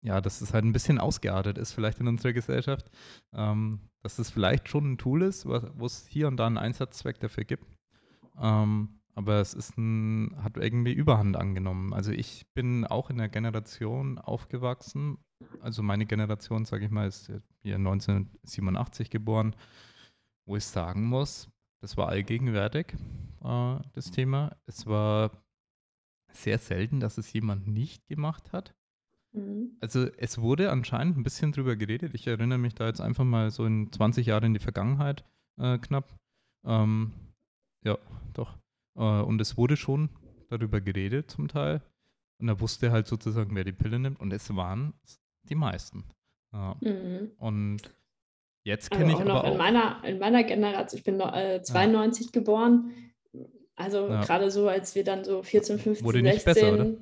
ja, 0.00 0.20
dass 0.20 0.40
es 0.40 0.52
halt 0.52 0.64
ein 0.64 0.72
bisschen 0.72 0.98
ausgeartet 0.98 1.58
ist, 1.58 1.72
vielleicht 1.72 2.00
in 2.00 2.08
unserer 2.08 2.32
Gesellschaft, 2.32 2.90
ähm, 3.32 3.80
dass 4.02 4.18
es 4.18 4.30
vielleicht 4.30 4.68
schon 4.68 4.92
ein 4.92 4.98
Tool 4.98 5.22
ist, 5.22 5.46
wo 5.46 5.86
es 5.86 6.06
hier 6.08 6.28
und 6.28 6.38
da 6.38 6.46
einen 6.46 6.58
Einsatzzweck 6.58 7.20
dafür 7.20 7.44
gibt. 7.44 7.66
Ähm, 8.40 9.00
aber 9.14 9.40
es 9.40 9.54
ist 9.54 9.76
ein, 9.76 10.34
hat 10.42 10.56
irgendwie 10.56 10.92
Überhand 10.92 11.36
angenommen. 11.36 11.92
Also 11.92 12.12
ich 12.12 12.46
bin 12.54 12.86
auch 12.86 13.10
in 13.10 13.18
der 13.18 13.28
Generation 13.28 14.18
aufgewachsen. 14.18 15.18
Also 15.60 15.82
meine 15.82 16.06
Generation, 16.06 16.64
sage 16.64 16.86
ich 16.86 16.90
mal, 16.90 17.06
ist 17.06 17.30
hier 17.62 17.76
1987 17.76 19.10
geboren, 19.10 19.54
wo 20.46 20.56
ich 20.56 20.64
sagen 20.64 21.04
muss, 21.04 21.48
das 21.80 21.96
war 21.96 22.08
allgegenwärtig, 22.08 22.94
äh, 23.42 23.76
das 23.92 24.10
Thema. 24.12 24.56
Es 24.66 24.86
war 24.86 25.30
sehr 26.28 26.58
selten, 26.58 27.00
dass 27.00 27.18
es 27.18 27.32
jemand 27.32 27.66
nicht 27.66 28.06
gemacht 28.06 28.52
hat. 28.52 28.74
Mhm. 29.32 29.76
Also 29.80 30.06
es 30.16 30.40
wurde 30.40 30.70
anscheinend 30.70 31.18
ein 31.18 31.22
bisschen 31.22 31.52
drüber 31.52 31.76
geredet. 31.76 32.14
Ich 32.14 32.26
erinnere 32.26 32.58
mich 32.58 32.74
da 32.74 32.86
jetzt 32.86 33.00
einfach 33.00 33.24
mal 33.24 33.50
so 33.50 33.66
in 33.66 33.90
20 33.92 34.26
Jahre 34.26 34.46
in 34.46 34.54
die 34.54 34.60
Vergangenheit 34.60 35.24
äh, 35.58 35.78
knapp. 35.78 36.14
Ähm, 36.64 37.12
ja, 37.84 37.98
doch. 38.32 38.61
Äh, 38.96 39.00
und 39.00 39.40
es 39.40 39.56
wurde 39.56 39.76
schon 39.76 40.10
darüber 40.48 40.80
geredet 40.80 41.30
zum 41.30 41.48
Teil. 41.48 41.82
Und 42.40 42.48
er 42.48 42.60
wusste 42.60 42.90
halt 42.90 43.06
sozusagen, 43.06 43.54
wer 43.54 43.64
die 43.64 43.72
Pille 43.72 43.98
nimmt. 43.98 44.20
Und 44.20 44.32
es 44.32 44.54
waren 44.54 44.94
die 45.44 45.54
meisten. 45.54 46.04
Ja. 46.52 46.76
Mhm. 46.80 47.32
Und 47.38 47.82
jetzt 48.64 48.90
kenne 48.90 49.14
also 49.14 49.16
ich 49.16 49.22
aber 49.22 49.44
auch. 49.44 49.52
In 49.52 49.58
meiner, 49.58 50.04
in 50.04 50.18
meiner 50.18 50.44
Generation, 50.44 50.98
ich 50.98 51.04
bin 51.04 51.16
noch, 51.16 51.34
äh, 51.34 51.62
92 51.62 52.26
ja. 52.26 52.32
geboren. 52.32 52.92
Also 53.74 54.08
ja. 54.08 54.22
gerade 54.22 54.50
so, 54.50 54.68
als 54.68 54.94
wir 54.94 55.04
dann 55.04 55.24
so 55.24 55.42
14, 55.42 55.78
15, 55.78 56.04
Wurde 56.04 56.22
16, 56.22 56.44
besser, 56.44 56.72
oder? 56.74 56.96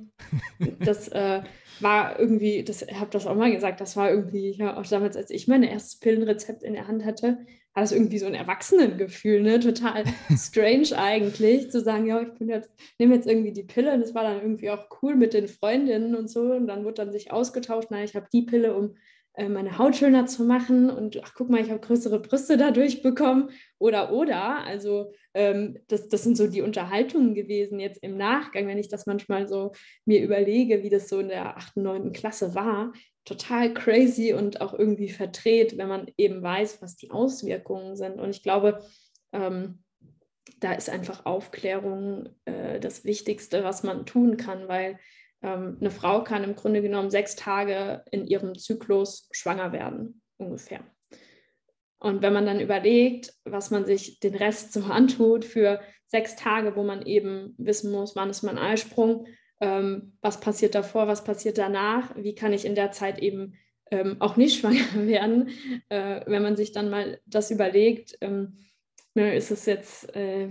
das 0.79 1.07
äh, 1.09 1.43
war 1.81 2.17
irgendwie, 2.19 2.63
das 2.63 2.81
habe 2.93 3.09
das 3.11 3.27
auch 3.27 3.35
mal 3.35 3.51
gesagt, 3.51 3.81
das 3.81 3.97
war 3.97 4.09
irgendwie, 4.09 4.51
ja, 4.51 4.77
auch 4.77 4.85
damals, 4.85 5.17
als 5.17 5.31
ich 5.31 5.47
mein 5.47 5.63
erstes 5.63 5.99
Pillenrezept 5.99 6.63
in 6.63 6.73
der 6.73 6.87
Hand 6.87 7.03
hatte, 7.03 7.45
hat 7.73 7.85
es 7.85 7.91
irgendwie 7.91 8.19
so 8.19 8.25
ein 8.25 8.33
Erwachsenengefühl, 8.33 9.41
ne? 9.41 9.59
Total 9.59 10.03
strange 10.35 10.97
eigentlich, 10.97 11.71
zu 11.71 11.79
sagen, 11.81 12.05
ja, 12.05 12.21
ich 12.21 12.33
bin 12.33 12.49
jetzt, 12.49 12.69
nehme 12.99 13.15
jetzt 13.15 13.27
irgendwie 13.27 13.53
die 13.53 13.63
Pille 13.63 13.93
und 13.93 14.01
das 14.01 14.13
war 14.13 14.23
dann 14.23 14.41
irgendwie 14.41 14.69
auch 14.69 14.87
cool 15.01 15.15
mit 15.15 15.33
den 15.33 15.47
Freundinnen 15.47 16.15
und 16.15 16.29
so. 16.29 16.41
Und 16.41 16.67
dann 16.67 16.83
wurde 16.83 16.95
dann 16.95 17.11
sich 17.11 17.31
ausgetauscht, 17.31 17.91
nein, 17.91 18.05
ich 18.05 18.15
habe 18.15 18.27
die 18.31 18.43
Pille, 18.43 18.75
um 18.75 18.95
äh, 19.33 19.47
meine 19.47 19.77
Haut 19.77 19.95
schöner 19.95 20.25
zu 20.25 20.43
machen 20.43 20.89
und 20.89 21.21
ach, 21.23 21.33
guck 21.33 21.49
mal, 21.49 21.61
ich 21.61 21.69
habe 21.69 21.79
größere 21.79 22.19
Brüste 22.19 22.57
dadurch 22.57 23.01
bekommen 23.01 23.49
oder 23.77 24.11
oder. 24.11 24.65
Also 24.65 25.13
ähm, 25.33 25.77
das, 25.87 26.09
das 26.09 26.23
sind 26.23 26.35
so 26.35 26.47
die 26.47 26.61
Unterhaltungen 26.61 27.33
gewesen 27.33 27.79
jetzt 27.79 28.03
im 28.03 28.17
Nachgang, 28.17 28.67
wenn 28.67 28.77
ich 28.77 28.89
das 28.89 29.05
manchmal 29.05 29.47
so 29.47 29.71
mir 30.03 30.21
überlege, 30.21 30.83
wie 30.83 30.89
das 30.89 31.07
so 31.07 31.19
in 31.19 31.29
der 31.29 31.55
8., 31.55 31.77
9. 31.77 32.11
Klasse 32.11 32.53
war. 32.55 32.91
Total 33.25 33.73
crazy 33.73 34.33
und 34.33 34.61
auch 34.61 34.73
irgendwie 34.73 35.09
verdreht, 35.09 35.77
wenn 35.77 35.87
man 35.87 36.11
eben 36.17 36.41
weiß, 36.41 36.81
was 36.81 36.95
die 36.95 37.11
Auswirkungen 37.11 37.95
sind. 37.95 38.19
Und 38.19 38.31
ich 38.31 38.41
glaube, 38.41 38.83
ähm, 39.31 39.83
da 40.59 40.73
ist 40.73 40.89
einfach 40.89 41.25
Aufklärung 41.25 42.29
äh, 42.45 42.79
das 42.79 43.05
Wichtigste, 43.05 43.63
was 43.63 43.83
man 43.83 44.05
tun 44.05 44.37
kann, 44.37 44.67
weil 44.67 44.99
ähm, 45.41 45.77
eine 45.79 45.91
Frau 45.91 46.23
kann 46.23 46.43
im 46.43 46.55
Grunde 46.55 46.81
genommen 46.81 47.09
sechs 47.09 47.35
Tage 47.35 48.03
in 48.11 48.25
ihrem 48.25 48.57
Zyklus 48.57 49.27
schwanger 49.31 49.71
werden, 49.71 50.21
ungefähr. 50.37 50.83
Und 51.99 52.23
wenn 52.23 52.33
man 52.33 52.47
dann 52.47 52.59
überlegt, 52.59 53.33
was 53.43 53.69
man 53.69 53.85
sich 53.85 54.19
den 54.19 54.35
Rest 54.35 54.73
so 54.73 54.81
antut 54.89 55.45
für 55.45 55.81
sechs 56.07 56.35
Tage, 56.35 56.75
wo 56.75 56.83
man 56.83 57.05
eben 57.05 57.55
wissen 57.57 57.91
muss, 57.91 58.15
wann 58.15 58.29
ist 58.29 58.43
mein 58.43 58.57
Eisprung, 58.57 59.27
ähm, 59.61 60.17
was 60.21 60.39
passiert 60.39 60.75
davor, 60.75 61.07
was 61.07 61.23
passiert 61.23 61.57
danach, 61.57 62.15
wie 62.15 62.35
kann 62.35 62.51
ich 62.51 62.65
in 62.65 62.75
der 62.75 62.91
Zeit 62.91 63.19
eben 63.19 63.53
ähm, 63.91 64.17
auch 64.19 64.35
nicht 64.35 64.59
schwanger 64.59 65.07
werden, 65.07 65.49
äh, 65.89 66.21
wenn 66.25 66.41
man 66.41 66.57
sich 66.57 66.71
dann 66.71 66.89
mal 66.89 67.19
das 67.25 67.51
überlegt, 67.51 68.17
ähm, 68.21 68.57
ne, 69.13 69.35
ist 69.35 69.51
es 69.51 69.65
jetzt 69.65 70.13
äh, 70.15 70.49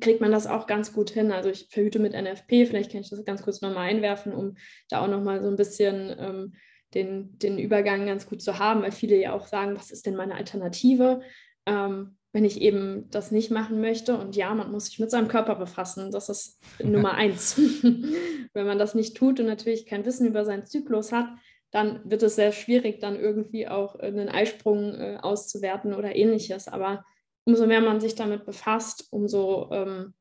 kriegt 0.00 0.20
man 0.20 0.32
das 0.32 0.46
auch 0.46 0.66
ganz 0.66 0.92
gut 0.92 1.10
hin. 1.10 1.32
Also 1.32 1.48
ich 1.48 1.68
verhüte 1.70 1.98
mit 1.98 2.12
NFP, 2.12 2.66
vielleicht 2.66 2.92
kann 2.92 3.00
ich 3.00 3.10
das 3.10 3.24
ganz 3.24 3.42
kurz 3.42 3.60
nochmal 3.60 3.88
einwerfen, 3.88 4.32
um 4.32 4.56
da 4.88 5.00
auch 5.00 5.08
nochmal 5.08 5.42
so 5.42 5.48
ein 5.48 5.56
bisschen 5.56 6.14
ähm, 6.18 6.54
den, 6.94 7.38
den 7.38 7.58
Übergang 7.58 8.06
ganz 8.06 8.28
gut 8.28 8.42
zu 8.42 8.58
haben, 8.58 8.82
weil 8.82 8.92
viele 8.92 9.16
ja 9.16 9.32
auch 9.32 9.46
sagen, 9.46 9.76
was 9.76 9.90
ist 9.90 10.06
denn 10.06 10.16
meine 10.16 10.34
Alternative? 10.34 11.22
Ähm, 11.66 12.18
wenn 12.32 12.44
ich 12.44 12.60
eben 12.60 13.10
das 13.10 13.30
nicht 13.30 13.50
machen 13.50 13.80
möchte. 13.80 14.16
Und 14.16 14.36
ja, 14.36 14.54
man 14.54 14.70
muss 14.70 14.86
sich 14.86 14.98
mit 14.98 15.10
seinem 15.10 15.28
Körper 15.28 15.56
befassen. 15.56 16.10
Das 16.10 16.28
ist 16.28 16.60
Nummer 16.82 17.14
eins. 17.14 17.58
wenn 18.52 18.66
man 18.66 18.78
das 18.78 18.94
nicht 18.94 19.16
tut 19.16 19.40
und 19.40 19.46
natürlich 19.46 19.86
kein 19.86 20.04
Wissen 20.04 20.26
über 20.26 20.44
seinen 20.44 20.66
Zyklus 20.66 21.12
hat, 21.12 21.28
dann 21.70 22.00
wird 22.04 22.22
es 22.22 22.34
sehr 22.36 22.52
schwierig, 22.52 22.98
dann 23.00 23.18
irgendwie 23.18 23.68
auch 23.68 23.96
einen 23.96 24.28
Eisprung 24.28 24.94
äh, 24.94 25.18
auszuwerten 25.20 25.94
oder 25.94 26.16
ähnliches. 26.16 26.68
Aber 26.68 27.04
umso 27.44 27.66
mehr 27.66 27.80
man 27.80 28.00
sich 28.00 28.14
damit 28.14 28.44
befasst, 28.44 29.06
umso 29.10 29.70
ähm, 29.72 30.14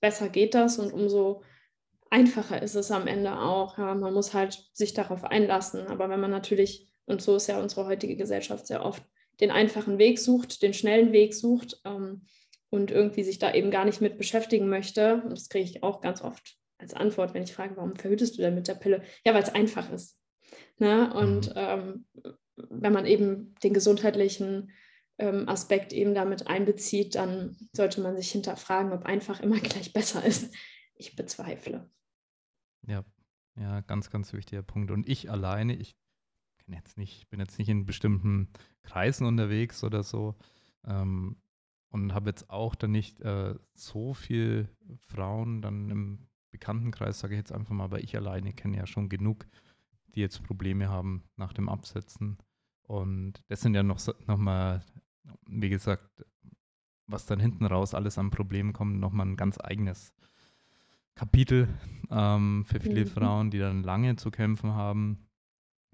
besser 0.00 0.28
geht 0.28 0.54
das 0.54 0.78
und 0.78 0.92
umso 0.92 1.42
einfacher 2.10 2.62
ist 2.62 2.74
es 2.74 2.90
am 2.90 3.06
Ende 3.06 3.38
auch. 3.38 3.78
Ja, 3.78 3.94
man 3.94 4.12
muss 4.12 4.34
halt 4.34 4.68
sich 4.72 4.94
darauf 4.94 5.24
einlassen. 5.24 5.86
Aber 5.86 6.08
wenn 6.10 6.20
man 6.20 6.30
natürlich, 6.30 6.88
und 7.06 7.22
so 7.22 7.36
ist 7.36 7.46
ja 7.46 7.60
unsere 7.60 7.86
heutige 7.86 8.16
Gesellschaft 8.16 8.66
sehr 8.66 8.84
oft, 8.84 9.02
den 9.40 9.50
einfachen 9.50 9.98
Weg 9.98 10.18
sucht, 10.18 10.62
den 10.62 10.74
schnellen 10.74 11.12
Weg 11.12 11.34
sucht 11.34 11.80
ähm, 11.84 12.22
und 12.70 12.90
irgendwie 12.90 13.24
sich 13.24 13.38
da 13.38 13.52
eben 13.52 13.70
gar 13.70 13.84
nicht 13.84 14.00
mit 14.00 14.18
beschäftigen 14.18 14.68
möchte, 14.68 15.22
und 15.22 15.32
das 15.32 15.48
kriege 15.48 15.64
ich 15.64 15.82
auch 15.82 16.00
ganz 16.00 16.22
oft 16.22 16.56
als 16.78 16.94
Antwort, 16.94 17.34
wenn 17.34 17.42
ich 17.42 17.52
frage, 17.52 17.76
warum 17.76 17.96
verhütest 17.96 18.38
du 18.38 18.42
denn 18.42 18.54
mit 18.54 18.68
der 18.68 18.74
Pille? 18.74 19.02
Ja, 19.24 19.34
weil 19.34 19.42
es 19.42 19.54
einfach 19.54 19.90
ist. 19.92 20.18
Ne? 20.78 21.12
Und 21.12 21.48
mhm. 21.48 21.54
ähm, 21.56 22.06
wenn 22.56 22.92
man 22.92 23.06
eben 23.06 23.54
den 23.62 23.74
gesundheitlichen 23.74 24.72
ähm, 25.18 25.48
Aspekt 25.48 25.92
eben 25.92 26.14
damit 26.14 26.46
einbezieht, 26.46 27.14
dann 27.14 27.56
sollte 27.72 28.00
man 28.00 28.16
sich 28.16 28.30
hinterfragen, 28.32 28.92
ob 28.92 29.04
einfach 29.04 29.40
immer 29.40 29.58
gleich 29.60 29.92
besser 29.92 30.24
ist. 30.24 30.54
Ich 30.94 31.16
bezweifle. 31.16 31.90
Ja, 32.86 33.04
ja, 33.56 33.80
ganz, 33.82 34.10
ganz 34.10 34.32
wichtiger 34.32 34.62
Punkt. 34.62 34.90
Und 34.90 35.08
ich 35.08 35.30
alleine, 35.30 35.76
ich 35.76 35.96
jetzt 36.68 36.96
nicht, 36.96 37.28
bin 37.30 37.40
jetzt 37.40 37.58
nicht 37.58 37.68
in 37.68 37.84
bestimmten 37.84 38.48
Kreisen 38.82 39.26
unterwegs 39.26 39.84
oder 39.84 40.02
so 40.02 40.36
ähm, 40.84 41.36
und 41.90 42.14
habe 42.14 42.30
jetzt 42.30 42.50
auch 42.50 42.74
dann 42.74 42.92
nicht 42.92 43.20
äh, 43.20 43.54
so 43.74 44.14
viel 44.14 44.68
Frauen 44.98 45.62
dann 45.62 45.90
im 45.90 46.28
Bekanntenkreis, 46.50 47.20
sage 47.20 47.34
ich 47.34 47.38
jetzt 47.38 47.52
einfach 47.52 47.74
mal, 47.74 47.84
aber 47.84 48.00
ich 48.00 48.16
alleine 48.16 48.52
kenne 48.52 48.76
ja 48.76 48.86
schon 48.86 49.08
genug, 49.08 49.46
die 50.14 50.20
jetzt 50.20 50.42
Probleme 50.42 50.88
haben 50.88 51.24
nach 51.36 51.52
dem 51.52 51.68
Absetzen. 51.68 52.38
Und 52.82 53.42
das 53.48 53.60
sind 53.60 53.74
ja 53.74 53.82
noch, 53.82 54.00
noch 54.26 54.36
mal, 54.36 54.84
wie 55.48 55.68
gesagt, 55.68 56.24
was 57.06 57.26
dann 57.26 57.40
hinten 57.40 57.66
raus 57.66 57.94
alles 57.94 58.18
an 58.18 58.30
Problemen 58.30 58.72
kommt, 58.72 58.98
nochmal 58.98 59.26
ein 59.26 59.36
ganz 59.36 59.58
eigenes 59.60 60.12
Kapitel 61.14 61.68
ähm, 62.10 62.64
für 62.64 62.80
viele 62.80 63.04
mhm. 63.04 63.08
Frauen, 63.08 63.50
die 63.50 63.58
dann 63.58 63.82
lange 63.82 64.16
zu 64.16 64.30
kämpfen 64.30 64.74
haben, 64.74 65.28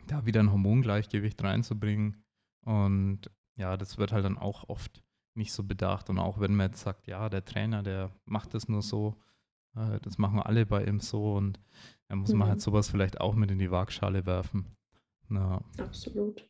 da 0.07 0.25
wieder 0.25 0.41
ein 0.41 0.53
Hormongleichgewicht 0.53 1.43
reinzubringen. 1.43 2.23
Und 2.67 3.31
ja, 3.57 3.77
das 3.77 3.97
wird 3.97 4.13
halt 4.13 4.25
dann 4.25 4.37
auch 4.37 4.69
oft 4.69 5.03
nicht 5.35 5.53
so 5.53 5.63
bedacht. 5.63 6.11
Und 6.11 6.19
auch 6.19 6.41
wenn 6.41 6.55
man 6.55 6.71
jetzt 6.71 6.83
sagt, 6.83 7.07
ja, 7.07 7.29
der 7.29 7.45
Trainer, 7.45 7.83
der 7.83 8.11
macht 8.25 8.55
das 8.55 8.69
nur 8.69 8.83
so, 8.83 9.17
äh, 9.77 10.01
das 10.03 10.19
machen 10.19 10.41
alle 10.41 10.67
bei 10.67 10.85
ihm 10.85 11.01
so 11.01 11.35
und 11.35 11.61
dann 12.09 12.19
muss 12.19 12.33
mhm. 12.33 12.41
man 12.41 12.49
halt 12.49 12.59
mhm. 12.59 12.63
sowas 12.63 12.91
vielleicht 12.91 13.21
auch 13.21 13.35
mit 13.35 13.51
in 13.51 13.59
die 13.59 13.71
Waagschale 13.71 14.27
werfen. 14.27 14.67
Ja. 15.31 15.63
Absolut. 15.79 16.49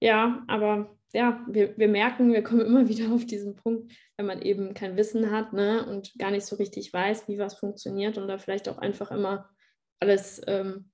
Ja, 0.00 0.44
aber 0.46 0.96
ja, 1.12 1.44
wir, 1.48 1.76
wir 1.76 1.88
merken, 1.88 2.32
wir 2.32 2.42
kommen 2.42 2.66
immer 2.66 2.88
wieder 2.88 3.12
auf 3.12 3.24
diesen 3.24 3.54
Punkt, 3.54 3.92
wenn 4.16 4.26
man 4.26 4.42
eben 4.42 4.74
kein 4.74 4.96
Wissen 4.96 5.30
hat 5.30 5.52
ne, 5.52 5.86
und 5.86 6.12
gar 6.18 6.30
nicht 6.30 6.46
so 6.46 6.56
richtig 6.56 6.92
weiß, 6.92 7.28
wie 7.28 7.38
was 7.38 7.54
funktioniert 7.54 8.18
und 8.18 8.28
da 8.28 8.38
vielleicht 8.38 8.68
auch 8.68 8.78
einfach 8.78 9.10
immer 9.10 9.48
alles 10.00 10.40
ähm, 10.46 10.90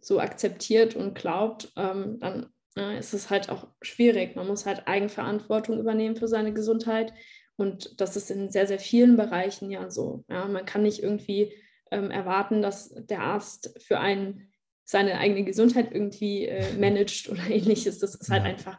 so 0.00 0.20
akzeptiert 0.20 0.96
und 0.96 1.14
glaubt, 1.14 1.72
ähm, 1.76 2.18
dann 2.18 2.52
ist 2.74 3.12
es 3.12 3.30
halt 3.30 3.50
auch 3.50 3.68
schwierig. 3.82 4.34
Man 4.36 4.46
muss 4.46 4.66
halt 4.66 4.86
Eigenverantwortung 4.86 5.78
übernehmen 5.78 6.16
für 6.16 6.28
seine 6.28 6.52
Gesundheit 6.52 7.12
und 7.56 8.00
das 8.00 8.16
ist 8.16 8.30
in 8.30 8.50
sehr, 8.50 8.66
sehr 8.66 8.78
vielen 8.78 9.16
Bereichen 9.16 9.70
ja 9.70 9.90
so. 9.90 10.24
Ja, 10.28 10.46
man 10.46 10.64
kann 10.64 10.82
nicht 10.82 11.02
irgendwie 11.02 11.52
ähm, 11.90 12.10
erwarten, 12.10 12.62
dass 12.62 12.94
der 12.94 13.20
Arzt 13.20 13.74
für 13.82 14.00
einen 14.00 14.52
seine 14.84 15.18
eigene 15.18 15.44
Gesundheit 15.44 15.92
irgendwie 15.92 16.46
äh, 16.46 16.72
managt 16.78 17.28
oder 17.28 17.46
ähnliches. 17.48 17.98
Das 17.98 18.14
ist 18.14 18.30
halt 18.30 18.44
ja. 18.44 18.50
einfach 18.50 18.78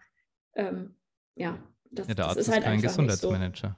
ähm, 0.56 0.96
ja, 1.36 1.62
das, 1.92 2.08
ja, 2.08 2.14
der 2.16 2.26
Arzt 2.26 2.40
ist, 2.40 2.48
ist 2.48 2.54
halt 2.54 2.64
kein 2.64 2.82
Gesundheitsmanager. 2.82 3.78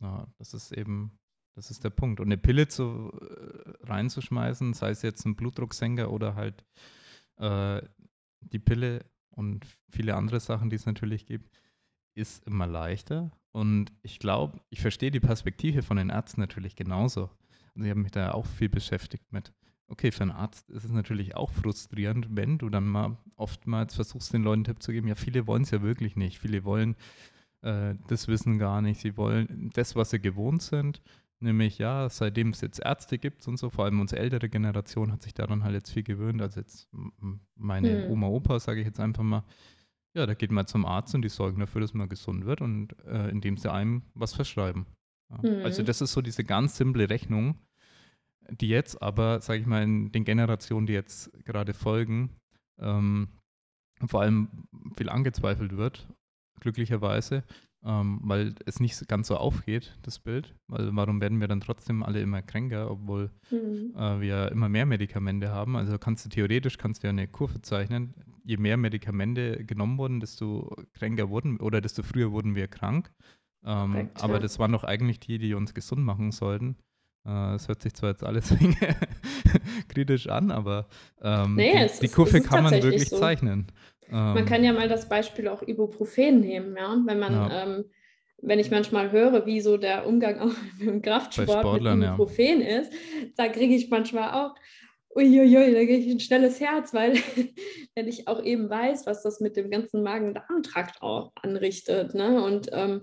So. 0.00 0.06
Ja, 0.06 0.26
das 0.38 0.54
ist 0.54 0.72
eben, 0.72 1.18
das 1.54 1.70
ist 1.70 1.84
der 1.84 1.90
Punkt. 1.90 2.20
Und 2.20 2.26
eine 2.26 2.38
Pille 2.38 2.68
zu, 2.68 3.10
äh, 3.20 3.86
reinzuschmeißen, 3.86 4.74
sei 4.74 4.90
es 4.90 5.02
jetzt 5.02 5.24
ein 5.24 5.36
Blutdrucksenker 5.36 6.10
oder 6.10 6.34
halt 6.34 6.64
äh, 7.38 7.82
die 8.40 8.58
Pille 8.58 9.04
und 9.38 9.64
viele 9.88 10.16
andere 10.16 10.40
Sachen, 10.40 10.68
die 10.68 10.74
es 10.74 10.84
natürlich 10.84 11.24
gibt, 11.24 11.48
ist 12.14 12.44
immer 12.44 12.66
leichter. 12.66 13.30
Und 13.52 13.92
ich 14.02 14.18
glaube, 14.18 14.60
ich 14.68 14.80
verstehe 14.80 15.12
die 15.12 15.20
Perspektive 15.20 15.82
von 15.82 15.96
den 15.96 16.10
Ärzten 16.10 16.40
natürlich 16.40 16.74
genauso. 16.74 17.30
Und 17.76 17.84
ich 17.84 17.90
habe 17.90 18.00
mich 18.00 18.10
da 18.10 18.32
auch 18.32 18.46
viel 18.46 18.68
beschäftigt 18.68 19.32
mit. 19.32 19.52
Okay, 19.86 20.10
für 20.10 20.22
einen 20.22 20.32
Arzt 20.32 20.68
ist 20.70 20.84
es 20.84 20.90
natürlich 20.90 21.36
auch 21.36 21.52
frustrierend, 21.52 22.26
wenn 22.32 22.58
du 22.58 22.68
dann 22.68 22.88
mal 22.88 23.16
oftmals 23.36 23.94
versuchst, 23.94 24.32
den 24.32 24.42
Leuten 24.42 24.58
einen 24.58 24.64
Tipp 24.64 24.82
zu 24.82 24.90
geben. 24.90 25.06
Ja, 25.06 25.14
viele 25.14 25.46
wollen 25.46 25.62
es 25.62 25.70
ja 25.70 25.82
wirklich 25.82 26.16
nicht. 26.16 26.40
Viele 26.40 26.64
wollen 26.64 26.96
äh, 27.62 27.94
das 28.08 28.26
Wissen 28.26 28.58
gar 28.58 28.82
nicht. 28.82 29.00
Sie 29.00 29.16
wollen 29.16 29.70
das, 29.72 29.94
was 29.94 30.10
sie 30.10 30.18
gewohnt 30.18 30.62
sind. 30.62 31.00
Nämlich, 31.40 31.78
ja, 31.78 32.08
seitdem 32.08 32.50
es 32.50 32.60
jetzt 32.60 32.80
Ärzte 32.80 33.16
gibt 33.16 33.46
und 33.46 33.58
so, 33.58 33.70
vor 33.70 33.84
allem 33.84 34.00
unsere 34.00 34.20
ältere 34.20 34.48
Generation 34.48 35.12
hat 35.12 35.22
sich 35.22 35.34
daran 35.34 35.62
halt 35.62 35.74
jetzt 35.74 35.92
viel 35.92 36.02
gewöhnt. 36.02 36.42
Also 36.42 36.60
jetzt 36.60 36.88
meine 37.54 38.04
hm. 38.04 38.10
Oma, 38.10 38.26
Opa, 38.26 38.58
sage 38.58 38.80
ich 38.80 38.86
jetzt 38.86 38.98
einfach 38.98 39.22
mal, 39.22 39.44
ja, 40.14 40.26
da 40.26 40.34
geht 40.34 40.50
man 40.50 40.66
zum 40.66 40.84
Arzt 40.84 41.14
und 41.14 41.22
die 41.22 41.28
sorgen 41.28 41.60
dafür, 41.60 41.80
dass 41.80 41.94
man 41.94 42.08
gesund 42.08 42.44
wird 42.44 42.60
und 42.60 42.98
äh, 43.06 43.28
indem 43.28 43.56
sie 43.56 43.70
einem 43.70 44.02
was 44.14 44.34
verschreiben. 44.34 44.86
Ja. 45.30 45.42
Hm. 45.42 45.64
Also 45.64 45.84
das 45.84 46.00
ist 46.00 46.12
so 46.12 46.22
diese 46.22 46.42
ganz 46.42 46.76
simple 46.76 47.08
Rechnung, 47.08 47.56
die 48.50 48.68
jetzt 48.68 49.00
aber, 49.00 49.40
sage 49.40 49.60
ich 49.60 49.66
mal, 49.66 49.82
in 49.84 50.10
den 50.10 50.24
Generationen, 50.24 50.86
die 50.86 50.92
jetzt 50.92 51.30
gerade 51.44 51.72
folgen, 51.72 52.30
ähm, 52.80 53.28
vor 54.06 54.22
allem 54.22 54.48
viel 54.96 55.08
angezweifelt 55.08 55.76
wird, 55.76 56.08
glücklicherweise, 56.60 57.44
ähm, 57.88 58.20
weil 58.22 58.54
es 58.66 58.80
nicht 58.80 59.08
ganz 59.08 59.28
so 59.28 59.36
aufgeht, 59.38 59.96
das 60.02 60.18
Bild. 60.18 60.54
Weil 60.66 60.94
warum 60.94 61.22
werden 61.22 61.40
wir 61.40 61.48
dann 61.48 61.62
trotzdem 61.62 62.02
alle 62.02 62.20
immer 62.20 62.42
kränker, 62.42 62.90
obwohl 62.90 63.30
mhm. 63.50 63.94
äh, 63.96 64.20
wir 64.20 64.52
immer 64.52 64.68
mehr 64.68 64.84
Medikamente 64.84 65.48
haben? 65.48 65.74
Also 65.74 65.98
kannst 65.98 66.26
du 66.26 66.28
theoretisch 66.28 66.76
kannst 66.76 67.02
du 67.02 67.06
ja 67.06 67.10
eine 67.10 67.26
Kurve 67.26 67.62
zeichnen. 67.62 68.14
Je 68.44 68.58
mehr 68.58 68.76
Medikamente 68.76 69.64
genommen 69.64 69.96
wurden, 69.96 70.20
desto 70.20 70.76
kränker 70.92 71.30
wurden 71.30 71.58
oder 71.58 71.80
desto 71.80 72.02
früher 72.02 72.30
wurden 72.30 72.54
wir 72.54 72.68
krank. 72.68 73.10
Ähm, 73.64 73.92
Perfekt, 73.92 74.22
aber 74.22 74.34
ja. 74.34 74.40
das 74.40 74.58
waren 74.58 74.72
doch 74.72 74.84
eigentlich 74.84 75.18
die, 75.20 75.38
die 75.38 75.54
uns 75.54 75.72
gesund 75.72 76.04
machen 76.04 76.30
sollten. 76.30 76.76
Äh, 77.26 77.54
es 77.54 77.68
hört 77.68 77.82
sich 77.82 77.94
zwar 77.94 78.10
jetzt 78.10 78.22
alles 78.22 78.54
kritisch 79.88 80.28
an, 80.28 80.50
aber 80.50 80.88
ähm, 81.22 81.54
nee, 81.56 81.86
die, 81.86 82.00
die, 82.06 82.08
Kurve 82.08 82.42
kann 82.42 82.64
man 82.64 82.72
wirklich 82.74 83.08
so. 83.08 83.18
zeichnen. 83.18 83.66
Man 84.10 84.38
ähm, 84.38 84.44
kann 84.46 84.64
ja 84.64 84.72
mal 84.72 84.88
das 84.88 85.08
Beispiel 85.08 85.48
auch 85.48 85.62
Ibuprofen 85.62 86.40
nehmen, 86.40 86.76
ja. 86.76 86.96
Wenn 87.04 87.18
man, 87.18 87.32
ja. 87.32 87.64
ähm, 87.64 87.84
wenn 88.40 88.58
ich 88.58 88.70
manchmal 88.70 89.12
höre, 89.12 89.46
wie 89.46 89.60
so 89.60 89.76
der 89.76 90.06
Umgang 90.06 90.40
auch 90.40 90.54
im 90.80 91.02
Kraftsport 91.02 91.82
mit 91.82 91.92
Ibuprofen 91.92 92.62
ja. 92.62 92.80
ist, 92.80 92.92
da 93.36 93.48
kriege 93.48 93.74
ich 93.74 93.90
manchmal 93.90 94.32
auch, 94.32 94.54
uiuiui, 95.14 95.72
da 95.72 95.80
kriege 95.80 95.96
ich 95.96 96.12
ein 96.12 96.20
schnelles 96.20 96.60
Herz, 96.60 96.94
weil 96.94 97.14
wenn 97.94 98.08
ich 98.08 98.28
auch 98.28 98.42
eben 98.42 98.70
weiß, 98.70 99.06
was 99.06 99.22
das 99.22 99.40
mit 99.40 99.56
dem 99.56 99.70
ganzen 99.70 100.02
Magen-Darm-Trakt 100.02 101.02
auch 101.02 101.32
anrichtet, 101.42 102.14
ne? 102.14 102.42
Und 102.42 102.70
ähm, 102.72 103.02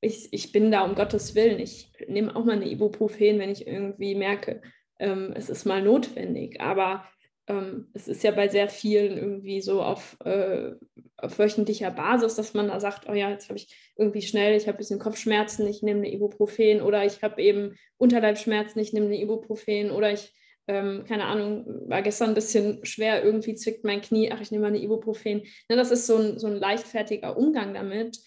ich, 0.00 0.32
ich 0.32 0.52
bin 0.52 0.70
da 0.72 0.82
um 0.82 0.94
Gottes 0.94 1.34
Willen. 1.34 1.60
Ich 1.60 1.92
nehme 2.08 2.34
auch 2.34 2.44
mal 2.44 2.56
eine 2.56 2.68
Ibuprofen, 2.68 3.38
wenn 3.38 3.50
ich 3.50 3.66
irgendwie 3.66 4.16
merke, 4.16 4.60
ähm, 4.98 5.32
es 5.34 5.48
ist 5.48 5.64
mal 5.64 5.80
notwendig. 5.80 6.60
Aber 6.60 7.04
ähm, 7.48 7.88
es 7.92 8.08
ist 8.08 8.22
ja 8.22 8.30
bei 8.30 8.48
sehr 8.48 8.68
vielen 8.68 9.18
irgendwie 9.18 9.60
so 9.60 9.82
auf, 9.82 10.16
äh, 10.24 10.72
auf 11.16 11.38
wöchentlicher 11.38 11.90
Basis, 11.90 12.36
dass 12.36 12.54
man 12.54 12.68
da 12.68 12.78
sagt, 12.78 13.08
oh 13.08 13.14
ja, 13.14 13.30
jetzt 13.30 13.48
habe 13.48 13.58
ich 13.58 13.92
irgendwie 13.96 14.22
schnell, 14.22 14.56
ich 14.56 14.68
habe 14.68 14.76
ein 14.76 14.78
bisschen 14.78 15.00
Kopfschmerzen, 15.00 15.66
ich 15.66 15.82
nehme 15.82 16.00
eine 16.00 16.12
Ibuprofen 16.12 16.80
oder 16.82 17.04
ich 17.04 17.22
habe 17.22 17.42
eben 17.42 17.76
Unterleibschmerzen, 17.96 18.80
ich 18.80 18.92
nehme 18.92 19.06
eine 19.06 19.20
Ibuprofen 19.20 19.90
oder 19.90 20.12
ich, 20.12 20.32
ähm, 20.68 21.04
keine 21.08 21.24
Ahnung, 21.24 21.66
war 21.88 22.02
gestern 22.02 22.30
ein 22.30 22.34
bisschen 22.34 22.84
schwer, 22.84 23.24
irgendwie 23.24 23.56
zwickt 23.56 23.84
mein 23.84 24.00
Knie, 24.00 24.30
ach, 24.30 24.40
ich 24.40 24.52
nehme 24.52 24.62
mal 24.62 24.68
eine 24.68 24.82
Ibuprofen. 24.82 25.42
Ne, 25.68 25.76
das 25.76 25.90
ist 25.90 26.06
so 26.06 26.16
ein, 26.16 26.38
so 26.38 26.46
ein 26.46 26.56
leichtfertiger 26.56 27.36
Umgang 27.36 27.74
damit. 27.74 28.18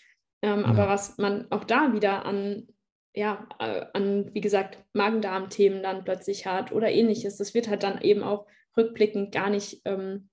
Ähm, 0.41 0.61
ja. 0.61 0.65
Aber 0.65 0.89
was 0.89 1.17
man 1.17 1.49
auch 1.51 1.63
da 1.63 1.93
wieder 1.93 2.25
an, 2.25 2.67
ja, 3.13 3.47
äh, 3.59 3.85
an, 3.93 4.33
wie 4.33 4.41
gesagt, 4.41 4.77
Magen-Darm-Themen 4.91 5.81
dann 5.81 6.03
plötzlich 6.03 6.45
hat 6.45 6.73
oder 6.73 6.91
ähnliches, 6.91 7.37
das 7.37 7.53
wird 7.53 7.69
halt 7.69 7.83
dann 7.83 8.01
eben 8.01 8.21
auch 8.21 8.45
rückblickend 8.77 9.31
gar 9.31 9.49
nicht, 9.49 9.81
ähm, 9.85 10.29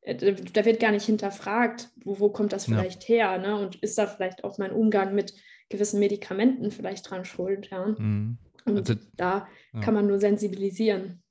äh, 0.00 0.34
da 0.34 0.64
wird 0.64 0.80
gar 0.80 0.90
nicht 0.90 1.06
hinterfragt, 1.06 1.90
wo, 2.04 2.18
wo 2.18 2.30
kommt 2.30 2.52
das 2.52 2.66
vielleicht 2.66 3.08
ja. 3.08 3.16
her, 3.16 3.38
ne? 3.38 3.56
Und 3.56 3.76
ist 3.76 3.98
da 3.98 4.06
vielleicht 4.06 4.44
auch 4.44 4.58
mein 4.58 4.72
Umgang 4.72 5.14
mit 5.14 5.34
gewissen 5.68 6.00
Medikamenten 6.00 6.70
vielleicht 6.70 7.10
dran 7.10 7.24
schuld, 7.24 7.70
ja. 7.70 7.86
Mhm. 7.86 8.38
Und 8.64 8.78
also, 8.78 8.94
da 9.16 9.48
ja. 9.72 9.80
kann 9.80 9.94
man 9.94 10.06
nur 10.06 10.18
sensibilisieren. 10.18 11.22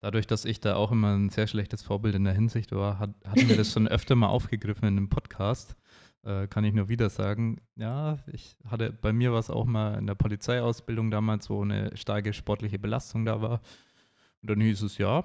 dadurch, 0.00 0.26
dass 0.26 0.46
ich 0.46 0.60
da 0.60 0.76
auch 0.76 0.92
immer 0.92 1.14
ein 1.14 1.28
sehr 1.28 1.46
schlechtes 1.46 1.82
Vorbild 1.82 2.14
in 2.14 2.24
der 2.24 2.32
Hinsicht 2.32 2.72
war, 2.72 2.98
hat, 2.98 3.10
hatten 3.26 3.48
wir 3.48 3.56
das 3.56 3.72
schon 3.72 3.88
öfter 3.88 4.14
mal 4.14 4.28
aufgegriffen 4.28 4.88
in 4.88 4.96
einem 4.96 5.08
Podcast. 5.10 5.76
Äh, 6.22 6.48
kann 6.48 6.64
ich 6.64 6.74
nur 6.74 6.88
wieder 6.88 7.08
sagen, 7.08 7.60
ja, 7.76 8.18
ich 8.32 8.56
hatte, 8.66 8.92
bei 8.92 9.12
mir 9.12 9.32
war 9.32 9.38
es 9.38 9.50
auch 9.50 9.64
mal 9.64 9.98
in 9.98 10.06
der 10.06 10.14
Polizeiausbildung 10.14 11.10
damals, 11.10 11.48
wo 11.48 11.62
eine 11.62 11.96
starke 11.96 12.32
sportliche 12.32 12.78
Belastung 12.78 13.24
da 13.24 13.40
war. 13.40 13.62
Und 14.42 14.50
dann 14.50 14.60
hieß 14.60 14.82
es, 14.82 14.98
ja, 14.98 15.24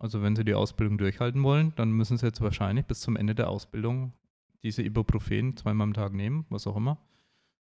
also 0.00 0.22
wenn 0.22 0.34
Sie 0.34 0.44
die 0.44 0.54
Ausbildung 0.54 0.96
durchhalten 0.96 1.42
wollen, 1.42 1.74
dann 1.76 1.92
müssen 1.92 2.16
Sie 2.16 2.26
jetzt 2.26 2.40
wahrscheinlich 2.40 2.86
bis 2.86 3.02
zum 3.02 3.16
Ende 3.16 3.34
der 3.34 3.50
Ausbildung 3.50 4.14
diese 4.62 4.82
Ibuprofen 4.82 5.56
zweimal 5.56 5.84
am 5.86 5.94
Tag 5.94 6.14
nehmen, 6.14 6.46
was 6.48 6.66
auch 6.66 6.76
immer. 6.76 6.98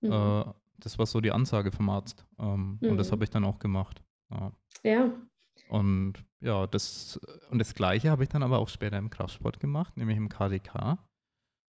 Mhm. 0.02 0.12
Äh, 0.12 0.44
das 0.78 0.98
war 0.98 1.06
so 1.06 1.22
die 1.22 1.32
Ansage 1.32 1.72
vom 1.72 1.88
Arzt. 1.88 2.26
Ähm, 2.38 2.78
mhm. 2.80 2.90
Und 2.90 2.96
das 2.98 3.08
mhm. 3.08 3.12
habe 3.12 3.24
ich 3.24 3.30
dann 3.30 3.44
auch 3.44 3.58
gemacht. 3.58 4.02
Ja. 4.30 4.52
ja. 4.82 5.12
Und 5.70 6.24
ja, 6.40 6.66
das, 6.66 7.18
und 7.50 7.58
das 7.58 7.74
Gleiche 7.74 8.10
habe 8.10 8.22
ich 8.22 8.28
dann 8.28 8.42
aber 8.42 8.58
auch 8.58 8.68
später 8.68 8.98
im 8.98 9.08
Kraftsport 9.08 9.58
gemacht, 9.58 9.96
nämlich 9.96 10.18
im 10.18 10.28
KDK. 10.28 10.98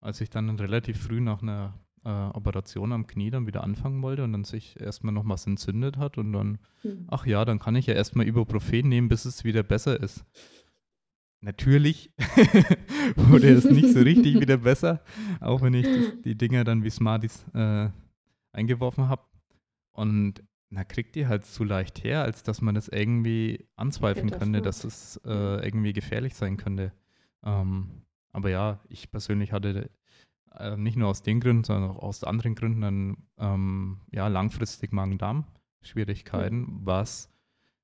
Als 0.02 0.20
ich 0.20 0.32
dann 0.32 0.50
relativ 0.50 1.02
früh 1.04 1.22
nach 1.22 1.44
einer 1.44 1.80
äh, 2.06 2.10
Operation 2.10 2.94
am 2.94 3.08
Knie 3.08 3.32
dann 3.32 3.48
wieder 3.48 3.64
anfangen 3.64 4.02
wollte 4.02 4.24
und 4.24 4.32
dann 4.32 4.44
sich 4.44 4.80
erstmal 4.80 5.14
noch 5.14 5.28
was 5.28 5.46
entzündet 5.48 5.98
hat 5.98 6.18
und 6.18 6.32
dann, 6.34 6.60
mhm. 6.84 7.06
ach 7.08 7.26
ja, 7.26 7.44
dann 7.44 7.60
kann 7.60 7.76
ich 7.76 7.88
ja 7.88 7.96
erstmal 7.96 8.28
Ibuprofen 8.28 8.88
nehmen, 8.88 9.10
bis 9.10 9.26
es 9.26 9.44
wieder 9.44 9.64
besser 9.64 10.00
ist. 10.02 10.24
Natürlich 11.42 12.12
wurde 13.16 13.50
es 13.50 13.66
nicht 13.66 13.90
so 13.90 14.00
richtig 14.00 14.36
wieder 14.40 14.58
besser, 14.58 15.02
auch 15.42 15.62
wenn 15.62 15.74
ich 15.74 15.86
die, 15.86 16.22
die 16.24 16.36
Dinger 16.36 16.64
dann 16.64 16.84
wie 16.84 16.90
Smarties 16.90 17.46
äh, 17.54 17.90
eingeworfen 18.52 19.10
habe. 19.10 19.24
Und 19.92 20.44
na, 20.70 20.84
kriegt 20.84 21.16
die 21.16 21.28
halt 21.28 21.46
zu 21.46 21.64
leicht 21.64 22.04
her, 22.04 22.24
als 22.24 22.44
dass 22.44 22.62
man 22.62 22.76
das 22.76 22.88
irgendwie 22.88 23.68
anzweifeln 23.76 24.32
könnte, 24.32 24.62
dass 24.62 24.84
es 24.84 25.22
äh, 25.26 25.66
irgendwie 25.66 25.94
gefährlich 25.94 26.36
sein 26.36 26.58
könnte. 26.58 26.92
Ähm, 27.44 28.02
aber 28.32 28.50
ja, 28.50 28.80
ich 28.90 29.12
persönlich 29.12 29.54
hatte 29.54 29.90
äh, 30.60 30.78
nicht 30.78 30.98
nur 30.98 31.10
aus 31.10 31.22
den 31.22 31.40
Gründen, 31.40 31.64
sondern 31.64 31.92
auch 31.92 32.04
aus 32.04 32.24
anderen 32.24 32.56
Gründen 32.56 32.82
dann 32.82 33.18
ähm, 33.38 34.02
ja, 34.12 34.28
langfristig 34.28 34.92
Magen-Darm-Schwierigkeiten, 34.92 36.60
mhm. 36.60 36.80
was 36.84 37.30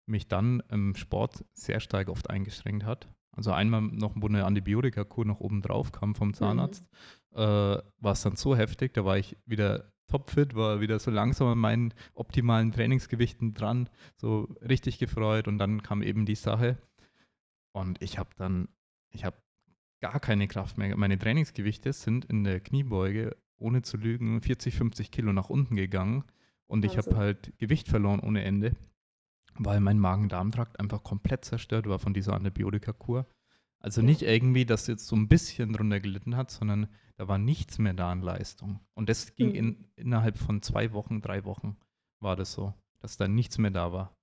mich 0.06 0.28
dann 0.28 0.62
im 0.70 0.96
Sport 0.96 1.46
sehr 1.54 1.80
stark 1.80 2.10
oft 2.10 2.30
eingeschränkt 2.30 2.86
hat. 2.86 3.08
Also 3.32 3.52
einmal 3.52 3.82
noch, 3.82 4.14
wo 4.16 4.28
eine 4.28 4.46
Antibiotikakur 4.46 5.26
noch 5.26 5.40
oben 5.40 5.62
drauf 5.62 5.92
kam 5.92 6.16
vom 6.16 6.34
Zahnarzt, 6.34 6.86
mhm. 7.32 7.38
äh, 7.38 7.78
war 8.00 8.12
es 8.12 8.22
dann 8.22 8.36
so 8.36 8.56
heftig, 8.56 8.94
da 8.94 9.06
war 9.06 9.18
ich 9.18 9.38
wieder 9.46 9.92
topfit, 10.08 10.56
war 10.56 10.82
wieder 10.82 11.00
so 11.00 11.10
langsam 11.10 11.48
an 11.48 11.58
meinen 11.58 11.94
optimalen 12.14 12.72
Trainingsgewichten 12.74 13.54
dran, 13.54 13.90
so 14.18 14.54
richtig 14.62 15.00
gefreut 15.00 15.48
und 15.48 15.58
dann 15.58 15.82
kam 15.82 16.02
eben 16.02 16.26
die 16.26 16.36
Sache 16.36 16.78
und 17.72 18.02
ich 18.02 18.20
habe 18.20 18.32
dann, 18.36 18.68
ich 19.10 19.24
habe 19.24 19.38
gar 20.02 20.20
keine 20.20 20.48
Kraft 20.48 20.78
mehr. 20.78 20.96
Meine 20.98 21.18
Trainingsgewichte 21.18 21.94
sind 21.94 22.26
in 22.26 22.44
der 22.44 22.60
Kniebeuge, 22.60 23.38
ohne 23.58 23.82
zu 23.82 23.98
lügen, 23.98 24.42
40, 24.42 24.76
50 24.76 25.12
Kilo 25.12 25.32
nach 25.34 25.50
unten 25.50 25.76
gegangen 25.76 26.24
und 26.68 26.84
ich 26.84 26.98
habe 26.98 27.16
halt 27.16 27.54
Gewicht 27.58 27.88
verloren 27.88 28.20
ohne 28.20 28.44
Ende 28.44 28.76
weil 29.58 29.80
mein 29.80 30.00
Magen-Darm-Trakt 30.00 30.80
einfach 30.80 31.04
komplett 31.04 31.46
zerstört 31.46 31.88
war 31.88 32.00
von 32.00 32.14
dieser 32.14 32.34
Antibiotikakur. 32.34 33.28
Also 33.80 34.02
nicht 34.02 34.22
irgendwie, 34.22 34.66
dass 34.66 34.88
jetzt 34.88 35.08
so 35.08 35.16
ein 35.16 35.28
bisschen 35.28 35.74
drunter 35.74 36.00
gelitten 36.00 36.36
hat, 36.36 36.52
sondern 36.52 36.88
da 37.18 37.28
war 37.28 37.38
nichts 37.38 37.80
mehr 37.80 37.94
da 37.94 38.12
an 38.12 38.22
Leistung. 38.22 38.80
Und 38.94 39.10
das 39.10 39.36
ging 39.36 39.50
mhm. 39.50 39.56
in, 39.56 39.88
innerhalb 39.96 40.38
von 40.38 40.62
zwei 40.62 40.94
Wochen, 40.94 41.22
drei 41.22 41.46
Wochen 41.46 41.78
war 42.20 42.36
das 42.36 42.54
so, 42.54 42.74
dass 43.00 43.18
da 43.18 43.28
nichts 43.28 43.58
mehr 43.58 43.72
da 43.72 43.92
war. 43.92 44.16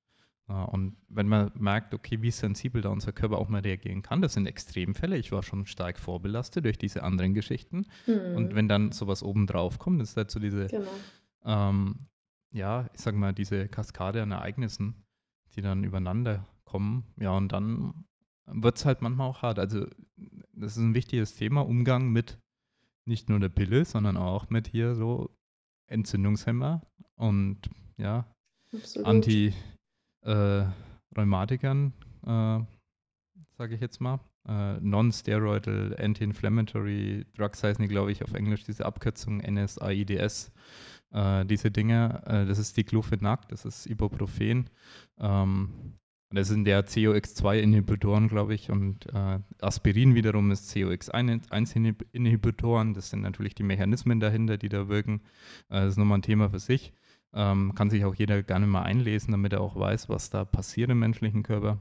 Und 0.55 0.97
wenn 1.09 1.29
man 1.29 1.51
merkt, 1.55 1.93
okay, 1.93 2.23
wie 2.23 2.31
sensibel 2.31 2.81
da 2.81 2.89
unser 2.89 3.13
Körper 3.13 3.39
auch 3.39 3.49
mal 3.49 3.61
reagieren 3.61 4.03
kann, 4.03 4.23
das 4.23 4.33
sind 4.33 4.47
Extremfälle. 4.47 5.19
Ich 5.19 5.31
war 5.31 5.43
schon 5.43 5.67
stark 5.67 5.99
vorbelastet 5.99 6.65
durch 6.65 6.79
diese 6.79 7.03
anderen 7.03 7.35
Geschichten. 7.35 7.87
Mhm. 8.07 8.35
Und 8.35 8.55
wenn 8.55 8.67
dann 8.67 8.93
sowas 8.93 9.23
obendrauf 9.23 9.79
kommt, 9.79 10.01
ist 10.01 10.17
halt 10.17 10.31
so 10.31 10.41
diese, 10.41 10.69
genau. 10.69 10.91
ähm, 11.45 12.07
ja, 12.51 12.89
ich 12.95 13.01
sag 13.01 13.15
mal, 13.15 13.35
diese 13.35 13.69
Kaskade 13.69 14.23
an 14.23 14.33
Ereignissen, 14.33 15.05
die 15.55 15.61
dann 15.61 15.85
übereinander 15.85 16.47
kommen. 16.65 17.05
Ja, 17.21 17.33
und 17.33 17.53
dann 17.53 18.05
wird 18.47 18.77
es 18.79 18.87
halt 18.87 19.03
manchmal 19.03 19.29
auch 19.29 19.43
hart. 19.43 19.59
Also, 19.59 19.87
das 20.53 20.77
ist 20.77 20.83
ein 20.83 20.95
wichtiges 20.95 21.35
Thema, 21.35 21.61
Umgang 21.61 22.11
mit 22.11 22.39
nicht 23.05 23.29
nur 23.29 23.41
der 23.41 23.49
Pille, 23.51 23.85
sondern 23.85 24.17
auch 24.17 24.49
mit 24.51 24.69
hier 24.69 24.95
so 24.95 25.31
Entzündungshemmer 25.89 26.83
und 27.17 27.59
ja, 27.97 28.27
Anti-Rheumatikern, 29.03 29.78
äh, 30.23 30.65
äh, 32.27 32.61
sage 33.57 33.75
ich 33.75 33.81
jetzt 33.81 34.01
mal. 34.01 34.21
Äh, 34.47 34.79
Non-Steroidal 34.81 35.97
Anti-Inflammatory 35.99 37.27
Drugs 37.37 37.63
heißen 37.63 37.83
die, 37.83 37.89
glaube 37.89 38.13
ich, 38.13 38.25
auf 38.25 38.35
Englisch, 38.35 38.65
diese 38.65 38.87
Abkürzung 38.87 39.39
NSAIDs. 39.39 40.53
Äh, 41.11 41.45
diese 41.47 41.71
Dinge, 41.71 42.23
äh, 42.27 42.45
das 42.47 42.59
ist 42.59 42.77
Diclofenac, 42.77 43.49
das 43.49 43.65
ist 43.65 43.87
Ibuprofen. 43.87 44.69
Ähm, 45.19 45.95
das 46.31 46.49
sind 46.49 46.67
der 46.67 46.83
COX-2-Inhibitoren, 46.83 48.29
glaube 48.29 48.53
ich, 48.55 48.71
und 48.71 49.07
äh, 49.15 49.39
Aspirin 49.63 50.15
wiederum 50.15 50.51
ist 50.51 50.71
COX-1-Inhibitoren. 50.75 52.93
Das 52.93 53.09
sind 53.09 53.23
natürlich 53.23 53.55
die 53.55 53.63
Mechanismen 53.63 54.21
dahinter, 54.21 54.59
die 54.59 54.69
da 54.69 54.89
wirken. 54.89 55.23
Äh, 55.71 55.81
das 55.81 55.93
ist 55.93 55.97
nochmal 55.97 56.19
ein 56.19 56.23
Thema 56.23 56.51
für 56.51 56.59
sich. 56.59 56.93
Ähm, 57.35 57.75
kann 57.75 57.91
sich 57.91 58.05
auch 58.05 58.15
jeder 58.15 58.43
gerne 58.43 58.67
mal 58.67 58.83
einlesen, 58.83 59.33
damit 59.33 59.53
er 59.53 59.61
auch 59.61 59.77
weiß, 59.77 60.09
was 60.09 60.31
da 60.31 60.45
passiert 60.45 60.91
im 60.91 60.99
menschlichen 60.99 61.43
Körper. 61.43 61.79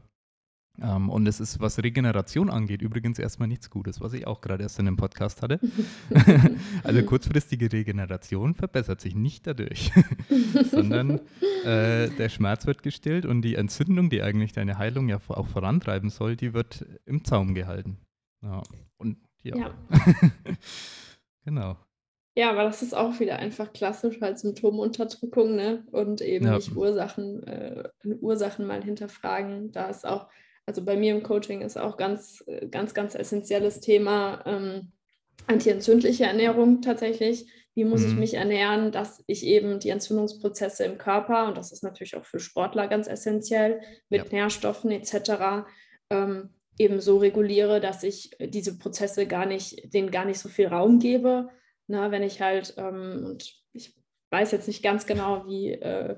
Ähm, 0.79 1.09
und 1.09 1.27
es 1.27 1.39
ist, 1.39 1.59
was 1.59 1.81
Regeneration 1.81 2.49
angeht, 2.49 2.81
übrigens 2.81 3.17
erstmal 3.17 3.47
nichts 3.47 3.69
Gutes, 3.69 3.99
was 3.99 4.13
ich 4.13 4.27
auch 4.27 4.41
gerade 4.41 4.63
erst 4.63 4.79
in 4.79 4.87
einem 4.87 4.97
Podcast 4.97 5.41
hatte. 5.41 5.59
also 6.83 7.03
kurzfristige 7.03 7.71
Regeneration 7.71 8.53
verbessert 8.53 9.01
sich 9.01 9.15
nicht 9.15 9.47
dadurch, 9.47 9.91
sondern 10.71 11.19
äh, 11.63 12.09
der 12.09 12.29
Schmerz 12.29 12.67
wird 12.67 12.83
gestillt 12.83 13.25
und 13.25 13.41
die 13.41 13.55
Entzündung, 13.55 14.09
die 14.09 14.21
eigentlich 14.21 14.53
deine 14.53 14.77
Heilung 14.77 15.09
ja 15.09 15.19
auch 15.27 15.47
vorantreiben 15.47 16.09
soll, 16.09 16.35
die 16.35 16.53
wird 16.53 16.85
im 17.05 17.23
Zaum 17.23 17.55
gehalten. 17.55 17.97
Ja. 18.43 18.61
Und 18.97 19.17
ja. 19.41 19.57
ja. 19.57 19.73
genau. 21.43 21.77
Ja, 22.37 22.51
aber 22.51 22.63
das 22.63 22.83
ist 22.83 22.95
auch 22.95 23.19
wieder 23.19 23.39
einfach 23.39 23.73
klassisch 23.73 24.21
halt 24.21 24.37
Symptomunterdrückung, 24.37 25.55
ne? 25.55 25.83
Und 25.91 26.21
eben 26.21 26.45
ja. 26.45 26.55
nicht 26.55 26.75
Ursachen, 26.75 27.41
äh, 27.47 27.89
Ursachen 28.21 28.67
mal 28.67 28.83
hinterfragen. 28.83 29.71
Da 29.71 29.89
ist 29.89 30.05
auch 30.05 30.27
also 30.67 30.83
bei 30.83 30.97
mir 30.97 31.15
im 31.15 31.23
Coaching 31.23 31.61
ist 31.61 31.77
auch 31.77 31.95
ganz, 31.95 32.43
ganz, 32.69 32.93
ganz 32.93 33.15
essentielles 33.15 33.79
Thema 33.79 34.43
ähm, 34.45 34.91
antientzündliche 35.47 36.25
Ernährung 36.25 36.81
tatsächlich. 36.81 37.47
Wie 37.73 37.85
muss 37.85 38.01
mhm. 38.01 38.07
ich 38.09 38.15
mich 38.15 38.33
ernähren, 38.33 38.91
dass 38.91 39.23
ich 39.27 39.45
eben 39.45 39.79
die 39.79 39.89
Entzündungsprozesse 39.89 40.83
im 40.83 40.97
Körper, 40.97 41.47
und 41.47 41.57
das 41.57 41.71
ist 41.71 41.83
natürlich 41.83 42.17
auch 42.17 42.25
für 42.25 42.39
Sportler 42.39 42.87
ganz 42.87 43.07
essentiell, 43.07 43.79
mit 44.09 44.25
ja. 44.25 44.31
Nährstoffen 44.31 44.91
etc., 44.91 45.65
ähm, 46.09 46.49
eben 46.77 46.99
so 46.99 47.17
reguliere, 47.17 47.79
dass 47.79 48.03
ich 48.03 48.31
diese 48.39 48.77
Prozesse 48.77 49.25
gar 49.25 49.45
nicht, 49.45 49.93
denen 49.93 50.11
gar 50.11 50.25
nicht 50.25 50.39
so 50.39 50.49
viel 50.49 50.67
Raum 50.67 50.99
gebe. 50.99 51.49
Na, 51.87 52.11
wenn 52.11 52.23
ich 52.23 52.41
halt, 52.41 52.73
ähm, 52.77 53.23
und 53.25 53.55
ich 53.73 53.95
weiß 54.29 54.51
jetzt 54.51 54.67
nicht 54.67 54.83
ganz 54.83 55.05
genau, 55.05 55.47
wie, 55.47 55.71
äh, 55.71 56.17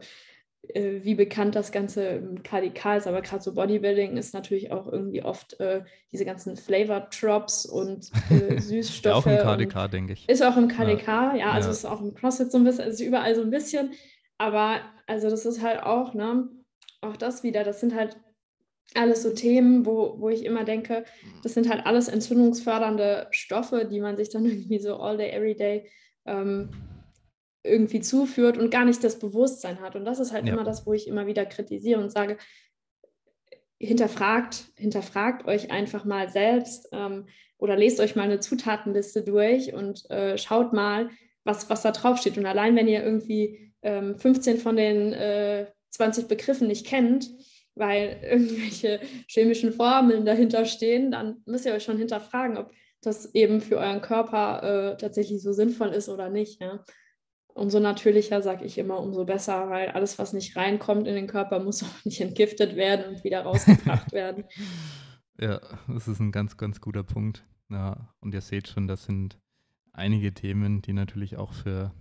äh, 0.73 1.03
wie 1.03 1.15
bekannt 1.15 1.55
das 1.55 1.71
Ganze 1.71 2.05
im 2.05 2.43
KDK 2.43 2.97
ist, 2.97 3.07
aber 3.07 3.21
gerade 3.21 3.41
so 3.41 3.53
Bodybuilding 3.53 4.17
ist 4.17 4.33
natürlich 4.33 4.71
auch 4.71 4.91
irgendwie 4.91 5.23
oft 5.23 5.59
äh, 5.59 5.83
diese 6.11 6.25
ganzen 6.25 6.57
Flavor 6.57 7.07
Drops 7.09 7.65
und 7.65 8.11
äh, 8.29 8.59
Süßstoffe. 8.61 9.25
auch 9.25 9.27
im 9.27 9.37
KDK, 9.37 9.87
denke 9.89 10.13
ich. 10.13 10.27
Ist 10.27 10.43
auch 10.43 10.57
im 10.57 10.67
KDK, 10.67 11.07
ja, 11.07 11.35
ja 11.35 11.51
also 11.51 11.69
ja. 11.69 11.71
ist 11.71 11.85
auch 11.85 12.01
im 12.01 12.13
CrossFit 12.13 12.51
so 12.51 12.57
ein 12.57 12.63
bisschen, 12.63 12.83
also 12.83 13.03
überall 13.03 13.35
so 13.35 13.41
ein 13.41 13.49
bisschen. 13.49 13.91
Aber 14.37 14.81
also 15.07 15.29
das 15.29 15.45
ist 15.45 15.61
halt 15.61 15.83
auch, 15.83 16.13
ne, 16.13 16.49
auch 17.01 17.17
das 17.17 17.43
wieder, 17.43 17.63
das 17.63 17.79
sind 17.79 17.95
halt 17.95 18.17
alles 18.95 19.23
so 19.23 19.31
Themen, 19.31 19.85
wo, 19.85 20.15
wo 20.19 20.29
ich 20.29 20.45
immer 20.45 20.63
denke, 20.63 21.05
das 21.43 21.53
sind 21.53 21.69
halt 21.69 21.85
alles 21.85 22.07
entzündungsfördernde 22.07 23.27
Stoffe, 23.31 23.85
die 23.85 23.99
man 23.99 24.17
sich 24.17 24.29
dann 24.29 24.45
irgendwie 24.47 24.79
so 24.79 24.97
all 24.97 25.17
day, 25.17 25.29
every 25.29 25.55
day 25.55 25.89
ähm, 26.25 26.69
irgendwie 27.63 27.99
zuführt 27.99 28.57
und 28.57 28.71
gar 28.71 28.85
nicht 28.85 29.03
das 29.03 29.19
Bewusstsein 29.19 29.81
hat. 29.81 29.95
Und 29.95 30.05
das 30.05 30.19
ist 30.19 30.31
halt 30.31 30.47
ja. 30.47 30.53
immer 30.53 30.63
das, 30.63 30.85
wo 30.85 30.93
ich 30.93 31.07
immer 31.07 31.27
wieder 31.27 31.45
kritisiere 31.45 32.01
und 32.01 32.11
sage, 32.11 32.37
hinterfragt, 33.79 34.65
hinterfragt 34.75 35.47
euch 35.47 35.71
einfach 35.71 36.05
mal 36.05 36.29
selbst 36.29 36.89
ähm, 36.91 37.27
oder 37.57 37.75
lest 37.75 37.99
euch 37.99 38.15
mal 38.15 38.23
eine 38.23 38.39
Zutatenliste 38.39 39.23
durch 39.23 39.73
und 39.73 40.09
äh, 40.09 40.37
schaut 40.37 40.73
mal, 40.73 41.09
was, 41.43 41.69
was 41.69 41.81
da 41.81 41.91
drauf 41.91 42.17
steht. 42.17 42.37
Und 42.37 42.45
allein 42.45 42.75
wenn 42.75 42.87
ihr 42.87 43.03
irgendwie 43.03 43.73
ähm, 43.81 44.17
15 44.17 44.57
von 44.57 44.75
den 44.75 45.13
äh, 45.13 45.67
20 45.91 46.27
Begriffen 46.27 46.67
nicht 46.67 46.85
kennt, 46.85 47.29
weil 47.79 48.19
irgendwelche 48.21 48.99
chemischen 49.27 49.71
Formeln 49.71 50.25
dahinter 50.25 50.65
stehen, 50.65 51.11
dann 51.11 51.41
müsst 51.45 51.65
ihr 51.65 51.73
euch 51.73 51.83
schon 51.83 51.97
hinterfragen, 51.97 52.57
ob 52.57 52.71
das 53.01 53.33
eben 53.33 53.61
für 53.61 53.77
euren 53.77 54.01
Körper 54.01 54.63
äh, 54.93 54.97
tatsächlich 54.97 55.41
so 55.41 55.53
sinnvoll 55.53 55.89
ist 55.89 56.09
oder 56.09 56.29
nicht. 56.29 56.61
Ja? 56.61 56.83
umso 57.59 57.79
natürlicher, 57.79 58.41
sage 58.41 58.65
ich 58.65 58.77
immer, 58.77 58.99
umso 58.99 59.25
besser, 59.25 59.69
weil 59.69 59.89
alles, 59.89 60.17
was 60.17 60.33
nicht 60.33 60.55
reinkommt 60.55 61.07
in 61.07 61.15
den 61.15 61.27
Körper, 61.27 61.59
muss 61.59 61.83
auch 61.83 62.05
nicht 62.05 62.21
entgiftet 62.21 62.75
werden 62.75 63.13
und 63.13 63.23
wieder 63.23 63.41
rausgebracht 63.41 64.11
werden. 64.13 64.45
Ja, 65.39 65.59
das 65.87 66.07
ist 66.07 66.19
ein 66.19 66.31
ganz, 66.31 66.57
ganz 66.57 66.81
guter 66.81 67.03
Punkt. 67.03 67.45
Ja, 67.69 68.13
und 68.19 68.33
ihr 68.33 68.41
seht 68.41 68.67
schon, 68.67 68.87
das 68.87 69.03
sind 69.03 69.39
einige 69.93 70.33
Themen, 70.33 70.81
die 70.81 70.93
natürlich 70.93 71.37
auch 71.37 71.53
für 71.53 71.93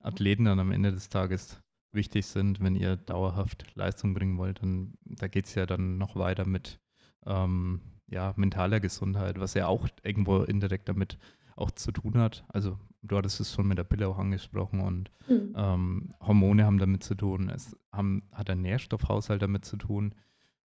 Athleten 0.00 0.46
dann 0.46 0.58
am 0.58 0.72
Ende 0.72 0.92
des 0.92 1.08
Tages 1.08 1.60
wichtig 1.92 2.26
sind, 2.26 2.60
wenn 2.60 2.74
ihr 2.74 2.96
dauerhaft 2.96 3.64
Leistung 3.74 4.14
bringen 4.14 4.38
wollt. 4.38 4.62
Und 4.62 4.96
da 5.04 5.28
geht 5.28 5.46
es 5.46 5.54
ja 5.54 5.66
dann 5.66 5.98
noch 5.98 6.16
weiter 6.16 6.46
mit 6.46 6.80
ähm, 7.26 7.80
ja, 8.06 8.32
mentaler 8.36 8.80
Gesundheit, 8.80 9.38
was 9.38 9.54
ja 9.54 9.66
auch 9.66 9.88
irgendwo 10.02 10.42
indirekt 10.42 10.88
damit 10.88 11.18
auch 11.56 11.70
zu 11.70 11.92
tun 11.92 12.18
hat. 12.18 12.44
Also 12.48 12.78
du 13.02 13.16
hattest 13.16 13.40
es 13.40 13.52
schon 13.52 13.68
mit 13.68 13.78
der 13.78 13.84
Pille 13.84 14.08
auch 14.08 14.18
angesprochen 14.18 14.80
und 14.80 15.10
mhm. 15.28 15.54
ähm, 15.56 16.10
Hormone 16.20 16.64
haben 16.64 16.78
damit 16.78 17.02
zu 17.02 17.14
tun, 17.14 17.48
es 17.48 17.76
haben, 17.92 18.22
hat 18.32 18.48
der 18.48 18.56
Nährstoffhaushalt 18.56 19.42
damit 19.42 19.64
zu 19.64 19.76
tun. 19.76 20.14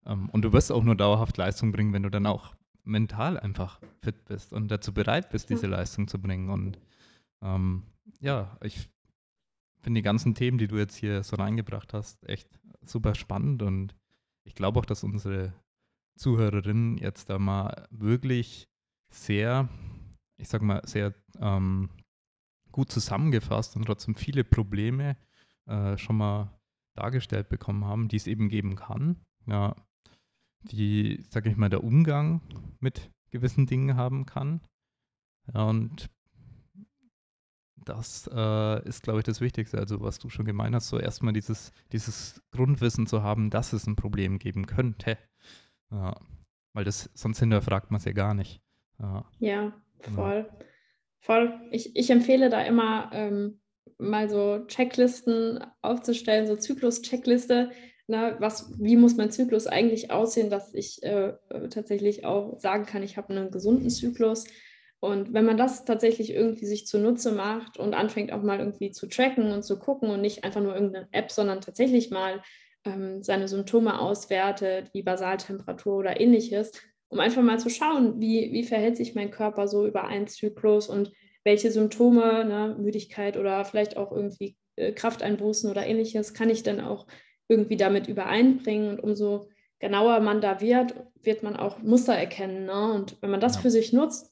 Ähm, 0.07 0.29
und 0.31 0.43
du 0.43 0.53
wirst 0.53 0.71
auch 0.73 0.85
nur 0.85 0.97
dauerhaft 0.97 1.37
Leistung 1.37 1.73
bringen, 1.73 1.93
wenn 1.93 2.03
du 2.03 2.11
dann 2.11 2.27
auch 2.27 2.55
mental 2.85 3.39
einfach 3.39 3.81
fit 4.03 4.25
bist 4.25 4.53
und 4.53 4.69
dazu 4.69 4.93
bereit 4.93 5.31
bist, 5.31 5.51
diese 5.51 5.67
Leistung 5.67 6.09
zu 6.09 6.21
bringen. 6.21 6.51
Und 6.51 6.79
ähm, 7.41 7.85
ja, 8.21 8.57
ich 8.63 8.89
finde 9.83 9.99
die 9.99 10.05
ganzen 10.05 10.35
Themen, 10.35 10.59
die 10.59 10.69
du 10.69 10.77
jetzt 10.77 10.97
hier 10.97 11.23
so 11.23 11.37
reingebracht 11.37 11.93
hast, 11.93 12.27
echt 12.29 12.49
super 12.85 13.15
spannend 13.15 13.63
und 13.63 13.95
ich 14.45 14.55
glaube 14.55 14.81
auch, 14.81 14.85
dass 14.85 15.05
unsere 15.05 15.53
Zuhörerinnen 16.17 16.99
jetzt 16.99 17.31
da 17.31 17.39
mal 17.39 17.87
wirklich 17.91 18.69
sehr, 19.11 19.69
ich 20.37 20.49
sag 20.49 20.63
mal, 20.63 20.83
sehr 20.85 21.15
ähm, 21.39 21.91
gut 22.71 22.91
zusammengefasst 22.91 23.77
und 23.77 23.85
trotzdem 23.85 24.15
viele 24.15 24.45
Probleme 24.45 25.17
äh, 25.67 25.97
schon 25.99 26.17
mal 26.17 26.59
dargestellt 26.95 27.49
bekommen 27.49 27.85
haben, 27.85 28.09
die 28.09 28.17
es 28.17 28.27
eben 28.27 28.49
geben 28.49 28.77
kann. 28.77 29.17
Ja, 29.47 29.77
die, 30.63 31.25
sag 31.29 31.47
ich 31.47 31.57
mal, 31.57 31.71
der 31.71 31.85
Umgang 31.85 32.41
mit 32.81 33.11
gewissen 33.31 33.67
Dingen 33.67 33.97
haben 33.97 34.27
kann. 34.27 34.61
Ja, 35.53 35.65
und 35.65 36.11
das 37.85 38.31
äh, 38.33 38.89
ist, 38.89 39.03
glaube 39.03 39.21
ich, 39.21 39.25
das 39.25 39.41
Wichtigste. 39.41 39.79
Also, 39.79 40.01
was 40.01 40.19
du 40.19 40.29
schon 40.29 40.45
gemeint 40.45 40.75
hast, 40.75 40.89
so 40.89 40.99
erstmal 40.99 41.33
dieses, 41.33 41.73
dieses 41.93 42.43
Grundwissen 42.51 43.07
zu 43.07 43.23
haben, 43.23 43.51
dass 43.51 43.73
es 43.73 43.87
ein 43.87 43.97
Problem 43.97 44.39
geben 44.39 44.67
könnte. 44.67 45.19
Ja, 45.91 46.17
weil 46.73 46.85
das, 46.85 47.11
sonst 47.15 47.41
hinterfragt 47.41 47.91
man 47.91 47.99
es 47.99 48.05
ja 48.05 48.13
gar 48.13 48.35
nicht. 48.35 48.61
Ja, 48.99 49.25
ja 49.39 49.73
voll. 50.01 50.47
Ja. 50.49 50.67
Voll. 51.21 51.61
Ich, 51.71 51.95
ich 51.95 52.11
empfehle 52.11 52.51
da 52.51 52.63
immer 52.63 53.11
ähm, 53.13 53.61
mal 53.99 54.29
so 54.29 54.65
Checklisten 54.67 55.65
aufzustellen, 55.81 56.47
so 56.47 56.57
Zyklus-Checkliste. 56.57 57.71
Na, 58.09 58.41
was, 58.41 58.73
wie 58.81 58.97
muss 58.97 59.17
mein 59.17 59.31
Zyklus 59.31 59.69
eigentlich 59.69 60.11
aussehen, 60.11 60.51
dass 60.51 60.75
ich 60.75 61.03
äh, 61.05 61.35
tatsächlich 61.71 62.25
auch 62.25 62.59
sagen 62.59 62.87
kann, 62.87 63.05
ich 63.05 63.17
habe 63.17 63.31
einen 63.31 63.51
gesunden 63.53 63.91
Zyklus. 63.91 64.45
Und 65.03 65.35
wenn 65.35 65.45
man 65.45 65.57
das 65.57 65.85
tatsächlich 65.85 66.33
irgendwie 66.33 66.65
sich 66.65 66.87
zunutze 66.87 67.33
macht 67.33 67.77
und 67.77 67.93
anfängt 67.93 68.33
auch 68.33 68.43
mal 68.43 68.61
irgendwie 68.61 68.93
zu 68.93 69.09
tracken 69.09 69.51
und 69.51 69.65
zu 69.65 69.81
gucken 69.81 70.11
und 70.11 70.21
nicht 70.21 70.45
einfach 70.45 70.63
nur 70.63 70.75
irgendeine 70.75 71.09
App, 71.11 71.33
sondern 71.33 71.61
tatsächlich 71.61 72.13
mal 72.13 72.41
ähm, 72.85 73.21
seine 73.21 73.49
Symptome 73.49 74.01
auswertet, 74.01 74.91
wie 74.93 75.03
Basaltemperatur 75.03 75.97
oder 75.97 76.21
ähnliches, 76.21 76.71
um 77.09 77.19
einfach 77.19 77.43
mal 77.43 77.59
zu 77.59 77.69
schauen, 77.69 78.21
wie, 78.21 78.53
wie 78.53 78.63
verhält 78.63 78.97
sich 78.97 79.17
mein 79.17 79.33
Körper 79.33 79.67
so 79.67 79.89
über 79.89 80.05
einen 80.05 80.29
Zyklus 80.29 80.89
und 80.89 81.11
welche 81.43 81.73
Symptome, 81.73 82.45
ne, 82.45 82.77
Müdigkeit 82.79 83.37
oder 83.37 83.65
vielleicht 83.65 83.97
auch 83.97 84.13
irgendwie 84.13 84.57
äh, 84.77 84.93
Krafteinbußen 84.93 85.69
oder 85.69 85.85
ähnliches, 85.85 86.33
kann 86.33 86.49
ich 86.49 86.63
dann 86.63 86.81
auch 86.81 87.09
irgendwie 87.49 87.77
damit 87.77 88.07
übereinbringen. 88.07 88.91
Und 88.91 89.01
umso 89.01 89.49
genauer 89.81 90.21
man 90.21 90.41
da 90.41 90.61
wird, 90.61 90.95
wird 91.21 91.43
man 91.43 91.57
auch 91.57 91.83
Muster 91.83 92.15
erkennen. 92.15 92.67
Ne? 92.67 92.93
Und 92.93 93.21
wenn 93.21 93.31
man 93.31 93.41
das 93.41 93.57
ja. 93.57 93.63
für 93.63 93.71
sich 93.73 93.93
nutzt, 93.93 94.32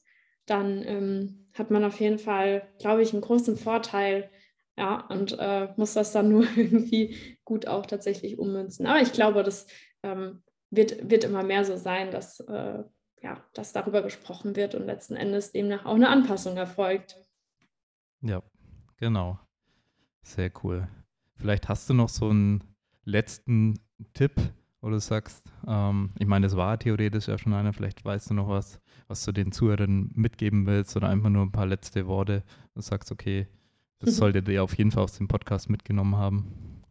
dann 0.51 0.83
ähm, 0.85 1.47
hat 1.53 1.71
man 1.71 1.83
auf 1.83 1.99
jeden 1.99 2.19
Fall, 2.19 2.67
glaube 2.79 3.01
ich, 3.01 3.13
einen 3.13 3.21
großen 3.21 3.57
Vorteil. 3.57 4.29
Ja, 4.77 5.05
und 5.07 5.37
äh, 5.39 5.69
muss 5.77 5.93
das 5.93 6.11
dann 6.11 6.29
nur 6.31 6.45
irgendwie 6.55 7.15
gut 7.43 7.67
auch 7.67 7.85
tatsächlich 7.85 8.37
ummünzen. 8.37 8.85
Aber 8.85 9.01
ich 9.01 9.13
glaube, 9.13 9.43
das 9.43 9.67
ähm, 10.03 10.43
wird, 10.69 11.09
wird 11.09 11.23
immer 11.23 11.43
mehr 11.43 11.65
so 11.65 11.77
sein, 11.77 12.11
dass, 12.11 12.39
äh, 12.41 12.83
ja, 13.21 13.43
dass 13.53 13.73
darüber 13.73 14.01
gesprochen 14.01 14.55
wird 14.55 14.75
und 14.75 14.85
letzten 14.85 15.15
Endes 15.15 15.51
demnach 15.51 15.85
auch 15.85 15.95
eine 15.95 16.09
Anpassung 16.09 16.57
erfolgt. 16.57 17.17
Ja, 18.21 18.41
genau. 18.97 19.39
Sehr 20.23 20.51
cool. 20.63 20.87
Vielleicht 21.35 21.69
hast 21.69 21.89
du 21.89 21.93
noch 21.93 22.09
so 22.09 22.29
einen 22.29 22.63
letzten 23.03 23.79
Tipp, 24.13 24.33
wo 24.81 24.89
du 24.89 24.99
sagst, 24.99 25.43
ähm, 25.67 26.11
ich 26.19 26.27
meine, 26.27 26.47
das 26.47 26.57
war 26.57 26.77
theoretisch 26.77 27.27
ja 27.27 27.37
schon 27.37 27.53
einer, 27.53 27.73
vielleicht 27.73 28.03
weißt 28.03 28.31
du 28.31 28.33
noch 28.33 28.49
was, 28.49 28.79
was 29.07 29.23
du 29.23 29.31
den 29.31 29.51
Zuhörern 29.51 30.11
mitgeben 30.15 30.65
willst 30.65 30.95
oder 30.97 31.07
einfach 31.07 31.29
nur 31.29 31.43
ein 31.43 31.51
paar 31.51 31.67
letzte 31.67 32.07
Worte. 32.07 32.43
Du 32.73 32.81
sagst, 32.81 33.11
okay, 33.11 33.47
das 33.99 34.15
solltet 34.17 34.49
ihr 34.49 34.63
auf 34.63 34.77
jeden 34.77 34.91
Fall 34.91 35.03
aus 35.03 35.17
dem 35.17 35.27
Podcast 35.27 35.69
mitgenommen 35.69 36.17
haben. 36.17 36.81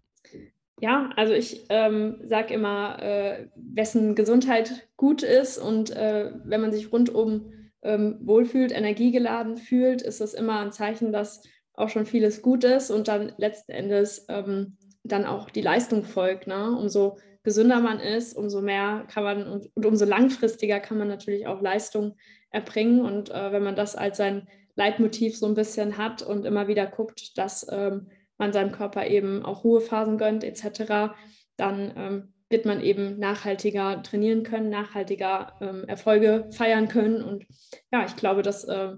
Ja, 0.80 1.11
also 1.16 1.34
ich 1.34 1.66
ähm, 1.68 2.16
sage 2.24 2.55
immer, 2.55 3.03
äh, 3.03 3.49
wessen 3.55 4.14
Gesundheit 4.14 4.88
gut 4.97 5.22
ist 5.22 5.59
und 5.59 5.91
äh, 5.91 6.32
wenn 6.45 6.62
man 6.62 6.72
sich 6.72 6.91
rundum 6.91 7.53
ähm, 7.82 8.18
wohlfühlt, 8.22 8.72
energiegeladen 8.72 9.59
fühlt, 9.59 10.01
ist 10.01 10.22
das 10.22 10.32
immer 10.32 10.61
ein 10.61 10.72
Zeichen, 10.72 11.12
dass 11.12 11.43
auch 11.74 11.91
schon 11.91 12.07
vieles 12.07 12.41
gut 12.41 12.64
ist 12.64 12.91
und 12.91 13.09
dann 13.09 13.32
letzten 13.36 13.72
Endes 13.72 14.24
ähm, 14.28 14.76
dann 15.05 15.26
auch 15.26 15.51
die 15.51 15.62
Leistung 15.62 16.05
folgt. 16.05 16.47
Ne? 16.47 16.76
Umso 16.76 17.18
gesünder 17.43 17.80
man 17.80 18.01
ist, 18.01 18.36
umso 18.36 18.61
mehr 18.61 19.07
kann 19.09 19.24
man 19.24 19.47
und, 19.49 19.70
und 19.74 19.86
umso 19.86 20.05
langfristiger 20.05 20.80
kann 20.80 20.99
man 20.99 21.09
natürlich 21.09 21.47
auch 21.47 21.61
Leistung 21.61 22.16
erbringen. 22.51 23.01
Und 23.01 23.30
äh, 23.30 23.53
wenn 23.53 23.62
man 23.62 23.76
das 23.76 23.97
als 23.97 24.18
sein 24.18 24.49
Leitmotiv 24.76 25.36
so 25.36 25.47
ein 25.47 25.55
bisschen 25.55 25.97
hat 25.99 26.22
und 26.22 26.45
immer 26.45 26.68
wieder 26.68 26.86
guckt, 26.86 27.36
dass 27.38 27.66
ähm, 27.70 28.09
man 28.38 28.53
seinem 28.53 28.72
Körper 28.72 29.07
eben 29.07 29.45
auch 29.45 29.64
Ruhephasen 29.64 30.18
gönnt 30.18 30.45
etc., 30.45 31.14
dann 31.57 31.93
ähm, 31.97 32.32
wird 32.49 32.66
man 32.66 32.80
eben 32.80 33.18
nachhaltiger 33.18 34.03
trainieren 34.03 34.43
können, 34.43 34.70
nachhaltiger 34.70 35.57
ähm, 35.61 35.84
Erfolge 35.84 36.49
feiern 36.51 36.88
können. 36.88 37.22
Und 37.22 37.47
ja, 37.93 38.05
ich 38.05 38.16
glaube, 38.16 38.43
dass, 38.43 38.64
äh, 38.64 38.97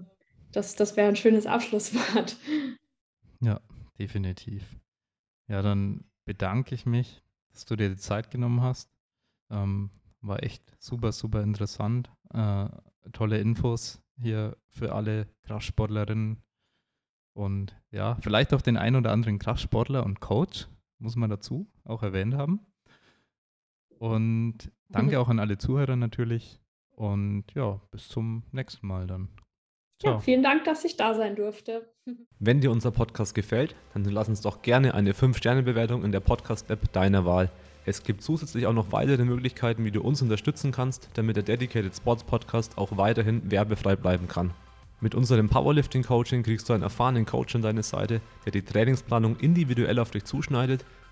das, 0.51 0.75
das 0.75 0.97
wäre 0.97 1.07
ein 1.07 1.15
schönes 1.15 1.45
Abschlusswort. 1.45 2.37
Ja, 3.41 3.59
definitiv. 3.99 4.63
Ja, 5.49 5.61
dann 5.61 6.05
bedanke 6.25 6.73
ich 6.73 6.85
mich 6.85 7.22
dass 7.53 7.65
du 7.65 7.75
dir 7.75 7.89
die 7.89 7.97
Zeit 7.97 8.31
genommen 8.31 8.61
hast. 8.61 8.89
Ähm, 9.49 9.91
war 10.21 10.43
echt 10.43 10.63
super, 10.79 11.11
super 11.11 11.41
interessant. 11.41 12.11
Äh, 12.33 12.67
tolle 13.11 13.39
Infos 13.39 14.01
hier 14.17 14.57
für 14.69 14.93
alle 14.93 15.27
Kraftsportlerinnen 15.43 16.41
und 17.33 17.75
ja, 17.91 18.15
vielleicht 18.21 18.53
auch 18.53 18.61
den 18.61 18.77
ein 18.77 18.95
oder 18.95 19.11
anderen 19.11 19.39
Kraftsportler 19.39 20.05
und 20.05 20.19
Coach, 20.19 20.67
muss 20.99 21.15
man 21.15 21.29
dazu 21.29 21.67
auch 21.83 22.03
erwähnt 22.03 22.35
haben. 22.35 22.61
Und 23.97 24.71
danke 24.89 25.15
mhm. 25.15 25.17
auch 25.21 25.29
an 25.29 25.39
alle 25.39 25.57
Zuhörer 25.57 25.95
natürlich. 25.95 26.59
Und 26.91 27.45
ja, 27.55 27.81
bis 27.91 28.07
zum 28.07 28.43
nächsten 28.51 28.85
Mal 28.85 29.07
dann. 29.07 29.29
Ja, 30.03 30.19
vielen 30.19 30.43
Dank, 30.43 30.65
dass 30.65 30.83
ich 30.83 30.97
da 30.97 31.13
sein 31.13 31.35
durfte. 31.35 31.87
Wenn 32.39 32.59
dir 32.59 32.71
unser 32.71 32.91
Podcast 32.91 33.33
gefällt, 33.33 33.73
dann 33.93 34.03
lass 34.03 34.27
uns 34.27 34.41
doch 34.41 34.61
gerne 34.61 34.93
eine 34.93 35.13
5-Sterne-Bewertung 35.13 36.03
in 36.03 36.11
der 36.11 36.19
Podcast-App 36.19 36.91
deiner 36.91 37.25
Wahl. 37.25 37.49
Es 37.85 38.03
gibt 38.03 38.21
zusätzlich 38.21 38.67
auch 38.67 38.73
noch 38.73 38.91
weitere 38.91 39.23
Möglichkeiten, 39.23 39.85
wie 39.85 39.91
du 39.91 40.01
uns 40.01 40.21
unterstützen 40.21 40.73
kannst, 40.73 41.09
damit 41.13 41.37
der 41.37 41.43
Dedicated 41.43 41.95
Sports 41.95 42.25
Podcast 42.25 42.77
auch 42.77 42.97
weiterhin 42.97 43.49
werbefrei 43.49 43.95
bleiben 43.95 44.27
kann. 44.27 44.53
Mit 44.99 45.15
unserem 45.15 45.49
Powerlifting 45.49 46.03
Coaching 46.03 46.43
kriegst 46.43 46.67
du 46.67 46.73
einen 46.73 46.83
erfahrenen 46.83 47.25
Coach 47.25 47.55
an 47.55 47.61
deine 47.61 47.83
Seite, 47.83 48.21
der 48.45 48.51
die 48.51 48.61
Trainingsplanung 48.61 49.37
individuell 49.37 49.99
auf 49.99 50.11
dich 50.11 50.25
zuschneidet 50.25 50.85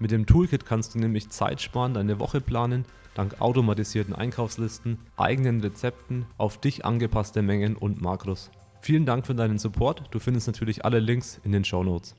Mit 0.00 0.12
dem 0.12 0.24
Toolkit 0.24 0.64
kannst 0.64 0.94
du 0.94 0.98
nämlich 0.98 1.28
Zeit 1.28 1.60
sparen, 1.60 1.92
deine 1.92 2.18
Woche 2.18 2.40
planen, 2.40 2.86
dank 3.14 3.38
automatisierten 3.42 4.14
Einkaufslisten, 4.14 4.98
eigenen 5.18 5.60
Rezepten, 5.60 6.24
auf 6.38 6.58
dich 6.58 6.86
angepasste 6.86 7.42
Mengen 7.42 7.76
und 7.76 8.00
Makros. 8.00 8.50
Vielen 8.80 9.04
Dank 9.04 9.26
für 9.26 9.34
deinen 9.34 9.58
Support. 9.58 10.04
Du 10.10 10.18
findest 10.18 10.46
natürlich 10.46 10.86
alle 10.86 11.00
Links 11.00 11.38
in 11.44 11.52
den 11.52 11.64
Show 11.64 11.84
Notes. 11.84 12.16